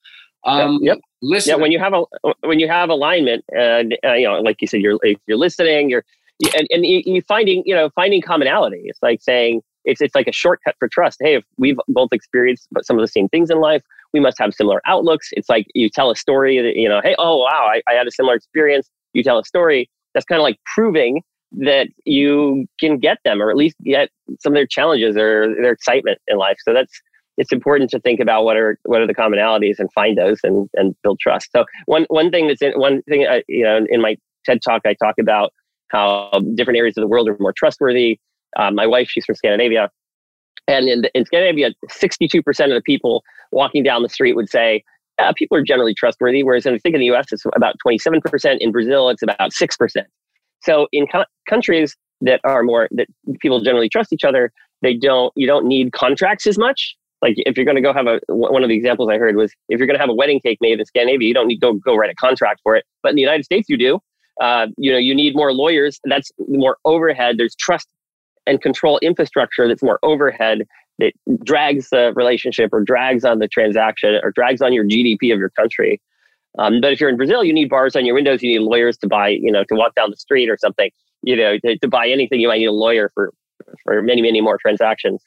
Um, 0.45 0.79
yep. 0.81 0.99
Listen. 1.21 1.51
Yeah, 1.51 1.61
when 1.61 1.71
you 1.71 1.79
have 1.79 1.93
a 1.93 2.03
when 2.41 2.59
you 2.59 2.67
have 2.67 2.89
alignment, 2.89 3.45
and 3.49 3.97
uh, 4.05 4.13
you 4.13 4.27
know, 4.27 4.39
like 4.41 4.61
you 4.61 4.67
said, 4.67 4.81
you're 4.81 4.99
you're 5.25 5.37
listening, 5.37 5.89
you're 5.89 6.03
and, 6.55 6.67
and 6.71 6.85
you 6.85 7.21
finding 7.21 7.63
you 7.65 7.75
know 7.75 7.89
finding 7.95 8.21
commonality 8.21 8.81
it's 8.85 8.99
like 9.01 9.21
saying 9.21 9.61
it's 9.85 10.01
it's 10.01 10.15
like 10.15 10.27
a 10.27 10.31
shortcut 10.31 10.75
for 10.79 10.87
trust 10.87 11.19
hey 11.21 11.35
if 11.35 11.43
we've 11.57 11.77
both 11.87 12.09
experienced 12.11 12.67
some 12.81 12.97
of 12.97 13.03
the 13.03 13.07
same 13.07 13.29
things 13.29 13.49
in 13.49 13.59
life 13.59 13.81
we 14.13 14.19
must 14.19 14.37
have 14.39 14.53
similar 14.53 14.81
outlooks 14.85 15.29
it's 15.33 15.49
like 15.49 15.67
you 15.73 15.89
tell 15.89 16.09
a 16.09 16.15
story 16.15 16.61
that 16.61 16.75
you 16.75 16.89
know 16.89 17.01
hey 17.03 17.15
oh 17.19 17.37
wow 17.37 17.69
I, 17.71 17.81
I 17.89 17.93
had 17.93 18.07
a 18.07 18.11
similar 18.11 18.35
experience 18.35 18.89
you 19.13 19.23
tell 19.23 19.39
a 19.39 19.45
story 19.45 19.89
that's 20.13 20.25
kind 20.25 20.39
of 20.39 20.43
like 20.43 20.57
proving 20.73 21.21
that 21.53 21.87
you 22.05 22.65
can 22.79 22.97
get 22.97 23.17
them 23.23 23.41
or 23.41 23.49
at 23.49 23.57
least 23.57 23.75
get 23.83 24.09
some 24.39 24.53
of 24.53 24.55
their 24.55 24.67
challenges 24.67 25.15
or 25.15 25.53
their 25.61 25.71
excitement 25.71 26.19
in 26.27 26.37
life 26.37 26.57
so 26.63 26.73
that's 26.73 27.01
it's 27.37 27.51
important 27.51 27.89
to 27.89 27.99
think 27.99 28.19
about 28.19 28.43
what 28.43 28.57
are 28.57 28.77
what 28.83 29.01
are 29.01 29.07
the 29.07 29.15
commonalities 29.15 29.79
and 29.79 29.91
find 29.93 30.17
those 30.17 30.39
and 30.43 30.69
and 30.73 30.95
build 31.03 31.19
trust 31.19 31.49
so 31.55 31.65
one 31.85 32.05
one 32.09 32.31
thing 32.31 32.47
that's 32.47 32.61
in 32.61 32.71
one 32.73 33.01
thing 33.03 33.27
I, 33.27 33.43
you 33.47 33.63
know 33.63 33.85
in 33.89 34.01
my 34.01 34.17
ted 34.45 34.59
talk 34.63 34.81
i 34.85 34.93
talk 34.95 35.15
about 35.19 35.53
how 35.93 36.31
different 36.55 36.77
areas 36.77 36.97
of 36.97 37.01
the 37.01 37.07
world 37.07 37.29
are 37.29 37.37
more 37.39 37.53
trustworthy. 37.53 38.19
Um, 38.57 38.75
my 38.75 38.85
wife, 38.85 39.07
she's 39.09 39.25
from 39.25 39.35
Scandinavia. 39.35 39.89
And 40.67 40.89
in, 40.89 41.03
in 41.13 41.25
Scandinavia, 41.25 41.71
62% 41.89 42.47
of 42.65 42.69
the 42.71 42.81
people 42.83 43.23
walking 43.51 43.83
down 43.83 44.01
the 44.01 44.09
street 44.09 44.35
would 44.35 44.49
say, 44.49 44.83
uh, 45.19 45.31
people 45.37 45.55
are 45.57 45.63
generally 45.63 45.93
trustworthy. 45.93 46.43
Whereas 46.43 46.65
I 46.65 46.77
think 46.79 46.95
in 46.95 46.99
the 46.99 47.11
US, 47.11 47.27
it's 47.31 47.43
about 47.55 47.75
27%. 47.85 48.57
In 48.59 48.71
Brazil, 48.71 49.09
it's 49.09 49.21
about 49.21 49.51
6%. 49.51 50.03
So 50.63 50.87
in 50.91 51.07
co- 51.07 51.25
countries 51.49 51.95
that 52.21 52.39
are 52.43 52.63
more, 52.63 52.87
that 52.91 53.07
people 53.41 53.61
generally 53.61 53.89
trust 53.89 54.13
each 54.13 54.23
other, 54.23 54.51
they 54.81 54.95
don't, 54.95 55.31
you 55.35 55.47
don't 55.47 55.65
need 55.65 55.93
contracts 55.93 56.47
as 56.47 56.57
much. 56.57 56.95
Like 57.21 57.35
if 57.37 57.55
you're 57.55 57.65
going 57.65 57.75
to 57.75 57.81
go 57.81 57.93
have 57.93 58.07
a, 58.07 58.19
one 58.27 58.63
of 58.63 58.69
the 58.69 58.75
examples 58.75 59.09
I 59.09 59.17
heard 59.17 59.35
was 59.37 59.53
if 59.69 59.77
you're 59.77 59.87
going 59.87 59.97
to 59.97 60.01
have 60.01 60.09
a 60.09 60.13
wedding 60.13 60.41
cake 60.41 60.57
made 60.59 60.79
in 60.79 60.85
Scandinavia, 60.85 61.27
you 61.27 61.33
don't 61.33 61.47
need 61.47 61.59
to 61.59 61.71
go, 61.71 61.73
go 61.73 61.95
write 61.95 62.09
a 62.09 62.15
contract 62.15 62.59
for 62.63 62.75
it. 62.75 62.83
But 63.01 63.09
in 63.09 63.15
the 63.15 63.21
United 63.21 63.45
States, 63.45 63.69
you 63.69 63.77
do 63.77 63.99
uh, 64.41 64.67
you 64.77 64.91
know 64.91 64.97
you 64.97 65.13
need 65.13 65.35
more 65.35 65.53
lawyers 65.53 65.99
that's 66.05 66.31
more 66.47 66.77
overhead 66.85 67.37
there's 67.37 67.55
trust 67.55 67.87
and 68.47 68.61
control 68.61 68.99
infrastructure 69.01 69.67
that's 69.67 69.83
more 69.83 69.99
overhead 70.03 70.63
that 70.99 71.13
drags 71.43 71.89
the 71.89 72.13
relationship 72.15 72.69
or 72.73 72.81
drags 72.81 73.25
on 73.25 73.39
the 73.39 73.47
transaction 73.47 74.19
or 74.23 74.31
drags 74.31 74.61
on 74.61 74.73
your 74.73 74.85
gdp 74.85 75.31
of 75.31 75.39
your 75.39 75.49
country 75.51 76.01
um, 76.59 76.81
but 76.81 76.91
if 76.93 76.99
you're 76.99 77.09
in 77.09 77.17
brazil 77.17 77.43
you 77.43 77.53
need 77.53 77.69
bars 77.69 77.95
on 77.95 78.05
your 78.05 78.15
windows 78.15 78.41
you 78.41 78.49
need 78.49 78.65
lawyers 78.65 78.97
to 78.97 79.07
buy 79.07 79.29
you 79.29 79.51
know 79.51 79.63
to 79.63 79.75
walk 79.75 79.93
down 79.95 80.09
the 80.09 80.17
street 80.17 80.49
or 80.49 80.57
something 80.57 80.89
you 81.21 81.35
know 81.35 81.57
to, 81.59 81.77
to 81.77 81.87
buy 81.87 82.07
anything 82.07 82.39
you 82.39 82.47
might 82.47 82.59
need 82.59 82.65
a 82.65 82.71
lawyer 82.71 83.11
for 83.13 83.33
for 83.83 84.01
many 84.01 84.21
many 84.21 84.41
more 84.41 84.57
transactions 84.57 85.23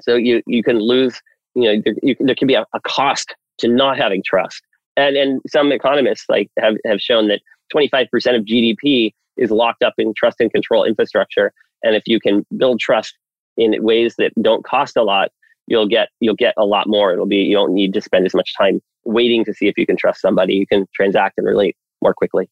so 0.00 0.14
you 0.14 0.42
you 0.46 0.62
can 0.62 0.78
lose 0.78 1.20
you 1.54 1.62
know 1.64 1.82
there, 1.84 1.94
you, 2.02 2.16
there 2.20 2.34
can 2.34 2.46
be 2.46 2.54
a, 2.54 2.64
a 2.74 2.80
cost 2.80 3.34
to 3.58 3.68
not 3.68 3.98
having 3.98 4.22
trust 4.24 4.62
and 4.96 5.16
and 5.16 5.40
some 5.48 5.72
economists 5.72 6.24
like 6.28 6.50
have, 6.58 6.74
have 6.86 7.00
shown 7.00 7.28
that 7.28 7.40
25% 7.74 8.08
of 8.36 8.44
GDP 8.44 9.12
is 9.36 9.50
locked 9.50 9.82
up 9.82 9.94
in 9.98 10.12
trust 10.16 10.40
and 10.40 10.52
control 10.52 10.84
infrastructure. 10.84 11.52
And 11.82 11.94
if 11.94 12.02
you 12.06 12.20
can 12.20 12.44
build 12.56 12.80
trust 12.80 13.16
in 13.56 13.74
ways 13.82 14.14
that 14.18 14.32
don't 14.42 14.64
cost 14.64 14.96
a 14.96 15.02
lot, 15.02 15.30
you'll 15.66 15.86
get 15.86 16.08
you'll 16.20 16.34
get 16.34 16.54
a 16.58 16.64
lot 16.64 16.88
more. 16.88 17.12
It'll 17.12 17.26
be 17.26 17.36
you 17.36 17.54
don't 17.54 17.72
need 17.72 17.94
to 17.94 18.00
spend 18.00 18.26
as 18.26 18.34
much 18.34 18.52
time 18.56 18.80
waiting 19.08 19.44
to 19.44 19.54
see 19.54 19.66
if 19.66 19.76
you 19.76 19.86
can 19.86 19.96
trust 19.96 20.20
somebody. 20.20 20.54
You 20.54 20.66
can 20.66 20.86
transact 20.94 21.34
and 21.38 21.46
relate 21.46 21.76
more 22.02 22.14
quickly. 22.14 22.48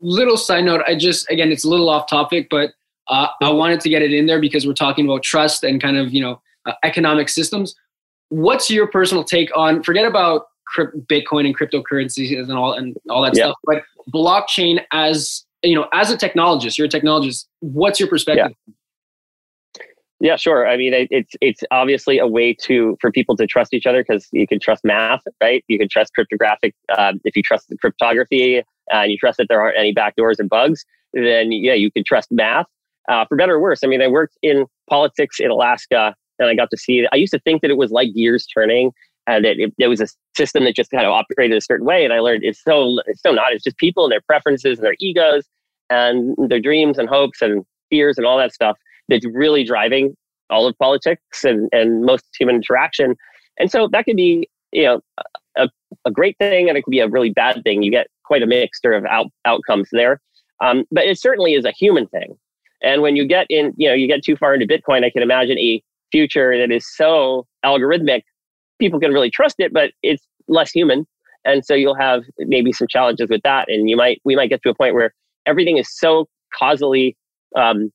Little 0.00 0.36
side 0.36 0.64
note, 0.64 0.82
I 0.86 0.96
just 0.96 1.30
again 1.30 1.50
it's 1.50 1.64
a 1.64 1.68
little 1.68 1.88
off 1.88 2.08
topic, 2.08 2.48
but 2.50 2.70
uh, 3.08 3.28
I 3.42 3.50
wanted 3.50 3.80
to 3.80 3.88
get 3.88 4.02
it 4.02 4.12
in 4.12 4.26
there 4.26 4.40
because 4.40 4.66
we're 4.66 4.72
talking 4.72 5.04
about 5.04 5.22
trust 5.22 5.64
and 5.64 5.80
kind 5.80 5.96
of 5.96 6.12
you 6.12 6.22
know 6.22 6.40
uh, 6.66 6.72
economic 6.82 7.28
systems. 7.28 7.74
What's 8.30 8.70
your 8.70 8.86
personal 8.86 9.24
take 9.24 9.54
on 9.56 9.82
forget 9.82 10.06
about 10.06 10.46
Bitcoin 10.76 11.46
and 11.46 11.56
cryptocurrencies 11.56 12.38
and 12.38 12.52
all 12.52 12.72
and 12.72 12.96
all 13.10 13.22
that 13.22 13.36
yeah. 13.36 13.44
stuff. 13.44 13.56
But 13.64 13.82
blockchain 14.12 14.80
as 14.92 15.44
you 15.62 15.74
know, 15.74 15.88
as 15.92 16.10
a 16.10 16.16
technologist, 16.16 16.78
you're 16.78 16.86
a 16.86 16.90
technologist. 16.90 17.46
What's 17.60 17.98
your 17.98 18.08
perspective? 18.08 18.54
Yeah. 18.66 18.74
Yeah, 20.20 20.36
sure. 20.36 20.66
I 20.66 20.76
mean, 20.76 20.94
it, 20.94 21.08
it's 21.10 21.34
it's 21.40 21.62
obviously 21.70 22.18
a 22.18 22.26
way 22.26 22.54
to 22.62 22.96
for 23.00 23.10
people 23.10 23.36
to 23.36 23.46
trust 23.46 23.74
each 23.74 23.86
other 23.86 24.04
because 24.06 24.28
you 24.32 24.46
can 24.46 24.60
trust 24.60 24.84
math, 24.84 25.22
right? 25.42 25.64
You 25.68 25.78
can 25.78 25.88
trust 25.88 26.14
cryptographic. 26.14 26.74
Uh, 26.96 27.14
if 27.24 27.36
you 27.36 27.42
trust 27.42 27.68
the 27.68 27.76
cryptography 27.76 28.62
and 28.90 29.10
you 29.10 29.18
trust 29.18 29.38
that 29.38 29.48
there 29.48 29.60
aren't 29.60 29.76
any 29.76 29.92
backdoors 29.92 30.38
and 30.38 30.48
bugs, 30.48 30.84
then 31.12 31.50
yeah, 31.52 31.74
you 31.74 31.90
can 31.90 32.04
trust 32.04 32.30
math. 32.30 32.66
Uh, 33.08 33.24
for 33.26 33.36
better 33.36 33.54
or 33.56 33.60
worse, 33.60 33.80
I 33.84 33.86
mean, 33.86 34.00
I 34.00 34.08
worked 34.08 34.38
in 34.40 34.66
politics 34.88 35.38
in 35.40 35.50
Alaska, 35.50 36.14
and 36.38 36.48
I 36.48 36.54
got 36.54 36.70
to 36.70 36.76
see. 36.76 37.06
I 37.12 37.16
used 37.16 37.32
to 37.32 37.40
think 37.40 37.60
that 37.62 37.70
it 37.70 37.76
was 37.76 37.90
like 37.90 38.14
gears 38.14 38.46
turning, 38.46 38.92
and 39.26 39.44
it, 39.44 39.58
it, 39.58 39.74
it, 39.78 39.88
was 39.88 40.00
a 40.00 40.06
system 40.36 40.64
that 40.64 40.74
just 40.74 40.90
kind 40.90 41.04
of 41.04 41.12
operated 41.12 41.58
a 41.58 41.60
certain 41.60 41.86
way. 41.86 42.04
And 42.04 42.14
I 42.14 42.20
learned 42.20 42.44
it's 42.44 42.62
so 42.62 42.98
it's 43.06 43.20
so 43.20 43.32
not. 43.32 43.52
It's 43.52 43.64
just 43.64 43.76
people 43.78 44.04
and 44.04 44.12
their 44.12 44.22
preferences 44.22 44.78
and 44.78 44.86
their 44.86 44.96
egos 45.00 45.44
and 45.90 46.34
their 46.48 46.60
dreams 46.60 46.98
and 46.98 47.08
hopes 47.08 47.42
and 47.42 47.64
fears 47.90 48.16
and 48.16 48.26
all 48.26 48.38
that 48.38 48.54
stuff 48.54 48.78
that's 49.08 49.26
really 49.32 49.64
driving 49.64 50.14
all 50.50 50.66
of 50.66 50.76
politics 50.78 51.44
and, 51.44 51.68
and 51.72 52.04
most 52.04 52.24
human 52.38 52.56
interaction. 52.56 53.16
And 53.58 53.70
so 53.70 53.88
that 53.92 54.04
could 54.04 54.16
be, 54.16 54.48
you 54.72 54.84
know, 54.84 55.00
a, 55.56 55.68
a 56.04 56.10
great 56.10 56.36
thing 56.38 56.68
and 56.68 56.76
it 56.76 56.82
could 56.82 56.90
be 56.90 57.00
a 57.00 57.08
really 57.08 57.30
bad 57.30 57.62
thing. 57.64 57.82
You 57.82 57.90
get 57.90 58.08
quite 58.24 58.42
a 58.42 58.46
mixture 58.46 58.92
of 58.92 59.04
out, 59.06 59.26
outcomes 59.44 59.88
there. 59.92 60.20
Um, 60.62 60.84
but 60.90 61.04
it 61.04 61.18
certainly 61.18 61.54
is 61.54 61.64
a 61.64 61.72
human 61.72 62.06
thing. 62.08 62.36
And 62.82 63.02
when 63.02 63.16
you 63.16 63.26
get 63.26 63.46
in, 63.48 63.72
you 63.76 63.88
know, 63.88 63.94
you 63.94 64.06
get 64.06 64.22
too 64.22 64.36
far 64.36 64.54
into 64.54 64.66
Bitcoin, 64.66 65.04
I 65.04 65.10
can 65.10 65.22
imagine 65.22 65.58
a 65.58 65.82
future 66.12 66.56
that 66.58 66.70
is 66.70 66.86
so 66.94 67.46
algorithmic, 67.64 68.22
people 68.78 69.00
can 69.00 69.12
really 69.12 69.30
trust 69.30 69.56
it, 69.58 69.72
but 69.72 69.90
it's 70.02 70.24
less 70.48 70.70
human. 70.70 71.06
And 71.44 71.64
so 71.64 71.74
you'll 71.74 71.96
have 71.96 72.22
maybe 72.38 72.72
some 72.72 72.88
challenges 72.88 73.28
with 73.28 73.42
that. 73.44 73.66
And 73.68 73.88
you 73.88 73.96
might, 73.96 74.20
we 74.24 74.36
might 74.36 74.48
get 74.48 74.62
to 74.62 74.70
a 74.70 74.74
point 74.74 74.94
where 74.94 75.12
everything 75.46 75.76
is 75.76 75.88
so 75.90 76.26
causally 76.56 77.16
um, 77.56 77.90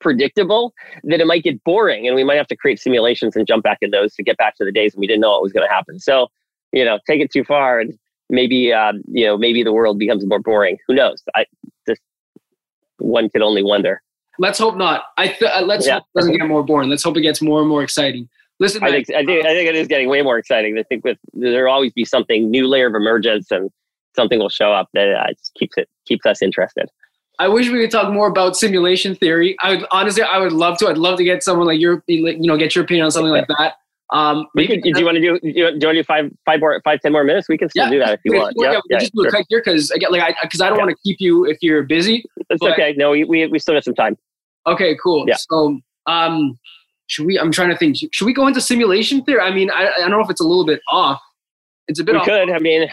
predictable 0.00 0.72
that 1.04 1.20
it 1.20 1.26
might 1.26 1.42
get 1.42 1.62
boring 1.64 2.06
and 2.06 2.14
we 2.14 2.24
might 2.24 2.36
have 2.36 2.46
to 2.48 2.56
create 2.56 2.78
simulations 2.78 3.36
and 3.36 3.46
jump 3.46 3.62
back 3.62 3.78
in 3.80 3.90
those 3.90 4.14
to 4.14 4.22
get 4.22 4.36
back 4.36 4.56
to 4.56 4.64
the 4.64 4.72
days 4.72 4.94
when 4.94 5.00
we 5.00 5.06
didn't 5.06 5.20
know 5.20 5.30
what 5.30 5.42
was 5.42 5.52
going 5.52 5.66
to 5.66 5.72
happen. 5.72 5.98
So, 5.98 6.28
you 6.72 6.84
know, 6.84 6.98
take 7.06 7.20
it 7.20 7.32
too 7.32 7.44
far 7.44 7.80
and 7.80 7.98
maybe, 8.28 8.72
um, 8.72 9.02
you 9.08 9.26
know, 9.26 9.38
maybe 9.38 9.62
the 9.62 9.72
world 9.72 9.98
becomes 9.98 10.26
more 10.26 10.40
boring. 10.40 10.78
Who 10.86 10.94
knows? 10.94 11.22
I 11.34 11.46
just, 11.88 12.00
one 12.98 13.28
could 13.30 13.42
only 13.42 13.62
wonder. 13.62 14.02
Let's 14.38 14.58
hope 14.58 14.76
not. 14.76 15.04
I 15.16 15.28
th- 15.28 15.50
uh, 15.50 15.62
let's 15.62 15.86
yeah. 15.86 15.94
hope 15.94 16.04
it 16.14 16.18
doesn't 16.18 16.36
get 16.36 16.46
more 16.46 16.64
boring. 16.64 16.88
Let's 16.88 17.02
hope 17.02 17.16
it 17.16 17.22
gets 17.22 17.42
more 17.42 17.60
and 17.60 17.68
more 17.68 17.82
exciting. 17.82 18.28
Listen, 18.60 18.82
I 18.82 18.90
think, 18.90 19.10
I 19.10 19.24
think 19.24 19.46
I 19.46 19.50
think 19.50 19.68
it 19.68 19.76
is 19.76 19.86
getting 19.86 20.08
way 20.08 20.20
more 20.22 20.36
exciting. 20.36 20.76
I 20.78 20.82
think 20.82 21.04
with 21.04 21.18
there'll 21.32 21.72
always 21.72 21.92
be 21.92 22.04
something 22.04 22.50
new 22.50 22.66
layer 22.66 22.88
of 22.88 22.94
emergence 22.94 23.50
and 23.52 23.70
something 24.16 24.40
will 24.40 24.48
show 24.48 24.72
up 24.72 24.88
that 24.94 25.12
uh, 25.12 25.32
keeps 25.56 25.76
it 25.76 25.88
keeps 26.06 26.26
us 26.26 26.42
interested. 26.42 26.88
I 27.38 27.48
wish 27.48 27.68
we 27.70 27.80
could 27.80 27.90
talk 27.90 28.12
more 28.12 28.26
about 28.26 28.56
simulation 28.56 29.14
theory. 29.14 29.56
I 29.60 29.76
would 29.76 29.86
honestly, 29.92 30.22
I 30.22 30.38
would 30.38 30.52
love 30.52 30.78
to. 30.78 30.88
I'd 30.88 30.98
love 30.98 31.18
to 31.18 31.24
get 31.24 31.42
someone 31.42 31.66
like 31.66 31.78
your, 31.78 32.02
you 32.06 32.36
know, 32.38 32.56
get 32.56 32.74
your 32.74 32.84
opinion 32.84 33.04
on 33.04 33.10
something 33.12 33.32
like 33.32 33.46
that. 33.58 33.74
Um, 34.10 34.46
we 34.54 34.66
could, 34.66 34.82
do 34.82 34.98
you 34.98 35.04
want 35.04 35.16
to 35.16 35.20
do? 35.20 35.38
Do 35.38 35.48
you, 35.48 35.64
want 35.64 35.80
to 35.80 35.92
do 35.92 36.02
five, 36.02 36.32
five 36.46 36.60
more, 36.60 36.80
five, 36.82 37.00
ten 37.00 37.12
more 37.12 37.24
minutes? 37.24 37.48
We 37.48 37.58
can 37.58 37.68
still 37.68 37.84
yeah, 37.84 37.90
do 37.90 37.98
that 37.98 38.14
if 38.14 38.20
you 38.24 38.32
want. 38.34 38.54
Yeah, 38.58 38.72
yeah, 38.72 38.80
yeah 38.88 38.98
just 39.00 39.14
do 39.14 39.24
it 39.24 39.30
quick 39.30 39.46
here 39.48 39.60
because 39.62 39.90
again, 39.90 40.10
like, 40.10 40.22
I 40.22 40.34
because 40.42 40.60
I 40.60 40.68
don't 40.68 40.78
yeah. 40.78 40.84
want 40.84 40.96
to 40.96 41.02
keep 41.04 41.18
you 41.20 41.44
if 41.44 41.58
you're 41.60 41.82
busy. 41.82 42.24
That's 42.48 42.58
but, 42.58 42.72
okay. 42.72 42.94
No, 42.96 43.10
we, 43.10 43.24
we 43.24 43.46
we 43.46 43.58
still 43.58 43.74
have 43.74 43.84
some 43.84 43.94
time. 43.94 44.16
Okay, 44.66 44.96
cool. 45.02 45.26
Yeah. 45.28 45.36
So, 45.38 45.78
um, 46.06 46.58
should 47.06 47.26
we? 47.26 47.38
I'm 47.38 47.52
trying 47.52 47.68
to 47.68 47.76
think. 47.76 47.96
Should 48.10 48.24
we 48.24 48.32
go 48.32 48.46
into 48.46 48.60
simulation 48.60 49.22
theory? 49.24 49.40
I 49.40 49.54
mean, 49.54 49.70
I, 49.70 49.88
I 49.88 49.98
don't 49.98 50.10
know 50.10 50.20
if 50.20 50.30
it's 50.30 50.40
a 50.40 50.46
little 50.46 50.66
bit 50.66 50.80
off. 50.90 51.20
It's 51.86 52.00
a 52.00 52.04
bit. 52.04 52.14
We 52.14 52.20
off. 52.20 52.24
could. 52.24 52.50
I 52.50 52.58
mean, 52.60 52.88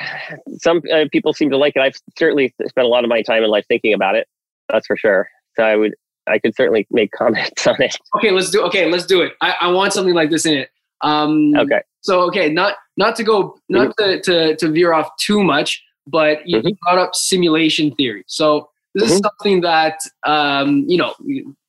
some 0.58 0.82
uh, 0.94 1.06
people 1.12 1.34
seem 1.34 1.50
to 1.50 1.58
like 1.58 1.78
it. 1.78 1.82
I've 1.82 1.96
certainly 2.18 2.54
spent 2.68 2.86
a 2.86 2.90
lot 2.90 3.06
of 3.06 3.10
my 3.10 3.22
time 3.22 3.42
in 3.42 3.50
life 3.50 3.66
thinking 3.70 3.94
about 3.94 4.16
it. 4.16 4.28
That's 4.70 4.88
for 4.88 4.98
sure. 4.98 5.28
So 5.56 5.64
I 5.64 5.76
would, 5.76 5.94
I 6.28 6.40
could 6.40 6.56
certainly 6.56 6.88
make 6.92 7.12
comments 7.12 7.66
on 7.68 7.82
it. 7.82 7.98
Okay, 8.18 8.32
let's 8.32 8.50
do. 8.50 8.62
Okay, 8.64 8.90
let's 8.90 9.06
do 9.06 9.22
it. 9.22 9.34
I, 9.42 9.56
I 9.62 9.72
want 9.72 9.94
something 9.94 10.14
like 10.14 10.30
this 10.30 10.46
in 10.46 10.56
it. 10.58 10.70
Um, 11.02 11.56
okay. 11.56 11.82
So 12.02 12.22
okay, 12.22 12.50
not 12.50 12.76
not 12.98 13.16
to 13.18 13.24
go, 13.24 13.58
not 13.70 13.96
mm-hmm. 13.98 14.22
to, 14.22 14.22
to 14.22 14.56
to 14.58 14.72
veer 14.72 14.94
off 14.94 15.10
too 15.20 15.44
much, 15.44 15.84
but 16.08 16.48
you, 16.48 16.60
mm-hmm. 16.60 16.70
brought 16.84 17.00
up 17.00 17.16
simulation 17.16 17.94
theory. 17.96 18.24
So 18.28 18.70
this 18.94 19.06
mm-hmm. 19.06 19.14
is 19.14 19.20
something 19.20 19.62
that 19.62 20.00
um, 20.26 20.86
you 20.88 20.98
know 20.98 21.14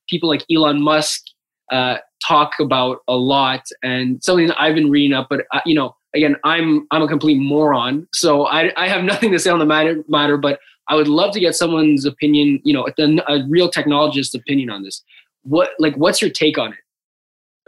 people 0.08 0.28
like 0.28 0.44
Elon 0.54 0.82
Musk 0.82 1.22
uh, 1.72 1.98
talk 2.26 2.52
about 2.60 2.98
a 3.08 3.16
lot, 3.16 3.62
and 3.82 4.22
something 4.22 4.46
that 4.48 4.60
I've 4.60 4.74
been 4.74 4.90
reading 4.90 5.12
up. 5.12 5.28
But 5.28 5.46
uh, 5.52 5.60
you 5.66 5.74
know, 5.74 5.96
again, 6.14 6.36
I'm 6.44 6.86
I'm 6.90 7.02
a 7.02 7.08
complete 7.08 7.38
moron, 7.38 8.06
so 8.12 8.46
I 8.46 8.72
I 8.76 8.88
have 8.88 9.04
nothing 9.04 9.32
to 9.32 9.38
say 9.38 9.50
on 9.50 9.58
the 9.58 9.66
matter 9.66 10.04
matter. 10.08 10.36
But 10.36 10.60
I 10.88 10.94
would 10.94 11.08
love 11.08 11.32
to 11.32 11.40
get 11.40 11.54
someone's 11.54 12.04
opinion, 12.04 12.60
you 12.64 12.72
know, 12.72 12.86
a, 12.98 13.32
a 13.32 13.44
real 13.48 13.68
technologist's 13.68 14.34
opinion 14.34 14.70
on 14.70 14.82
this. 14.82 15.02
What 15.42 15.70
like 15.78 15.94
what's 15.96 16.20
your 16.20 16.30
take 16.30 16.58
on 16.58 16.72
it? 16.72 16.78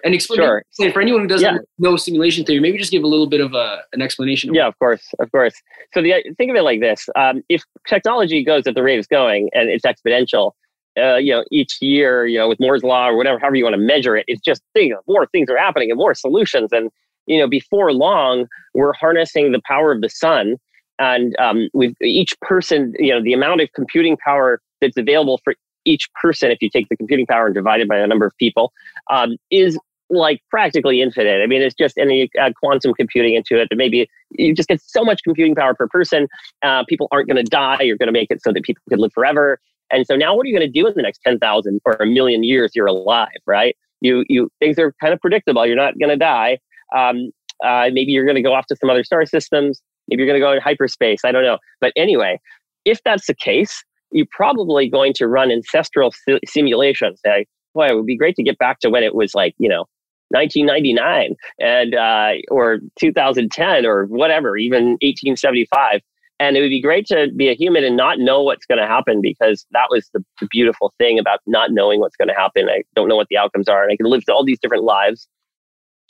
And 0.05 0.15
explain 0.15 0.39
sure. 0.39 0.63
for 0.93 1.01
anyone 1.01 1.23
who 1.23 1.27
doesn't 1.27 1.55
yeah. 1.55 1.61
know 1.79 1.97
simulation 1.97 2.45
theory, 2.45 2.61
maybe 2.61 2.79
just 2.79 2.93
give 2.93 3.03
a 3.03 3.09
little 3.09 3.27
bit 3.27 3.41
of 3.41 3.53
a, 3.55 3.83
an 3.93 4.01
explanation. 4.01 4.49
Of 4.49 4.55
yeah, 4.55 4.69
of 4.69 4.79
course, 4.79 5.05
of 5.19 5.31
course. 5.33 5.55
So 5.93 6.01
the, 6.01 6.15
think 6.37 6.51
of 6.51 6.57
it 6.57 6.63
like 6.63 6.81
this: 6.81 7.09
um, 7.17 7.43
if 7.49 7.65
technology 7.89 8.45
goes 8.45 8.69
at 8.69 8.77
the 8.77 8.83
rate 8.83 8.99
it's 8.99 9.09
going 9.09 9.51
and 9.55 9.69
it's 9.69 9.85
exponential, 9.85 10.53
uh, 10.97 11.17
you 11.17 11.33
know, 11.33 11.45
each 11.51 11.79
year, 11.81 12.27
you 12.27 12.39
know, 12.39 12.49
with 12.49 12.61
Moore's 12.61 12.85
law 12.85 13.09
or 13.09 13.17
whatever, 13.17 13.41
however 13.41 13.57
you 13.57 13.65
want 13.65 13.75
to 13.75 13.81
measure 13.81 14.17
it, 14.17 14.25
it's 14.29 14.41
just 14.41 14.63
think 14.73 14.95
more 15.09 15.27
things 15.27 15.51
are 15.51 15.59
happening 15.59 15.91
and 15.91 15.99
more 15.99 16.15
solutions. 16.15 16.73
And 16.73 16.91
you 17.27 17.39
know, 17.39 17.49
before 17.49 17.93
long, 17.93 18.47
we're 18.75 18.93
harnessing 18.93 19.53
the 19.53 19.61
power 19.67 19.93
of 19.93 20.01
the 20.01 20.09
sun, 20.09 20.57
and 20.99 21.35
um, 21.39 21.69
with 21.73 21.95
each 22.03 22.39
person, 22.41 22.95
you 22.99 23.13
know, 23.13 23.23
the 23.23 23.33
amount 23.33 23.61
of 23.61 23.69
computing 23.75 24.17
power 24.17 24.61
that's 24.81 24.97
available 24.97 25.41
for 25.45 25.55
each 25.85 26.09
person, 26.21 26.51
if 26.51 26.61
you 26.61 26.69
take 26.71 26.89
the 26.89 26.97
computing 26.97 27.27
power 27.27 27.47
and 27.47 27.55
divide 27.55 27.81
it 27.81 27.89
by 27.89 27.99
the 27.99 28.07
number 28.07 28.27
of 28.27 28.37
people, 28.39 28.73
um, 29.11 29.37
is 29.51 29.79
like 30.11 30.41
practically 30.51 31.03
infinite. 31.03 31.43
I 31.43 31.47
mean, 31.47 31.63
it's 31.63 31.75
just 31.75 31.99
any 31.99 32.31
uh, 32.41 32.51
quantum 32.59 32.95
computing 32.95 33.35
into 33.35 33.61
it. 33.61 33.69
That 33.71 33.77
maybe 33.77 34.09
you 34.31 34.55
just 34.55 34.69
get 34.69 34.81
so 34.83 35.05
much 35.05 35.23
computing 35.23 35.55
power 35.55 35.75
per 35.75 35.87
person. 35.87 36.29
Uh, 36.63 36.85
people 36.89 37.09
aren't 37.11 37.29
going 37.29 37.43
to 37.43 37.51
die. 37.51 37.83
You're 37.83 37.99
going 37.99 38.09
to 38.09 38.13
make 38.13 38.31
it 38.31 38.43
so 38.43 38.53
that 38.53 38.63
people 38.63 38.83
can 38.89 38.99
live 38.99 39.13
forever. 39.13 39.61
And 39.91 40.07
so 40.07 40.17
now, 40.17 40.35
what 40.35 40.45
are 40.45 40.49
you 40.49 40.59
going 40.59 40.71
to 40.71 40.81
do 40.81 40.87
in 40.87 40.95
the 40.97 41.03
next 41.03 41.21
ten 41.23 41.39
thousand 41.39 41.81
or 41.85 41.95
a 41.95 42.07
million 42.07 42.43
years 42.43 42.73
you're 42.75 42.87
alive? 42.87 43.29
Right? 43.47 43.77
You 44.01 44.25
you 44.29 44.51
things 44.61 44.79
are 44.79 44.93
kind 45.01 45.13
of 45.13 45.21
predictable. 45.21 45.67
You're 45.67 45.77
not 45.77 45.99
going 45.99 46.11
to 46.11 46.17
die. 46.17 46.59
Um, 46.97 47.31
uh, 47.65 47.91
maybe 47.93 48.13
you're 48.13 48.25
going 48.25 48.37
to 48.37 48.43
go 48.43 48.55
off 48.55 48.67
to 48.67 48.77
some 48.77 48.89
other 48.89 49.05
star 49.05 49.27
systems. 49.27 49.83
Maybe 50.09 50.23
you're 50.23 50.29
going 50.29 50.41
to 50.41 50.45
go 50.45 50.53
in 50.53 50.61
hyperspace. 50.61 51.25
I 51.25 51.33
don't 51.33 51.43
know. 51.45 51.59
But 51.81 51.93
anyway, 51.97 52.41
if 52.85 53.03
that's 53.05 53.27
the 53.27 53.35
case, 53.35 53.85
you're 54.11 54.27
probably 54.31 54.89
going 54.89 55.13
to 55.15 55.27
run 55.27 55.51
ancestral 55.51 56.13
si- 56.13 56.41
simulations. 56.47 57.21
Say, 57.25 57.47
boy, 57.75 57.89
it 57.89 57.95
would 57.95 58.07
be 58.07 58.17
great 58.17 58.37
to 58.37 58.43
get 58.43 58.59
back 58.59 58.81
to 58.81 58.91
when 58.91 59.03
it 59.03 59.15
was 59.15 59.35
like 59.35 59.55
you 59.59 59.69
know 59.69 59.85
1999 60.31 61.35
and 61.59 61.95
uh, 61.95 62.33
or 62.51 62.81
2010 62.99 63.87
or 63.87 64.05
whatever, 64.07 64.57
even 64.57 64.91
1875. 65.01 66.01
And 66.41 66.57
it 66.57 66.61
would 66.61 66.69
be 66.69 66.81
great 66.81 67.07
to 67.07 67.29
be 67.37 67.49
a 67.49 67.55
human 67.55 67.83
and 67.83 67.97
not 67.97 68.21
know 68.21 68.43
what's 68.43 68.65
going 68.65 68.79
to 68.79 68.87
happen 68.87 69.21
because 69.21 69.67
that 69.73 69.87
was 69.91 70.09
the, 70.15 70.25
the 70.41 70.47
beautiful 70.51 70.93
thing 70.97 71.19
about 71.19 71.41
not 71.47 71.73
knowing 71.73 71.99
what's 71.99 72.17
going 72.17 72.29
to 72.29 72.35
happen. 72.35 72.69
I 72.69 72.85
don't 72.95 73.09
know 73.09 73.17
what 73.17 73.27
the 73.29 73.37
outcomes 73.37 73.69
are, 73.69 73.83
and 73.83 73.93
I 73.93 73.97
can 73.97 74.07
live 74.07 74.23
all 74.29 74.45
these 74.45 74.61
different 74.61 74.85
lives. 74.85 75.27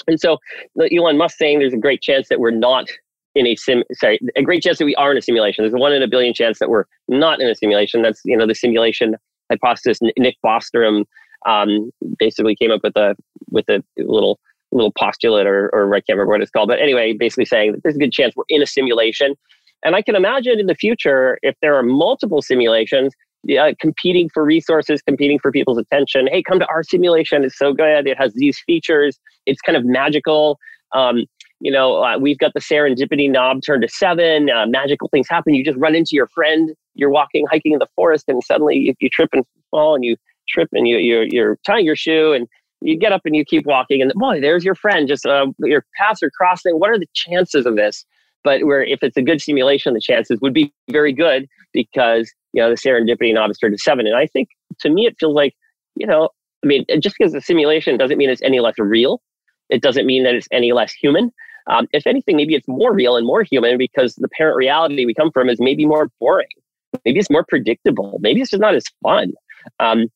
And 0.06 0.20
so, 0.20 0.38
Elon 0.92 1.16
Musk 1.16 1.38
saying 1.38 1.58
there's 1.58 1.72
a 1.72 1.78
great 1.78 2.02
chance 2.02 2.28
that 2.28 2.40
we're 2.40 2.50
not 2.50 2.88
in 3.34 3.46
a 3.46 3.56
sim. 3.56 3.84
Sorry, 3.92 4.18
a 4.36 4.42
great 4.42 4.62
chance 4.62 4.78
that 4.78 4.84
we 4.84 4.94
are 4.96 5.10
in 5.10 5.18
a 5.18 5.22
simulation. 5.22 5.64
There's 5.64 5.74
a 5.74 5.78
one 5.78 5.92
in 5.92 6.02
a 6.02 6.08
billion 6.08 6.34
chance 6.34 6.58
that 6.58 6.68
we're 6.68 6.84
not 7.08 7.40
in 7.40 7.48
a 7.48 7.54
simulation. 7.54 8.02
That's 8.02 8.20
you 8.24 8.36
know 8.36 8.46
the 8.46 8.54
simulation 8.54 9.16
hypothesis. 9.50 9.98
Nick 10.18 10.36
Bostrom 10.44 11.04
um, 11.46 11.90
basically 12.18 12.56
came 12.56 12.70
up 12.70 12.80
with 12.82 12.96
a 12.96 13.16
with 13.50 13.68
a 13.68 13.82
little 13.96 14.38
little 14.72 14.92
postulate 14.98 15.46
or, 15.46 15.70
or 15.72 15.94
I 15.94 16.00
can't 16.00 16.16
remember 16.16 16.32
what 16.32 16.42
it's 16.42 16.50
called. 16.50 16.68
But 16.68 16.80
anyway, 16.80 17.14
basically 17.14 17.46
saying 17.46 17.72
that 17.72 17.82
there's 17.82 17.96
a 17.96 17.98
good 17.98 18.12
chance 18.12 18.34
we're 18.36 18.44
in 18.48 18.62
a 18.62 18.66
simulation. 18.66 19.34
And 19.84 19.94
I 19.94 20.02
can 20.02 20.14
imagine 20.14 20.58
in 20.58 20.66
the 20.66 20.74
future, 20.74 21.38
if 21.42 21.54
there 21.62 21.74
are 21.74 21.82
multiple 21.82 22.42
simulations, 22.42 23.14
competing 23.80 24.28
for 24.28 24.44
resources, 24.44 25.00
competing 25.02 25.38
for 25.38 25.52
people's 25.52 25.78
attention. 25.78 26.26
Hey, 26.26 26.42
come 26.42 26.58
to 26.58 26.66
our 26.66 26.82
simulation. 26.82 27.44
It's 27.44 27.56
so 27.56 27.72
good. 27.72 28.06
It 28.06 28.18
has 28.18 28.34
these 28.34 28.60
features. 28.66 29.18
It's 29.46 29.60
kind 29.60 29.76
of 29.76 29.84
magical. 29.84 30.58
Um, 30.94 31.24
you 31.60 31.72
know, 31.72 32.02
uh, 32.02 32.18
we've 32.18 32.38
got 32.38 32.52
the 32.54 32.60
serendipity 32.60 33.30
knob 33.30 33.62
turned 33.64 33.82
to 33.82 33.88
seven. 33.88 34.48
Uh, 34.50 34.66
magical 34.66 35.08
things 35.08 35.28
happen. 35.28 35.54
You 35.54 35.64
just 35.64 35.78
run 35.78 35.94
into 35.94 36.10
your 36.12 36.28
friend. 36.28 36.70
You're 36.94 37.10
walking, 37.10 37.46
hiking 37.50 37.72
in 37.72 37.78
the 37.78 37.88
forest, 37.96 38.24
and 38.28 38.42
suddenly 38.44 38.88
if 38.88 38.96
you 39.00 39.08
trip 39.08 39.30
and 39.32 39.44
fall 39.70 39.94
and 39.94 40.04
you 40.04 40.16
trip 40.48 40.68
and 40.72 40.86
you, 40.86 40.98
you're, 40.98 41.24
you're 41.24 41.58
tying 41.66 41.84
your 41.84 41.96
shoe 41.96 42.32
and 42.32 42.46
you 42.80 42.96
get 42.96 43.12
up 43.12 43.22
and 43.24 43.34
you 43.34 43.44
keep 43.44 43.66
walking 43.66 44.00
and 44.00 44.12
boy, 44.14 44.40
there's 44.40 44.64
your 44.64 44.74
friend. 44.74 45.08
Just 45.08 45.26
uh, 45.26 45.46
your 45.60 45.84
paths 45.96 46.22
are 46.22 46.30
crossing. 46.30 46.78
What 46.78 46.90
are 46.90 46.98
the 46.98 47.08
chances 47.14 47.66
of 47.66 47.76
this? 47.76 48.04
But 48.44 48.64
where 48.64 48.84
if 48.84 49.02
it's 49.02 49.16
a 49.16 49.22
good 49.22 49.40
simulation, 49.40 49.94
the 49.94 50.00
chances 50.00 50.38
would 50.40 50.54
be 50.54 50.72
very 50.90 51.12
good 51.12 51.48
because 51.72 52.32
you 52.52 52.62
know 52.62 52.70
the 52.70 52.76
serendipity 52.76 53.34
knob 53.34 53.50
is 53.50 53.58
turned 53.58 53.74
to 53.74 53.78
seven. 53.78 54.06
And 54.06 54.16
I 54.16 54.26
think 54.26 54.48
to 54.80 54.90
me 54.90 55.06
it 55.06 55.16
feels 55.18 55.34
like 55.34 55.54
you 55.96 56.06
know, 56.06 56.28
I 56.64 56.66
mean, 56.66 56.84
just 57.00 57.16
because 57.18 57.32
the 57.32 57.40
simulation 57.40 57.96
doesn't 57.98 58.16
mean 58.16 58.30
it's 58.30 58.42
any 58.42 58.60
less 58.60 58.78
real. 58.78 59.20
It 59.68 59.82
doesn't 59.82 60.06
mean 60.06 60.22
that 60.24 60.34
it's 60.34 60.48
any 60.52 60.72
less 60.72 60.92
human. 60.92 61.32
Um, 61.68 61.86
if 61.92 62.06
anything, 62.06 62.36
maybe 62.36 62.54
it's 62.54 62.68
more 62.68 62.94
real 62.94 63.16
and 63.16 63.26
more 63.26 63.42
human 63.42 63.76
because 63.78 64.14
the 64.16 64.28
parent 64.28 64.56
reality 64.56 65.04
we 65.04 65.14
come 65.14 65.30
from 65.30 65.48
is 65.48 65.58
maybe 65.60 65.84
more 65.86 66.10
boring. 66.18 66.48
Maybe 67.04 67.18
it's 67.18 67.30
more 67.30 67.44
predictable. 67.46 68.18
Maybe 68.20 68.40
it's 68.40 68.50
just 68.50 68.60
not 68.60 68.74
as 68.74 68.84
fun. 69.02 69.32
Um, 69.78 70.06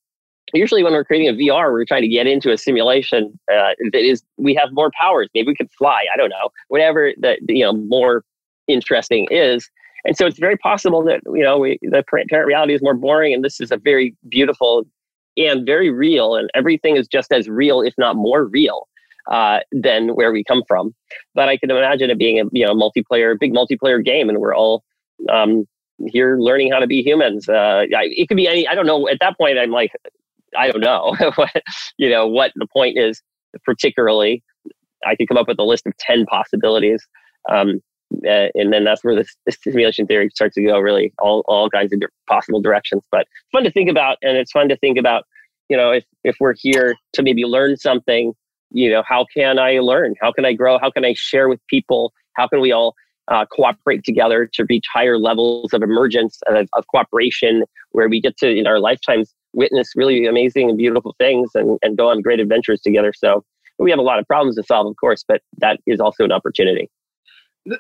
usually 0.55 0.83
when 0.83 0.93
we're 0.93 1.05
creating 1.05 1.29
a 1.29 1.33
VR, 1.33 1.73
we're 1.73 1.85
trying 1.85 2.03
to 2.03 2.09
get 2.09 2.27
into 2.27 2.51
a 2.53 2.59
simulation 2.59 3.39
uh, 3.53 3.73
that 3.93 4.03
is 4.03 4.23
we 4.37 4.55
have 4.55 4.71
more 4.73 4.91
powers. 4.99 5.29
Maybe 5.35 5.49
we 5.49 5.55
could 5.55 5.71
fly. 5.73 6.05
I 6.13 6.17
don't 6.17 6.31
know. 6.31 6.51
Whatever 6.69 7.13
the 7.19 7.37
you 7.49 7.65
know 7.65 7.73
more 7.73 8.25
interesting 8.69 9.27
is. 9.31 9.69
And 10.05 10.17
so 10.17 10.27
it's 10.27 10.39
very 10.39 10.57
possible 10.57 11.05
that 11.05 11.21
you 11.27 11.43
know 11.43 11.59
we, 11.59 11.79
the 11.83 12.03
parent 12.09 12.31
reality 12.47 12.75
is 12.75 12.83
more 12.83 12.95
boring, 12.95 13.35
and 13.35 13.45
this 13.45 13.61
is 13.61 13.71
a 13.71 13.77
very 13.77 14.17
beautiful 14.29 14.85
and 15.37 15.65
very 15.65 15.91
real, 15.91 16.35
and 16.35 16.51
everything 16.55 16.97
is 16.97 17.09
just 17.09 17.33
as 17.33 17.49
real, 17.49 17.81
if 17.81 17.95
not 17.97 18.17
more 18.17 18.45
real, 18.45 18.89
uh, 19.31 19.61
than 19.73 20.11
where 20.11 20.33
we 20.33 20.45
come 20.45 20.63
from. 20.67 20.95
But 21.35 21.49
I 21.49 21.57
can 21.57 21.71
imagine 21.71 22.11
it 22.11 22.19
being 22.19 22.41
a 22.41 22.45
you 22.53 22.67
know 22.67 22.75
multiplayer, 22.75 23.39
big 23.39 23.53
multiplayer 23.53 24.05
game, 24.05 24.29
and 24.29 24.39
we're 24.39 24.55
all 24.55 24.85
um, 25.31 25.67
here 26.09 26.37
learning 26.39 26.73
how 26.73 26.79
to 26.79 26.87
be 26.87 27.03
humans. 27.03 27.49
Uh, 27.49 27.85
it 27.89 28.29
could 28.29 28.37
be 28.37 28.49
any. 28.49 28.67
I 28.67 28.75
don't 28.75 28.87
know. 28.87 29.09
At 29.09 29.19
that 29.21 29.37
point, 29.39 29.59
I'm 29.59 29.71
like, 29.71 29.93
I 30.57 30.71
don't 30.71 30.81
know 30.81 31.15
what 31.35 31.63
you 31.99 32.09
know 32.09 32.27
what 32.27 32.53
the 32.57 32.67
point 32.73 32.99
is 32.99 33.23
particularly. 33.65 34.43
I 35.07 35.17
could 35.17 35.29
come 35.29 35.37
up 35.37 35.49
with 35.49 35.59
a 35.59 35.65
list 35.65 35.87
of 35.87 35.97
ten 35.99 36.27
possibilities, 36.27 37.07
um, 37.51 37.81
uh, 38.27 38.49
and 38.55 38.73
then 38.73 38.85
that's 38.85 39.03
where 39.03 39.17
the, 39.17 39.27
the, 39.47 39.53
simulation 39.53 40.07
theory 40.07 40.31
starts 40.31 40.55
to 40.55 40.63
go 40.63 40.79
really 40.79 41.13
all 41.19 41.43
all 41.47 41.69
kinds 41.71 41.93
of 41.93 42.03
possible 42.29 42.61
directions. 42.61 43.03
But 43.11 43.27
fun 43.53 43.65
to 43.65 43.71
think 43.71 43.91
about, 43.91 44.19
and 44.23 44.37
it's 44.37 44.53
fun 44.53 44.69
to 44.69 44.77
think 44.77 44.99
about. 44.99 45.25
You 45.69 45.77
know, 45.77 45.91
if 45.91 46.05
if 46.25 46.37
we're 46.39 46.55
here 46.57 46.95
to 47.15 47.23
maybe 47.23 47.45
learn 47.45 47.77
something, 47.77 48.35
you 48.73 48.91
know, 48.91 49.03
how 49.07 49.27
can 49.35 49.59
I 49.59 49.79
learn? 49.79 50.15
How 50.21 50.33
can 50.33 50.45
I 50.45 50.53
grow? 50.53 50.79
How 50.79 50.91
can 50.91 51.05
I 51.05 51.15
share 51.17 51.49
with 51.49 51.61
people? 51.69 52.13
How 52.35 52.49
can 52.49 52.61
we 52.61 52.73
all 52.73 52.95
uh, 53.29 53.47
cooperate 53.47 54.05
together 54.05 54.49
to 54.53 54.65
reach 54.69 54.85
higher 54.93 55.19
levels 55.19 55.73
of 55.73 55.83
emergence 55.83 56.41
of, 56.49 56.67
of, 56.75 56.87
cooperation 56.89 57.65
where 57.93 58.09
we 58.09 58.21
get 58.21 58.37
to 58.37 58.51
in 58.51 58.67
our 58.67 58.81
lifetimes 58.81 59.33
witness 59.53 59.93
really 59.95 60.27
amazing 60.27 60.69
and 60.69 60.79
beautiful 60.79 61.15
things 61.19 61.51
and, 61.55 61.79
and 61.83 61.97
go 61.97 62.11
on 62.11 62.21
great 62.21 62.41
adventures 62.41 62.81
together 62.81 63.13
so 63.17 63.45
we 63.79 63.91
have 63.91 63.99
a 63.99 64.03
lot 64.03 64.19
of 64.19 64.27
problems 64.27 64.57
to 64.57 64.63
solve 64.63 64.87
of 64.87 64.97
course 64.97 65.25
but 65.27 65.41
that 65.59 65.79
is 65.87 66.01
also 66.01 66.25
an 66.25 66.33
opportunity 66.33 66.91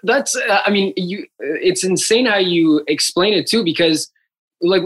that's 0.04 0.36
uh, 0.36 0.60
i 0.64 0.70
mean 0.70 0.92
you 0.96 1.26
it's 1.40 1.82
insane 1.82 2.26
how 2.26 2.36
you 2.36 2.84
explain 2.86 3.32
it 3.32 3.46
too 3.46 3.64
because 3.64 4.10
like 4.60 4.82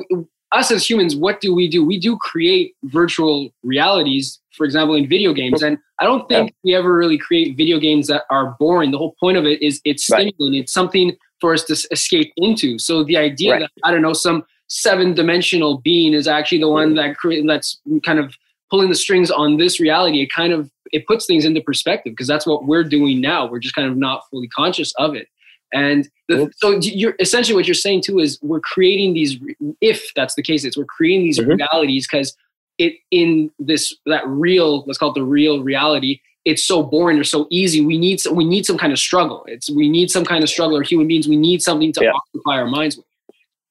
us 0.52 0.70
as 0.70 0.88
humans 0.88 1.14
what 1.14 1.40
do 1.40 1.54
we 1.54 1.68
do 1.68 1.84
we 1.84 1.98
do 1.98 2.16
create 2.16 2.74
virtual 2.84 3.50
realities 3.62 4.40
for 4.56 4.64
example 4.64 4.94
in 4.94 5.08
video 5.08 5.32
games 5.32 5.62
and 5.62 5.78
i 6.00 6.04
don't 6.04 6.28
think 6.28 6.50
yeah. 6.50 6.54
we 6.64 6.74
ever 6.74 6.94
really 6.94 7.18
create 7.18 7.56
video 7.56 7.78
games 7.78 8.06
that 8.06 8.22
are 8.30 8.56
boring 8.58 8.90
the 8.90 8.98
whole 8.98 9.14
point 9.20 9.36
of 9.36 9.44
it 9.44 9.60
is 9.62 9.80
it's 9.84 10.04
stimulating 10.04 10.52
right. 10.52 10.62
it's 10.62 10.72
something 10.72 11.16
for 11.40 11.52
us 11.52 11.64
to 11.64 11.72
escape 11.90 12.32
into 12.36 12.78
so 12.78 13.04
the 13.04 13.16
idea 13.16 13.52
right. 13.52 13.60
that 13.60 13.70
i 13.84 13.90
don't 13.90 14.02
know 14.02 14.12
some 14.12 14.44
seven 14.68 15.14
dimensional 15.14 15.78
being 15.78 16.12
is 16.12 16.26
actually 16.26 16.58
the 16.58 16.68
one 16.68 16.94
that 16.94 17.14
that's 17.46 17.80
kind 18.04 18.18
of 18.18 18.34
pulling 18.70 18.88
the 18.88 18.96
strings 18.96 19.30
on 19.30 19.56
this 19.58 19.78
reality 19.78 20.22
it 20.22 20.30
kind 20.30 20.52
of 20.52 20.70
it 20.92 21.06
puts 21.06 21.26
things 21.26 21.44
into 21.44 21.60
perspective 21.60 22.12
because 22.12 22.26
that's 22.26 22.46
what 22.46 22.66
we're 22.66 22.84
doing 22.84 23.20
now 23.20 23.48
we're 23.48 23.58
just 23.58 23.74
kind 23.74 23.88
of 23.88 23.96
not 23.96 24.22
fully 24.30 24.48
conscious 24.48 24.92
of 24.98 25.14
it 25.14 25.28
and 25.72 26.08
the, 26.28 26.50
so 26.56 26.78
you're 26.80 27.14
essentially 27.20 27.54
what 27.54 27.66
you're 27.66 27.74
saying 27.74 28.02
too 28.02 28.18
is 28.18 28.38
we're 28.42 28.60
creating 28.60 29.14
these 29.14 29.38
if 29.80 30.10
that's 30.14 30.34
the 30.34 30.42
case 30.42 30.64
it's 30.64 30.76
we're 30.76 30.84
creating 30.84 31.24
these 31.24 31.38
mm-hmm. 31.38 31.52
realities 31.52 32.06
because 32.10 32.36
it 32.78 32.94
in 33.10 33.50
this 33.58 33.94
that 34.06 34.26
real 34.26 34.84
let's 34.86 34.98
call 34.98 35.10
it 35.10 35.14
the 35.14 35.22
real 35.22 35.62
reality 35.62 36.20
it's 36.44 36.62
so 36.62 36.82
boring 36.82 37.18
or 37.18 37.24
so 37.24 37.46
easy 37.50 37.80
we 37.80 37.98
need 37.98 38.20
some, 38.20 38.36
we 38.36 38.44
need 38.44 38.64
some 38.66 38.78
kind 38.78 38.92
of 38.92 38.98
struggle 38.98 39.44
it's 39.48 39.70
we 39.70 39.88
need 39.88 40.10
some 40.10 40.24
kind 40.24 40.42
of 40.42 40.48
struggle 40.48 40.76
or 40.76 40.82
human 40.82 41.08
beings 41.08 41.26
we 41.26 41.36
need 41.36 41.62
something 41.62 41.92
to 41.92 42.04
yeah. 42.04 42.12
occupy 42.12 42.56
our 42.56 42.66
minds 42.66 42.96
with 42.96 43.06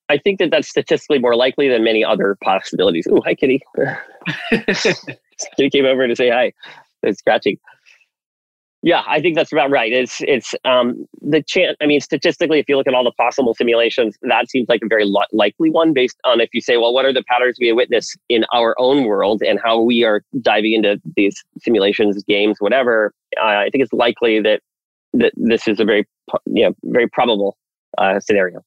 I 0.08 0.18
think 0.18 0.40
that 0.40 0.52
that's 0.52 0.70
statistically 0.70 1.20
more 1.20 1.36
likely 1.36 1.68
than 1.68 1.84
many 1.84 2.06
other 2.06 2.38
possibilities. 2.44 3.08
Oh, 3.10 3.22
hi, 3.26 3.34
Kitty. 3.34 3.60
Kitty 4.52 5.70
came 5.72 5.86
over 5.86 6.08
to 6.08 6.16
say 6.16 6.30
hi. 6.30 6.54
It's 7.04 7.20
scratching. 7.20 7.58
Yeah, 8.86 9.02
I 9.08 9.20
think 9.20 9.36
that's 9.36 9.52
about 9.52 9.72
right. 9.72 9.92
It's 9.92 10.22
it's 10.22 10.54
um, 10.64 11.08
the 11.20 11.42
chance. 11.42 11.76
I 11.82 11.88
mean, 11.88 12.00
statistically, 12.00 12.60
if 12.60 12.70
you 12.70 12.78
look 12.78 12.86
at 12.86 12.94
all 12.94 13.04
the 13.04 13.12
possible 13.14 13.56
simulations, 13.56 14.16
that 14.22 14.48
seems 14.48 14.70
like 14.70 14.82
a 14.84 14.88
very 14.88 15.12
likely 15.32 15.72
one. 15.72 15.92
Based 15.92 16.16
on 16.24 16.40
if 16.40 16.50
you 16.54 16.62
say, 16.62 16.78
well, 16.78 16.94
what 16.94 17.04
are 17.04 17.12
the 17.12 17.24
patterns 17.24 17.58
we 17.60 17.72
witness 17.72 18.16
in 18.30 18.46
our 18.54 18.76
own 18.78 19.06
world 19.06 19.42
and 19.42 19.60
how 19.60 19.82
we 19.82 20.04
are 20.04 20.22
diving 20.40 20.74
into 20.74 21.02
these 21.16 21.44
simulations, 21.60 22.24
games, 22.26 22.58
whatever. 22.60 23.12
Uh, 23.42 23.46
I 23.66 23.70
think 23.72 23.84
it's 23.84 23.92
likely 23.92 24.40
that 24.42 24.62
that 25.14 25.34
this 25.36 25.68
is 25.68 25.80
a 25.80 25.84
very 25.84 26.06
you 26.46 26.66
know 26.66 26.76
very 26.84 27.10
probable 27.10 27.58
uh, 27.98 28.20
scenario. 28.20 28.62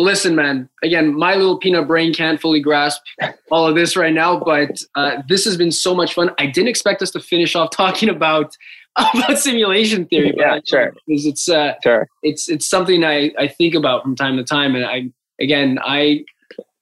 Well, 0.00 0.06
listen, 0.06 0.34
man. 0.34 0.66
Again, 0.82 1.14
my 1.14 1.34
little 1.34 1.58
peanut 1.58 1.86
brain 1.86 2.14
can't 2.14 2.40
fully 2.40 2.60
grasp 2.60 3.02
all 3.50 3.66
of 3.66 3.74
this 3.74 3.96
right 3.96 4.14
now, 4.14 4.40
but 4.40 4.82
uh, 4.94 5.20
this 5.28 5.44
has 5.44 5.58
been 5.58 5.70
so 5.70 5.94
much 5.94 6.14
fun. 6.14 6.30
I 6.38 6.46
didn't 6.46 6.68
expect 6.68 7.02
us 7.02 7.10
to 7.10 7.20
finish 7.20 7.54
off 7.54 7.68
talking 7.70 8.08
about 8.08 8.56
about 8.96 9.38
simulation 9.38 10.06
theory. 10.06 10.32
yeah, 10.34 10.58
sure. 10.66 10.94
Because 11.06 11.26
it's 11.26 11.50
uh, 11.50 11.74
sure. 11.82 12.08
It's 12.22 12.48
it's 12.48 12.66
something 12.66 13.04
I 13.04 13.30
I 13.38 13.46
think 13.46 13.74
about 13.74 14.02
from 14.02 14.16
time 14.16 14.38
to 14.38 14.42
time, 14.42 14.74
and 14.74 14.86
I 14.86 15.10
again 15.38 15.78
I 15.84 16.24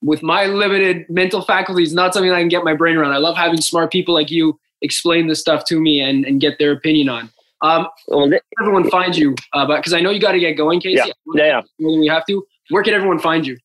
with 0.01 0.23
my 0.23 0.45
limited 0.45 1.05
mental 1.09 1.41
faculties, 1.41 1.93
not 1.93 2.13
something 2.13 2.31
I 2.31 2.39
can 2.39 2.47
get 2.47 2.63
my 2.63 2.73
brain 2.73 2.95
around. 2.95 3.11
I 3.11 3.17
love 3.17 3.35
having 3.35 3.59
smart 3.59 3.91
people 3.91 4.13
like 4.13 4.31
you 4.31 4.57
explain 4.81 5.27
this 5.27 5.41
stuff 5.41 5.65
to 5.65 5.81
me 5.81 5.99
and 5.99 6.23
and 6.23 6.39
get 6.39 6.57
their 6.57 6.71
opinion 6.71 7.09
on. 7.09 7.29
Um, 7.61 7.87
well, 8.07 8.31
everyone 8.61 8.89
finds 8.89 9.17
you, 9.17 9.35
uh, 9.51 9.65
but 9.67 9.79
because 9.79 9.91
I 9.91 9.99
know 9.99 10.09
you 10.09 10.21
got 10.21 10.31
to 10.31 10.39
get 10.39 10.53
going, 10.53 10.79
Casey. 10.79 10.95
Yeah, 10.95 11.11
yeah, 11.35 11.61
yeah. 11.79 11.85
We 11.85 12.07
have 12.07 12.25
to. 12.27 12.47
Where 12.69 12.83
can 12.83 12.93
everyone 12.93 13.19
find 13.19 13.45
you? 13.45 13.57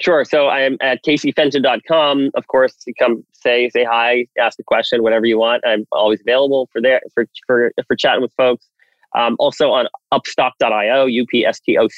Sure. 0.00 0.24
So 0.24 0.48
I'm 0.48 0.76
at 0.80 1.04
caseyfenton.com. 1.04 2.30
Of 2.34 2.46
course, 2.46 2.74
you 2.86 2.94
come 2.98 3.24
say 3.32 3.68
say 3.70 3.84
hi, 3.84 4.26
ask 4.38 4.58
a 4.58 4.62
question, 4.62 5.02
whatever 5.02 5.26
you 5.26 5.38
want. 5.38 5.62
I'm 5.66 5.86
always 5.92 6.20
available 6.20 6.68
for 6.72 6.80
there 6.80 7.00
for 7.14 7.26
for 7.46 7.72
for 7.86 7.96
chatting 7.96 8.22
with 8.22 8.32
folks. 8.36 8.66
Um, 9.16 9.36
also 9.38 9.70
on 9.70 9.86
upstock.io, 10.12 11.06
upstock.io 11.06 11.88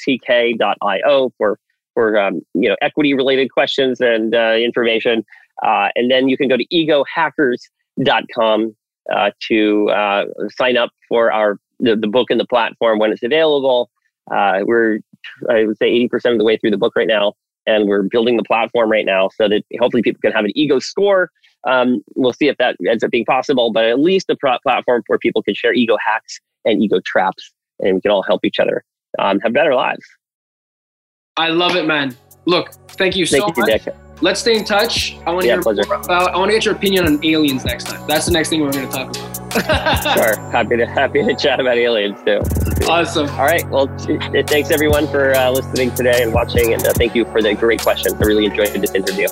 for 1.37 1.59
for 1.93 2.19
um, 2.19 2.41
you 2.53 2.69
know 2.69 2.75
equity 2.81 3.13
related 3.13 3.51
questions 3.51 4.01
and 4.01 4.33
uh, 4.33 4.53
information. 4.53 5.23
Uh, 5.63 5.89
and 5.95 6.09
then 6.09 6.27
you 6.27 6.37
can 6.37 6.47
go 6.47 6.57
to 6.57 6.65
egohackers.com 6.73 8.75
uh, 9.13 9.29
to 9.47 9.89
uh, 9.89 10.25
sign 10.57 10.77
up 10.77 10.89
for 11.07 11.31
our 11.31 11.59
the, 11.79 11.95
the 11.95 12.07
book 12.07 12.31
and 12.31 12.39
the 12.39 12.45
platform 12.45 12.99
when 12.99 13.11
it's 13.11 13.23
available. 13.23 13.89
Uh, 14.29 14.59
we're 14.63 14.99
I 15.49 15.65
would 15.65 15.77
say 15.77 15.91
80% 16.07 16.33
of 16.33 16.37
the 16.37 16.43
way 16.43 16.57
through 16.57 16.71
the 16.71 16.77
book 16.77 16.93
right 16.95 17.07
now. 17.07 17.33
And 17.67 17.87
we're 17.87 18.03
building 18.03 18.37
the 18.37 18.43
platform 18.43 18.89
right 18.89 19.05
now 19.05 19.29
so 19.35 19.47
that 19.47 19.63
hopefully 19.79 20.01
people 20.01 20.19
can 20.19 20.31
have 20.31 20.45
an 20.45 20.51
ego 20.55 20.79
score. 20.79 21.29
Um, 21.67 22.01
we'll 22.15 22.33
see 22.33 22.47
if 22.47 22.57
that 22.57 22.75
ends 22.89 23.03
up 23.03 23.11
being 23.11 23.25
possible, 23.25 23.71
but 23.71 23.85
at 23.85 23.99
least 23.99 24.31
a 24.31 24.35
pro- 24.35 24.57
platform 24.63 25.03
where 25.05 25.19
people 25.19 25.43
can 25.43 25.53
share 25.53 25.71
ego 25.71 25.95
hacks 26.03 26.39
and 26.65 26.81
ego 26.81 26.99
traps 27.05 27.53
and 27.79 27.95
we 27.95 28.01
can 28.01 28.09
all 28.09 28.23
help 28.23 28.43
each 28.43 28.59
other 28.59 28.83
um, 29.19 29.39
have 29.41 29.53
better 29.53 29.75
lives. 29.75 30.05
I 31.37 31.49
love 31.49 31.75
it, 31.75 31.85
man. 31.85 32.15
Look, 32.45 32.73
thank 32.89 33.15
you 33.15 33.25
so 33.25 33.37
you, 33.37 33.53
much. 33.55 33.83
Dick. 33.83 33.95
Let's 34.21 34.39
stay 34.39 34.55
in 34.55 34.63
touch. 34.63 35.17
I 35.25 35.31
want 35.31 35.41
to 35.41 35.47
yeah, 35.47 35.55
hear 35.55 35.61
pleasure. 35.63 35.81
about. 35.81 36.33
I 36.33 36.37
want 36.37 36.49
to 36.49 36.55
get 36.55 36.65
your 36.65 36.75
opinion 36.75 37.05
on 37.07 37.25
aliens 37.25 37.65
next 37.65 37.85
time. 37.85 38.05
That's 38.07 38.27
the 38.27 38.31
next 38.31 38.49
thing 38.49 38.61
we're 38.61 38.71
going 38.71 38.87
to 38.87 38.95
talk 38.95 39.09
about. 39.09 39.31
sure. 40.13 40.39
Happy 40.51 40.77
to 40.77 40.85
happy 40.85 41.23
to 41.23 41.35
chat 41.35 41.59
about 41.59 41.77
aliens 41.77 42.19
too. 42.23 42.41
Awesome. 42.87 43.27
All 43.31 43.45
right. 43.45 43.67
Well, 43.69 43.87
thanks 44.47 44.71
everyone 44.71 45.07
for 45.07 45.33
uh, 45.33 45.51
listening 45.51 45.93
today 45.95 46.21
and 46.21 46.33
watching, 46.33 46.73
and 46.73 46.85
uh, 46.85 46.93
thank 46.93 47.15
you 47.15 47.25
for 47.25 47.41
the 47.41 47.53
great 47.55 47.81
questions. 47.81 48.13
I 48.13 48.25
really 48.25 48.45
enjoyed 48.45 48.69
this 48.69 48.93
interview. 48.93 49.27